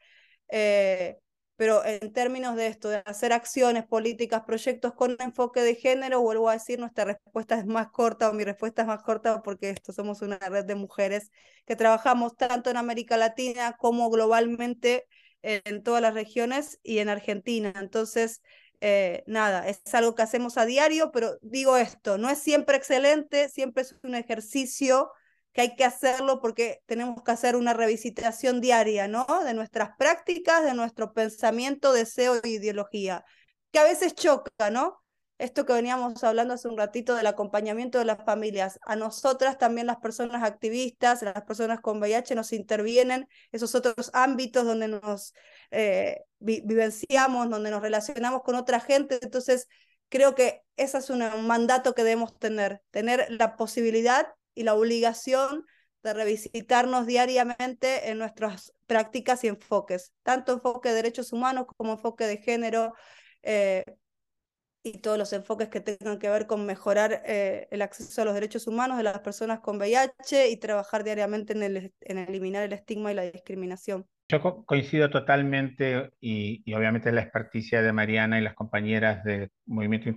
eh, 0.50 1.18
pero 1.56 1.86
en 1.86 2.12
términos 2.12 2.56
de 2.56 2.68
esto, 2.68 2.90
de 2.90 3.04
hacer 3.06 3.34
acciones, 3.34 3.86
políticas, 3.86 4.44
proyectos 4.46 4.94
con 4.94 5.16
enfoque 5.20 5.62
de 5.62 5.76
género, 5.76 6.22
vuelvo 6.22 6.50
a 6.50 6.54
decir, 6.54 6.80
nuestra 6.80 7.06
respuesta 7.06 7.60
es 7.60 7.66
más 7.68 7.90
corta 7.92 8.30
o 8.30 8.34
mi 8.34 8.44
respuesta 8.44 8.82
es 8.82 8.88
más 8.88 9.04
corta 9.04 9.42
porque 9.44 9.70
esto 9.70 9.94
somos 9.94 10.22
una 10.24 10.38
red 10.40 10.66
de 10.66 10.76
mujeres 10.76 11.30
que 11.66 11.76
trabajamos 11.76 12.36
tanto 12.36 12.72
en 12.72 12.78
América 12.78 13.16
Latina 13.16 13.76
como 13.78 14.10
globalmente 14.10 15.06
en 15.44 15.84
todas 15.84 16.02
las 16.02 16.14
regiones 16.14 16.80
y 16.84 17.00
en 17.00 17.10
Argentina. 17.10 17.74
Entonces, 17.80 18.42
eh, 18.82 19.24
nada, 19.28 19.68
es 19.68 19.82
algo 19.94 20.16
que 20.16 20.24
hacemos 20.24 20.58
a 20.58 20.66
diario, 20.66 21.12
pero 21.12 21.38
digo 21.42 21.78
esto, 21.78 22.18
no 22.18 22.30
es 22.30 22.40
siempre 22.40 22.78
excelente, 22.78 23.50
siempre 23.50 23.84
es 23.84 23.96
un 24.04 24.16
ejercicio 24.16 25.12
que 25.54 25.62
hay 25.62 25.76
que 25.76 25.86
hacerlo 25.86 26.40
porque 26.42 26.82
tenemos 26.86 27.24
que 27.24 27.32
hacer 27.32 27.56
una 27.56 27.74
revisitación 27.74 28.62
diaria, 28.62 29.08
¿no? 29.08 29.26
De 29.46 29.54
nuestras 29.54 29.92
prácticas, 29.98 30.64
de 30.64 30.74
nuestro 30.74 31.14
pensamiento, 31.14 31.94
deseo 31.94 32.36
e 32.44 32.50
ideología. 32.50 33.26
que 33.72 33.80
a 33.80 33.84
veces 33.84 34.16
choca, 34.16 34.70
¿no? 34.72 35.01
Esto 35.42 35.66
que 35.66 35.74
veníamos 35.74 36.24
hablando 36.24 36.54
hace 36.54 36.68
un 36.68 36.78
ratito 36.78 37.16
del 37.16 37.26
acompañamiento 37.26 37.98
de 37.98 38.06
las 38.06 38.24
familias. 38.24 38.80
A 38.84 38.96
nosotras 38.96 39.58
también 39.58 39.88
las 39.88 39.98
personas 39.98 40.44
activistas, 40.44 41.24
las 41.24 41.42
personas 41.46 41.80
con 41.80 41.98
VIH 41.98 42.36
nos 42.36 42.54
intervienen 42.54 43.28
esos 43.52 43.74
otros 43.74 44.12
ámbitos 44.14 44.66
donde 44.66 44.88
nos 44.88 45.34
eh, 45.72 46.26
vivenciamos, 46.38 47.50
donde 47.50 47.72
nos 47.72 47.82
relacionamos 47.82 48.44
con 48.44 48.54
otra 48.54 48.80
gente. 48.80 49.18
Entonces, 49.20 49.68
creo 50.10 50.36
que 50.36 50.62
ese 50.78 51.00
es 51.00 51.10
un 51.10 51.24
mandato 51.48 51.96
que 51.96 52.04
debemos 52.04 52.38
tener, 52.38 52.84
tener 52.92 53.26
la 53.32 53.56
posibilidad 53.56 54.28
y 54.54 54.62
la 54.62 54.76
obligación 54.76 55.66
de 56.04 56.14
revisitarnos 56.14 57.08
diariamente 57.08 58.12
en 58.12 58.20
nuestras 58.20 58.74
prácticas 58.86 59.44
y 59.44 59.48
enfoques, 59.48 60.14
tanto 60.22 60.54
enfoque 60.54 60.90
de 60.90 60.96
derechos 60.96 61.34
humanos 61.34 61.66
como 61.78 61.94
enfoque 61.94 62.28
de 62.28 62.38
género 62.38 62.94
eh, 63.42 63.86
y 64.84 65.00
todos 65.00 65.18
los 65.18 65.32
enfoques 65.34 65.70
que 65.70 65.80
tengan 65.80 66.18
que 66.18 66.30
ver 66.30 66.48
con 66.48 66.66
mejorar 66.66 67.22
eh, 67.26 67.68
el 67.72 67.82
acceso 67.82 68.22
a 68.22 68.26
los 68.26 68.34
derechos 68.34 68.68
humanos 68.68 68.98
de 68.98 69.04
las 69.04 69.20
personas 69.20 69.60
con 69.60 69.78
VIH 69.78 70.50
y 70.50 70.58
trabajar 70.58 71.04
diariamente 71.04 71.54
en, 71.54 71.64
el, 71.64 71.94
en 72.02 72.18
eliminar 72.18 72.64
el 72.64 72.74
estigma 72.74 73.12
y 73.12 73.16
la 73.16 73.24
discriminación. 73.24 74.06
Yo 74.30 74.66
coincido 74.66 75.10
totalmente 75.10 76.12
y, 76.20 76.64
y, 76.66 76.74
obviamente 76.74 77.12
la 77.12 77.22
experticia 77.22 77.82
de 77.82 77.92
Mariana 77.92 78.40
y 78.40 78.44
las 78.44 78.56
compañeras 78.56 79.24
del 79.24 79.52
Movimiento 79.66 80.10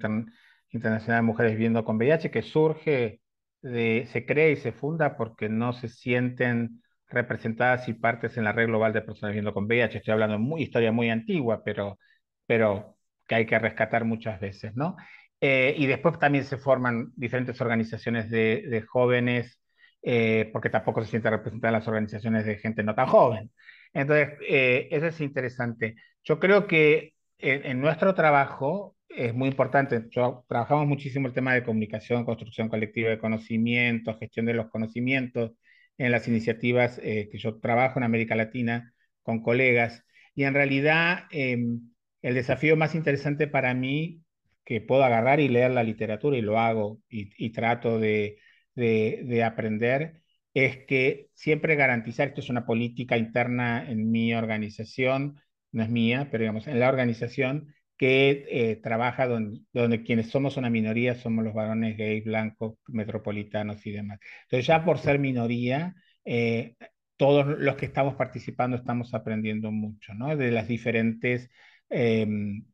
Internacional 0.70 1.18
de 1.18 1.26
Mujeres 1.26 1.52
Viviendo 1.52 1.84
con 1.84 1.96
VIH 1.96 2.30
que 2.30 2.42
surge 2.42 3.20
se 3.64 4.26
cree 4.26 4.52
y 4.52 4.56
se 4.56 4.72
funda 4.72 5.16
porque 5.16 5.48
no 5.48 5.72
se 5.72 5.88
sienten 5.88 6.82
representadas 7.08 7.88
y 7.88 7.94
partes 7.94 8.36
en 8.36 8.44
la 8.44 8.52
red 8.52 8.66
global 8.66 8.92
de 8.92 9.00
personas 9.00 9.32
viviendo 9.32 9.54
con 9.54 9.64
VIH. 9.64 9.98
Estoy 9.98 10.12
hablando 10.12 10.34
de 10.34 10.42
muy, 10.42 10.62
historia 10.62 10.92
muy 10.92 11.08
antigua, 11.10 11.62
pero, 11.64 11.98
pero 12.46 12.93
que 13.26 13.34
hay 13.36 13.46
que 13.46 13.58
rescatar 13.58 14.04
muchas 14.04 14.40
veces, 14.40 14.74
¿no? 14.76 14.96
Eh, 15.40 15.74
y 15.78 15.86
después 15.86 16.18
también 16.18 16.44
se 16.44 16.58
forman 16.58 17.12
diferentes 17.16 17.60
organizaciones 17.60 18.30
de, 18.30 18.84
jóvenes, 18.88 19.60
eh, 20.02 20.50
porque 20.52 20.70
tampoco 20.70 21.02
se 21.02 21.10
sienten 21.10 21.32
representadas 21.32 21.72
las 21.72 21.88
organizaciones 21.88 22.46
de 22.46 22.58
gente 22.58 22.82
no 22.82 22.94
tan 22.94 23.06
joven. 23.06 23.50
Entonces, 23.92 24.38
eh, 24.48 24.88
eso 24.90 25.06
es 25.06 25.20
interesante. 25.20 25.96
Yo 26.22 26.40
creo 26.40 26.66
que 26.66 27.14
en 27.38 27.80
nuestro 27.80 28.14
trabajo 28.14 28.94
es 29.16 29.34
muy 29.34 29.48
importante. 29.48 30.00
trabajamos 30.48 30.86
muchísimo 30.86 31.28
el 31.28 31.34
tema 31.34 31.54
de 31.54 31.64
comunicación, 31.64 32.24
construcción 32.24 32.68
colectiva 32.68 33.10
de 33.10 33.18
conocimiento, 33.18 34.16
gestión 34.18 34.46
de 34.46 34.54
los 34.54 34.70
conocimientos 34.70 35.52
en 35.98 36.12
las 36.12 36.26
iniciativas 36.28 36.98
eh, 37.02 37.28
que 37.30 37.38
yo 37.38 37.60
trabajo 37.60 37.98
en 37.98 38.04
América 38.04 38.34
Latina 38.34 38.92
con 39.22 39.42
colegas. 39.42 40.04
Y 40.34 40.44
en 40.44 40.54
realidad 40.54 41.24
em, 41.30 41.92
el 42.24 42.34
desafío 42.34 42.76
más 42.76 42.94
interesante 42.94 43.46
para 43.48 43.74
mí, 43.74 44.22
que 44.64 44.80
puedo 44.80 45.04
agarrar 45.04 45.40
y 45.40 45.48
leer 45.48 45.72
la 45.72 45.82
literatura, 45.82 46.38
y 46.38 46.42
lo 46.42 46.58
hago 46.58 47.00
y, 47.08 47.50
trato 47.50 47.98
de, 47.98 48.38
de 48.74 49.44
aprender, 49.44 50.22
es 50.54 50.78
que 50.86 51.28
siempre 51.34 51.76
garantizar, 51.76 52.28
esto 52.28 52.40
es 52.40 52.48
una 52.50 52.66
política 52.66 53.18
interna 53.18 53.88
en 53.90 54.10
mi 54.10 54.34
organización, 54.34 55.40
no 55.72 55.82
es 55.82 55.90
mía, 55.90 56.28
pero 56.30 56.42
digamos, 56.42 56.66
en 56.66 56.80
la 56.80 56.88
organización, 56.88 57.74
que 57.96 58.46
eh, 58.50 58.76
trabaja 58.76 59.26
donde, 59.26 59.60
donde, 59.72 60.02
quienes 60.02 60.30
somos 60.30 60.56
una 60.56 60.70
minoría 60.70 61.14
somos 61.14 61.44
los 61.44 61.54
varones 61.54 61.96
gays, 61.96 62.24
blancos, 62.24 62.78
metropolitanos 62.88 63.86
y 63.86 63.92
demás. 63.92 64.18
Entonces 64.44 64.66
ya 64.66 64.84
por 64.84 64.98
ser 64.98 65.18
minoría, 65.18 65.94
eh, 66.24 66.76
todos 67.16 67.46
los 67.58 67.76
que 67.76 67.86
estamos 67.86 68.14
participando 68.14 68.76
estamos 68.76 69.14
aprendiendo 69.14 69.70
mucho, 69.70 70.14
¿no? 70.14 70.36
De 70.36 70.50
las 70.50 70.66
diferentes 70.68 71.50
em, 71.90 72.64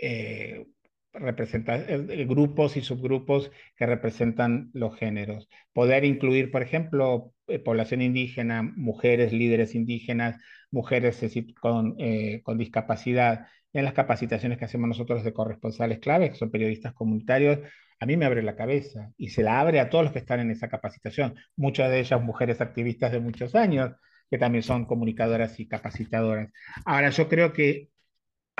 eh, 0.00 0.66
grupos 2.26 2.76
y 2.76 2.82
subgrupos 2.82 3.50
que 3.76 3.86
representan 3.86 4.70
los 4.72 4.96
géneros. 4.96 5.48
Poder 5.72 6.04
incluir, 6.04 6.50
por 6.50 6.62
ejemplo, 6.62 7.32
población 7.64 8.00
indígena, 8.02 8.62
mujeres 8.62 9.32
líderes 9.32 9.74
indígenas, 9.74 10.36
mujeres 10.70 11.20
con, 11.60 11.96
con 12.44 12.58
discapacidad, 12.58 13.48
en 13.72 13.84
las 13.84 13.94
capacitaciones 13.94 14.58
que 14.58 14.64
hacemos 14.64 14.88
nosotros 14.88 15.24
de 15.24 15.32
corresponsales 15.32 15.98
claves, 16.00 16.30
que 16.30 16.36
son 16.36 16.50
periodistas 16.50 16.92
comunitarios, 16.92 17.58
a 18.00 18.06
mí 18.06 18.16
me 18.16 18.24
abre 18.24 18.42
la 18.42 18.56
cabeza 18.56 19.12
y 19.16 19.28
se 19.28 19.42
la 19.42 19.60
abre 19.60 19.78
a 19.78 19.90
todos 19.90 20.04
los 20.04 20.12
que 20.12 20.18
están 20.18 20.40
en 20.40 20.50
esa 20.50 20.68
capacitación, 20.68 21.36
muchas 21.56 21.90
de 21.90 22.00
ellas 22.00 22.20
mujeres 22.22 22.60
activistas 22.60 23.12
de 23.12 23.20
muchos 23.20 23.54
años, 23.54 23.92
que 24.30 24.38
también 24.38 24.62
son 24.62 24.86
comunicadoras 24.86 25.58
y 25.60 25.68
capacitadoras. 25.68 26.50
Ahora, 26.84 27.10
yo 27.10 27.28
creo 27.28 27.52
que 27.52 27.88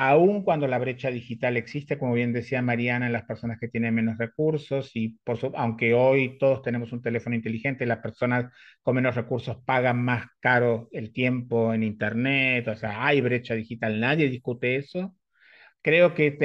aun 0.08 0.42
cuando 0.44 0.66
la 0.66 0.78
brecha 0.78 1.10
digital 1.10 1.58
existe, 1.58 1.98
como 1.98 2.14
bien 2.14 2.32
decía 2.32 2.62
Mariana, 2.62 3.06
en 3.06 3.12
las 3.12 3.24
personas 3.24 3.58
que 3.60 3.68
tienen 3.68 3.94
menos 3.94 4.16
recursos, 4.16 4.90
y 4.94 5.18
por 5.24 5.38
aunque 5.56 5.92
hoy 5.92 6.38
todos 6.38 6.62
tenemos 6.62 6.92
un 6.92 7.02
teléfono 7.02 7.36
inteligente, 7.36 7.84
las 7.84 7.98
personas 7.98 8.50
con 8.82 8.94
menos 8.96 9.14
recursos 9.14 9.58
pagan 9.64 10.02
más 10.02 10.26
caro 10.40 10.88
el 10.92 11.12
tiempo 11.12 11.74
en 11.74 11.82
Internet, 11.82 12.68
o 12.68 12.76
sea, 12.76 13.04
hay 13.06 13.20
brecha 13.20 13.54
digital, 13.54 14.00
nadie 14.00 14.30
discute 14.30 14.76
eso. 14.76 15.14
Creo 15.82 16.14
que, 16.14 16.38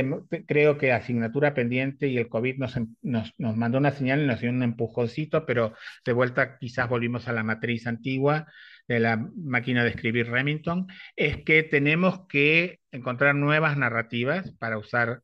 creo 0.47 0.77
que 0.77 0.91
asignatura 0.93 1.53
pendiente 1.53 2.07
y 2.07 2.17
el 2.17 2.29
COVID 2.29 2.57
nos, 2.57 2.75
nos, 3.01 3.33
nos 3.37 3.57
mandó 3.57 3.77
una 3.79 3.91
señal 3.91 4.23
y 4.23 4.27
nos 4.27 4.39
dio 4.41 4.49
un 4.49 4.63
empujoncito, 4.63 5.45
pero 5.45 5.73
de 6.05 6.13
vuelta 6.13 6.57
quizás 6.57 6.89
volvimos 6.89 7.27
a 7.27 7.33
la 7.33 7.43
matriz 7.43 7.85
antigua 7.87 8.47
de 8.87 8.99
la 8.99 9.17
máquina 9.35 9.83
de 9.83 9.89
escribir 9.89 10.29
Remington, 10.29 10.87
es 11.15 11.43
que 11.43 11.63
tenemos 11.63 12.27
que 12.27 12.79
encontrar 12.91 13.35
nuevas 13.35 13.77
narrativas 13.77 14.51
para 14.59 14.77
usar 14.77 15.21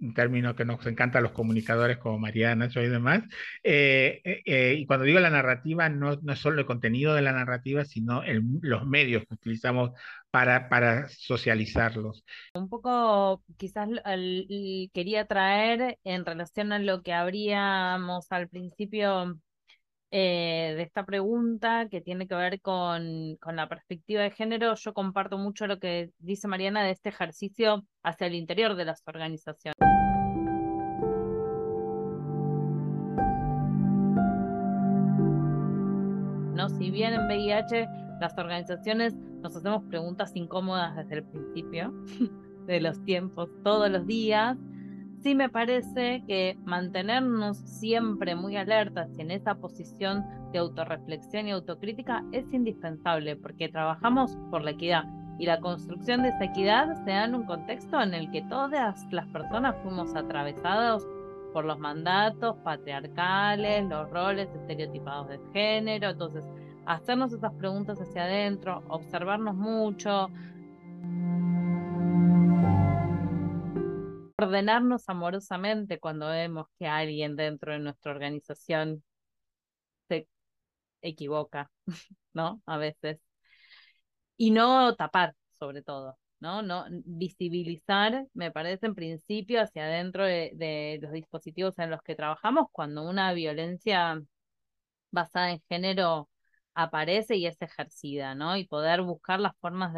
un 0.00 0.14
término 0.14 0.54
que 0.54 0.64
nos 0.64 0.84
encanta 0.86 1.18
a 1.18 1.22
los 1.22 1.32
comunicadores 1.32 1.98
como 1.98 2.18
Mariana, 2.18 2.68
yo 2.68 2.82
y 2.82 2.88
demás. 2.88 3.22
Eh, 3.62 4.42
eh, 4.44 4.74
y 4.78 4.86
cuando 4.86 5.04
digo 5.04 5.20
la 5.20 5.30
narrativa, 5.30 5.88
no, 5.88 6.16
no 6.22 6.32
es 6.32 6.38
solo 6.38 6.60
el 6.60 6.66
contenido 6.66 7.14
de 7.14 7.22
la 7.22 7.32
narrativa, 7.32 7.84
sino 7.84 8.22
los 8.60 8.86
medios 8.86 9.24
que 9.26 9.34
utilizamos 9.34 9.92
para, 10.30 10.68
para 10.68 11.08
socializarlos. 11.08 12.24
Un 12.54 12.68
poco, 12.68 13.42
quizás 13.56 13.88
quería 14.92 15.26
traer 15.26 15.98
en 16.04 16.24
relación 16.24 16.72
a 16.72 16.78
lo 16.78 17.02
que 17.02 17.12
habríamos 17.12 18.30
al 18.30 18.48
principio 18.48 19.38
eh, 20.16 20.74
de 20.76 20.82
esta 20.82 21.04
pregunta 21.04 21.88
que 21.90 22.00
tiene 22.00 22.28
que 22.28 22.36
ver 22.36 22.60
con, 22.60 23.36
la 23.52 23.68
perspectiva 23.68 24.22
de 24.22 24.30
género, 24.30 24.76
yo 24.76 24.94
comparto 24.94 25.38
mucho 25.38 25.66
lo 25.66 25.80
que 25.80 26.12
dice 26.18 26.46
Mariana 26.46 26.84
de 26.84 26.92
este 26.92 27.08
ejercicio 27.08 27.84
hacia 28.04 28.28
el 28.28 28.36
interior 28.36 28.76
de 28.76 28.84
las 28.84 29.02
organizaciones. 29.06 29.74
¿No? 36.54 36.68
Si 36.68 36.92
bien 36.92 37.14
en 37.14 37.26
VIH 37.26 37.88
las 38.20 38.38
organizaciones 38.38 39.16
nos 39.16 39.56
hacemos 39.56 39.82
preguntas 39.88 40.30
incómodas 40.36 40.94
desde 40.94 41.16
el 41.16 41.24
principio 41.24 41.92
de 42.68 42.80
los 42.80 43.04
tiempos, 43.04 43.50
todos 43.64 43.90
los 43.90 44.06
días, 44.06 44.56
sí 45.24 45.34
me 45.34 45.48
parece 45.48 46.22
que 46.28 46.58
mantenernos 46.66 47.56
siempre 47.56 48.34
muy 48.34 48.58
alertas 48.58 49.08
y 49.16 49.22
en 49.22 49.30
esa 49.30 49.54
posición 49.54 50.22
de 50.52 50.58
autorreflexión 50.58 51.48
y 51.48 51.52
autocrítica 51.52 52.22
es 52.30 52.44
indispensable 52.52 53.34
porque 53.34 53.70
trabajamos 53.70 54.36
por 54.50 54.62
la 54.62 54.72
equidad 54.72 55.04
y 55.38 55.46
la 55.46 55.60
construcción 55.60 56.22
de 56.22 56.28
esa 56.28 56.44
equidad 56.44 56.94
se 57.04 57.10
da 57.10 57.24
en 57.24 57.36
un 57.36 57.44
contexto 57.44 58.02
en 58.02 58.12
el 58.12 58.30
que 58.30 58.42
todas 58.42 59.02
las 59.10 59.26
personas 59.28 59.74
fuimos 59.82 60.14
atravesados 60.14 61.08
por 61.54 61.64
los 61.64 61.78
mandatos 61.78 62.56
patriarcales, 62.58 63.86
los 63.88 64.10
roles 64.10 64.50
estereotipados 64.54 65.28
de 65.30 65.40
género, 65.54 66.10
entonces 66.10 66.44
hacernos 66.84 67.32
esas 67.32 67.54
preguntas 67.54 67.98
hacia 67.98 68.24
adentro, 68.24 68.82
observarnos 68.88 69.54
mucho, 69.54 70.28
ordenarnos 74.38 75.08
amorosamente 75.08 75.98
cuando 76.00 76.28
vemos 76.28 76.66
que 76.78 76.86
alguien 76.86 77.36
dentro 77.36 77.72
de 77.72 77.78
nuestra 77.80 78.12
organización 78.12 79.02
se 80.08 80.28
equivoca, 81.02 81.70
¿no? 82.34 82.62
A 82.66 82.78
veces. 82.78 83.20
Y 84.36 84.50
no 84.50 84.94
tapar, 84.96 85.34
sobre 85.58 85.82
todo, 85.82 86.18
¿no? 86.40 86.62
No 86.62 86.86
visibilizar, 87.04 88.26
me 88.34 88.50
parece 88.50 88.86
en 88.86 88.94
principio, 88.94 89.60
hacia 89.62 89.84
adentro 89.84 90.24
de, 90.24 90.98
los 91.02 91.12
dispositivos 91.12 91.78
en 91.78 91.90
los 91.90 92.02
que 92.02 92.16
trabajamos 92.16 92.66
cuando 92.72 93.08
una 93.08 93.32
violencia 93.32 94.20
basada 95.10 95.52
en 95.52 95.62
género 95.68 96.28
aparece 96.74 97.36
y 97.36 97.46
es 97.46 97.60
ejercida, 97.62 98.34
¿no? 98.34 98.56
Y 98.56 98.66
poder 98.66 99.02
buscar 99.02 99.40
las 99.40 99.56
formas 99.58 99.94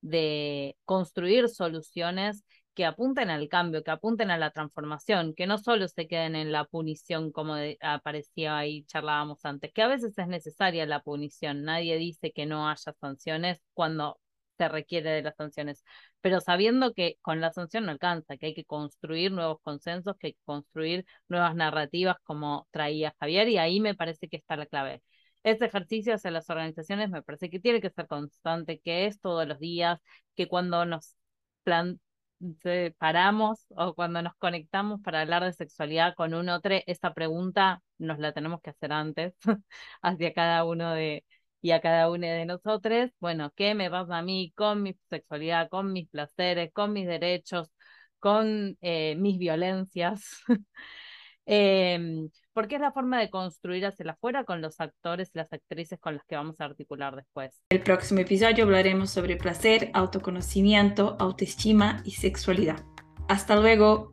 de 0.00 0.76
construir 0.84 1.48
soluciones 1.48 2.44
que 2.74 2.84
apunten 2.84 3.30
al 3.30 3.48
cambio, 3.48 3.82
que 3.82 3.90
apunten 3.90 4.30
a 4.30 4.38
la 4.38 4.50
transformación, 4.50 5.34
que 5.34 5.46
no 5.46 5.58
solo 5.58 5.88
se 5.88 6.06
queden 6.06 6.36
en 6.36 6.52
la 6.52 6.64
punición 6.64 7.32
como 7.32 7.56
aparecía 7.80 8.56
ahí, 8.58 8.84
charlábamos 8.84 9.44
antes, 9.44 9.72
que 9.72 9.82
a 9.82 9.88
veces 9.88 10.16
es 10.16 10.28
necesaria 10.28 10.86
la 10.86 11.02
punición, 11.02 11.64
nadie 11.64 11.96
dice 11.98 12.32
que 12.32 12.46
no 12.46 12.68
haya 12.68 12.92
sanciones 13.00 13.60
cuando 13.74 14.20
se 14.58 14.68
requiere 14.68 15.10
de 15.10 15.22
las 15.22 15.36
sanciones, 15.36 15.84
pero 16.20 16.40
sabiendo 16.40 16.92
que 16.92 17.16
con 17.22 17.40
la 17.40 17.52
sanción 17.52 17.86
no 17.86 17.92
alcanza, 17.92 18.36
que 18.36 18.46
hay 18.46 18.54
que 18.54 18.64
construir 18.64 19.32
nuevos 19.32 19.58
consensos, 19.62 20.16
que 20.18 20.28
hay 20.28 20.32
que 20.34 20.40
construir 20.44 21.06
nuevas 21.28 21.54
narrativas 21.54 22.16
como 22.24 22.68
traía 22.70 23.14
Javier, 23.18 23.48
y 23.48 23.58
ahí 23.58 23.80
me 23.80 23.94
parece 23.94 24.28
que 24.28 24.36
está 24.36 24.56
la 24.56 24.66
clave. 24.66 25.02
Este 25.42 25.64
ejercicio 25.66 26.14
hacia 26.14 26.30
las 26.30 26.50
organizaciones 26.50 27.10
me 27.10 27.22
parece 27.22 27.48
que 27.50 27.60
tiene 27.60 27.80
que 27.80 27.90
ser 27.90 28.06
constante, 28.06 28.80
que 28.80 29.06
es 29.06 29.20
todos 29.20 29.46
los 29.48 29.58
días, 29.58 29.98
que 30.36 30.48
cuando 30.48 30.84
nos 30.84 31.16
plan 31.64 32.00
paramos 32.98 33.66
o 33.76 33.94
cuando 33.94 34.22
nos 34.22 34.34
conectamos 34.36 35.00
para 35.02 35.20
hablar 35.20 35.44
de 35.44 35.52
sexualidad 35.52 36.14
con 36.14 36.34
un 36.34 36.48
otro, 36.48 36.74
esta 36.86 37.12
pregunta 37.14 37.82
nos 37.98 38.18
la 38.18 38.32
tenemos 38.32 38.60
que 38.62 38.70
hacer 38.70 38.92
antes 38.92 39.34
hacia 40.02 40.32
cada 40.32 40.64
uno 40.64 40.92
de 40.94 41.24
y 41.62 41.72
a 41.72 41.80
cada 41.80 42.10
uno 42.10 42.26
de 42.26 42.46
nosotros. 42.46 43.10
Bueno, 43.20 43.52
¿qué 43.54 43.74
me 43.74 43.90
pasa 43.90 44.18
a 44.18 44.22
mí 44.22 44.52
con 44.56 44.82
mi 44.82 44.94
sexualidad, 45.10 45.68
con 45.68 45.92
mis 45.92 46.08
placeres, 46.08 46.72
con 46.72 46.92
mis 46.94 47.06
derechos, 47.06 47.70
con 48.18 48.78
eh, 48.80 49.16
mis 49.16 49.38
violencias? 49.38 50.22
eh, 51.46 52.28
porque 52.52 52.76
es 52.76 52.80
la 52.80 52.92
forma 52.92 53.18
de 53.18 53.30
construir 53.30 53.86
hacia 53.86 54.04
la 54.04 54.12
afuera 54.12 54.44
con 54.44 54.60
los 54.60 54.80
actores 54.80 55.30
y 55.34 55.38
las 55.38 55.52
actrices 55.52 55.98
con 55.98 56.14
las 56.14 56.24
que 56.24 56.36
vamos 56.36 56.60
a 56.60 56.64
articular 56.64 57.16
después. 57.16 57.62
El 57.70 57.82
próximo 57.82 58.20
episodio 58.20 58.64
hablaremos 58.64 59.10
sobre 59.10 59.36
placer, 59.36 59.90
autoconocimiento, 59.94 61.16
autoestima 61.18 62.02
y 62.04 62.12
sexualidad. 62.12 62.84
Hasta 63.28 63.56
luego. 63.56 64.12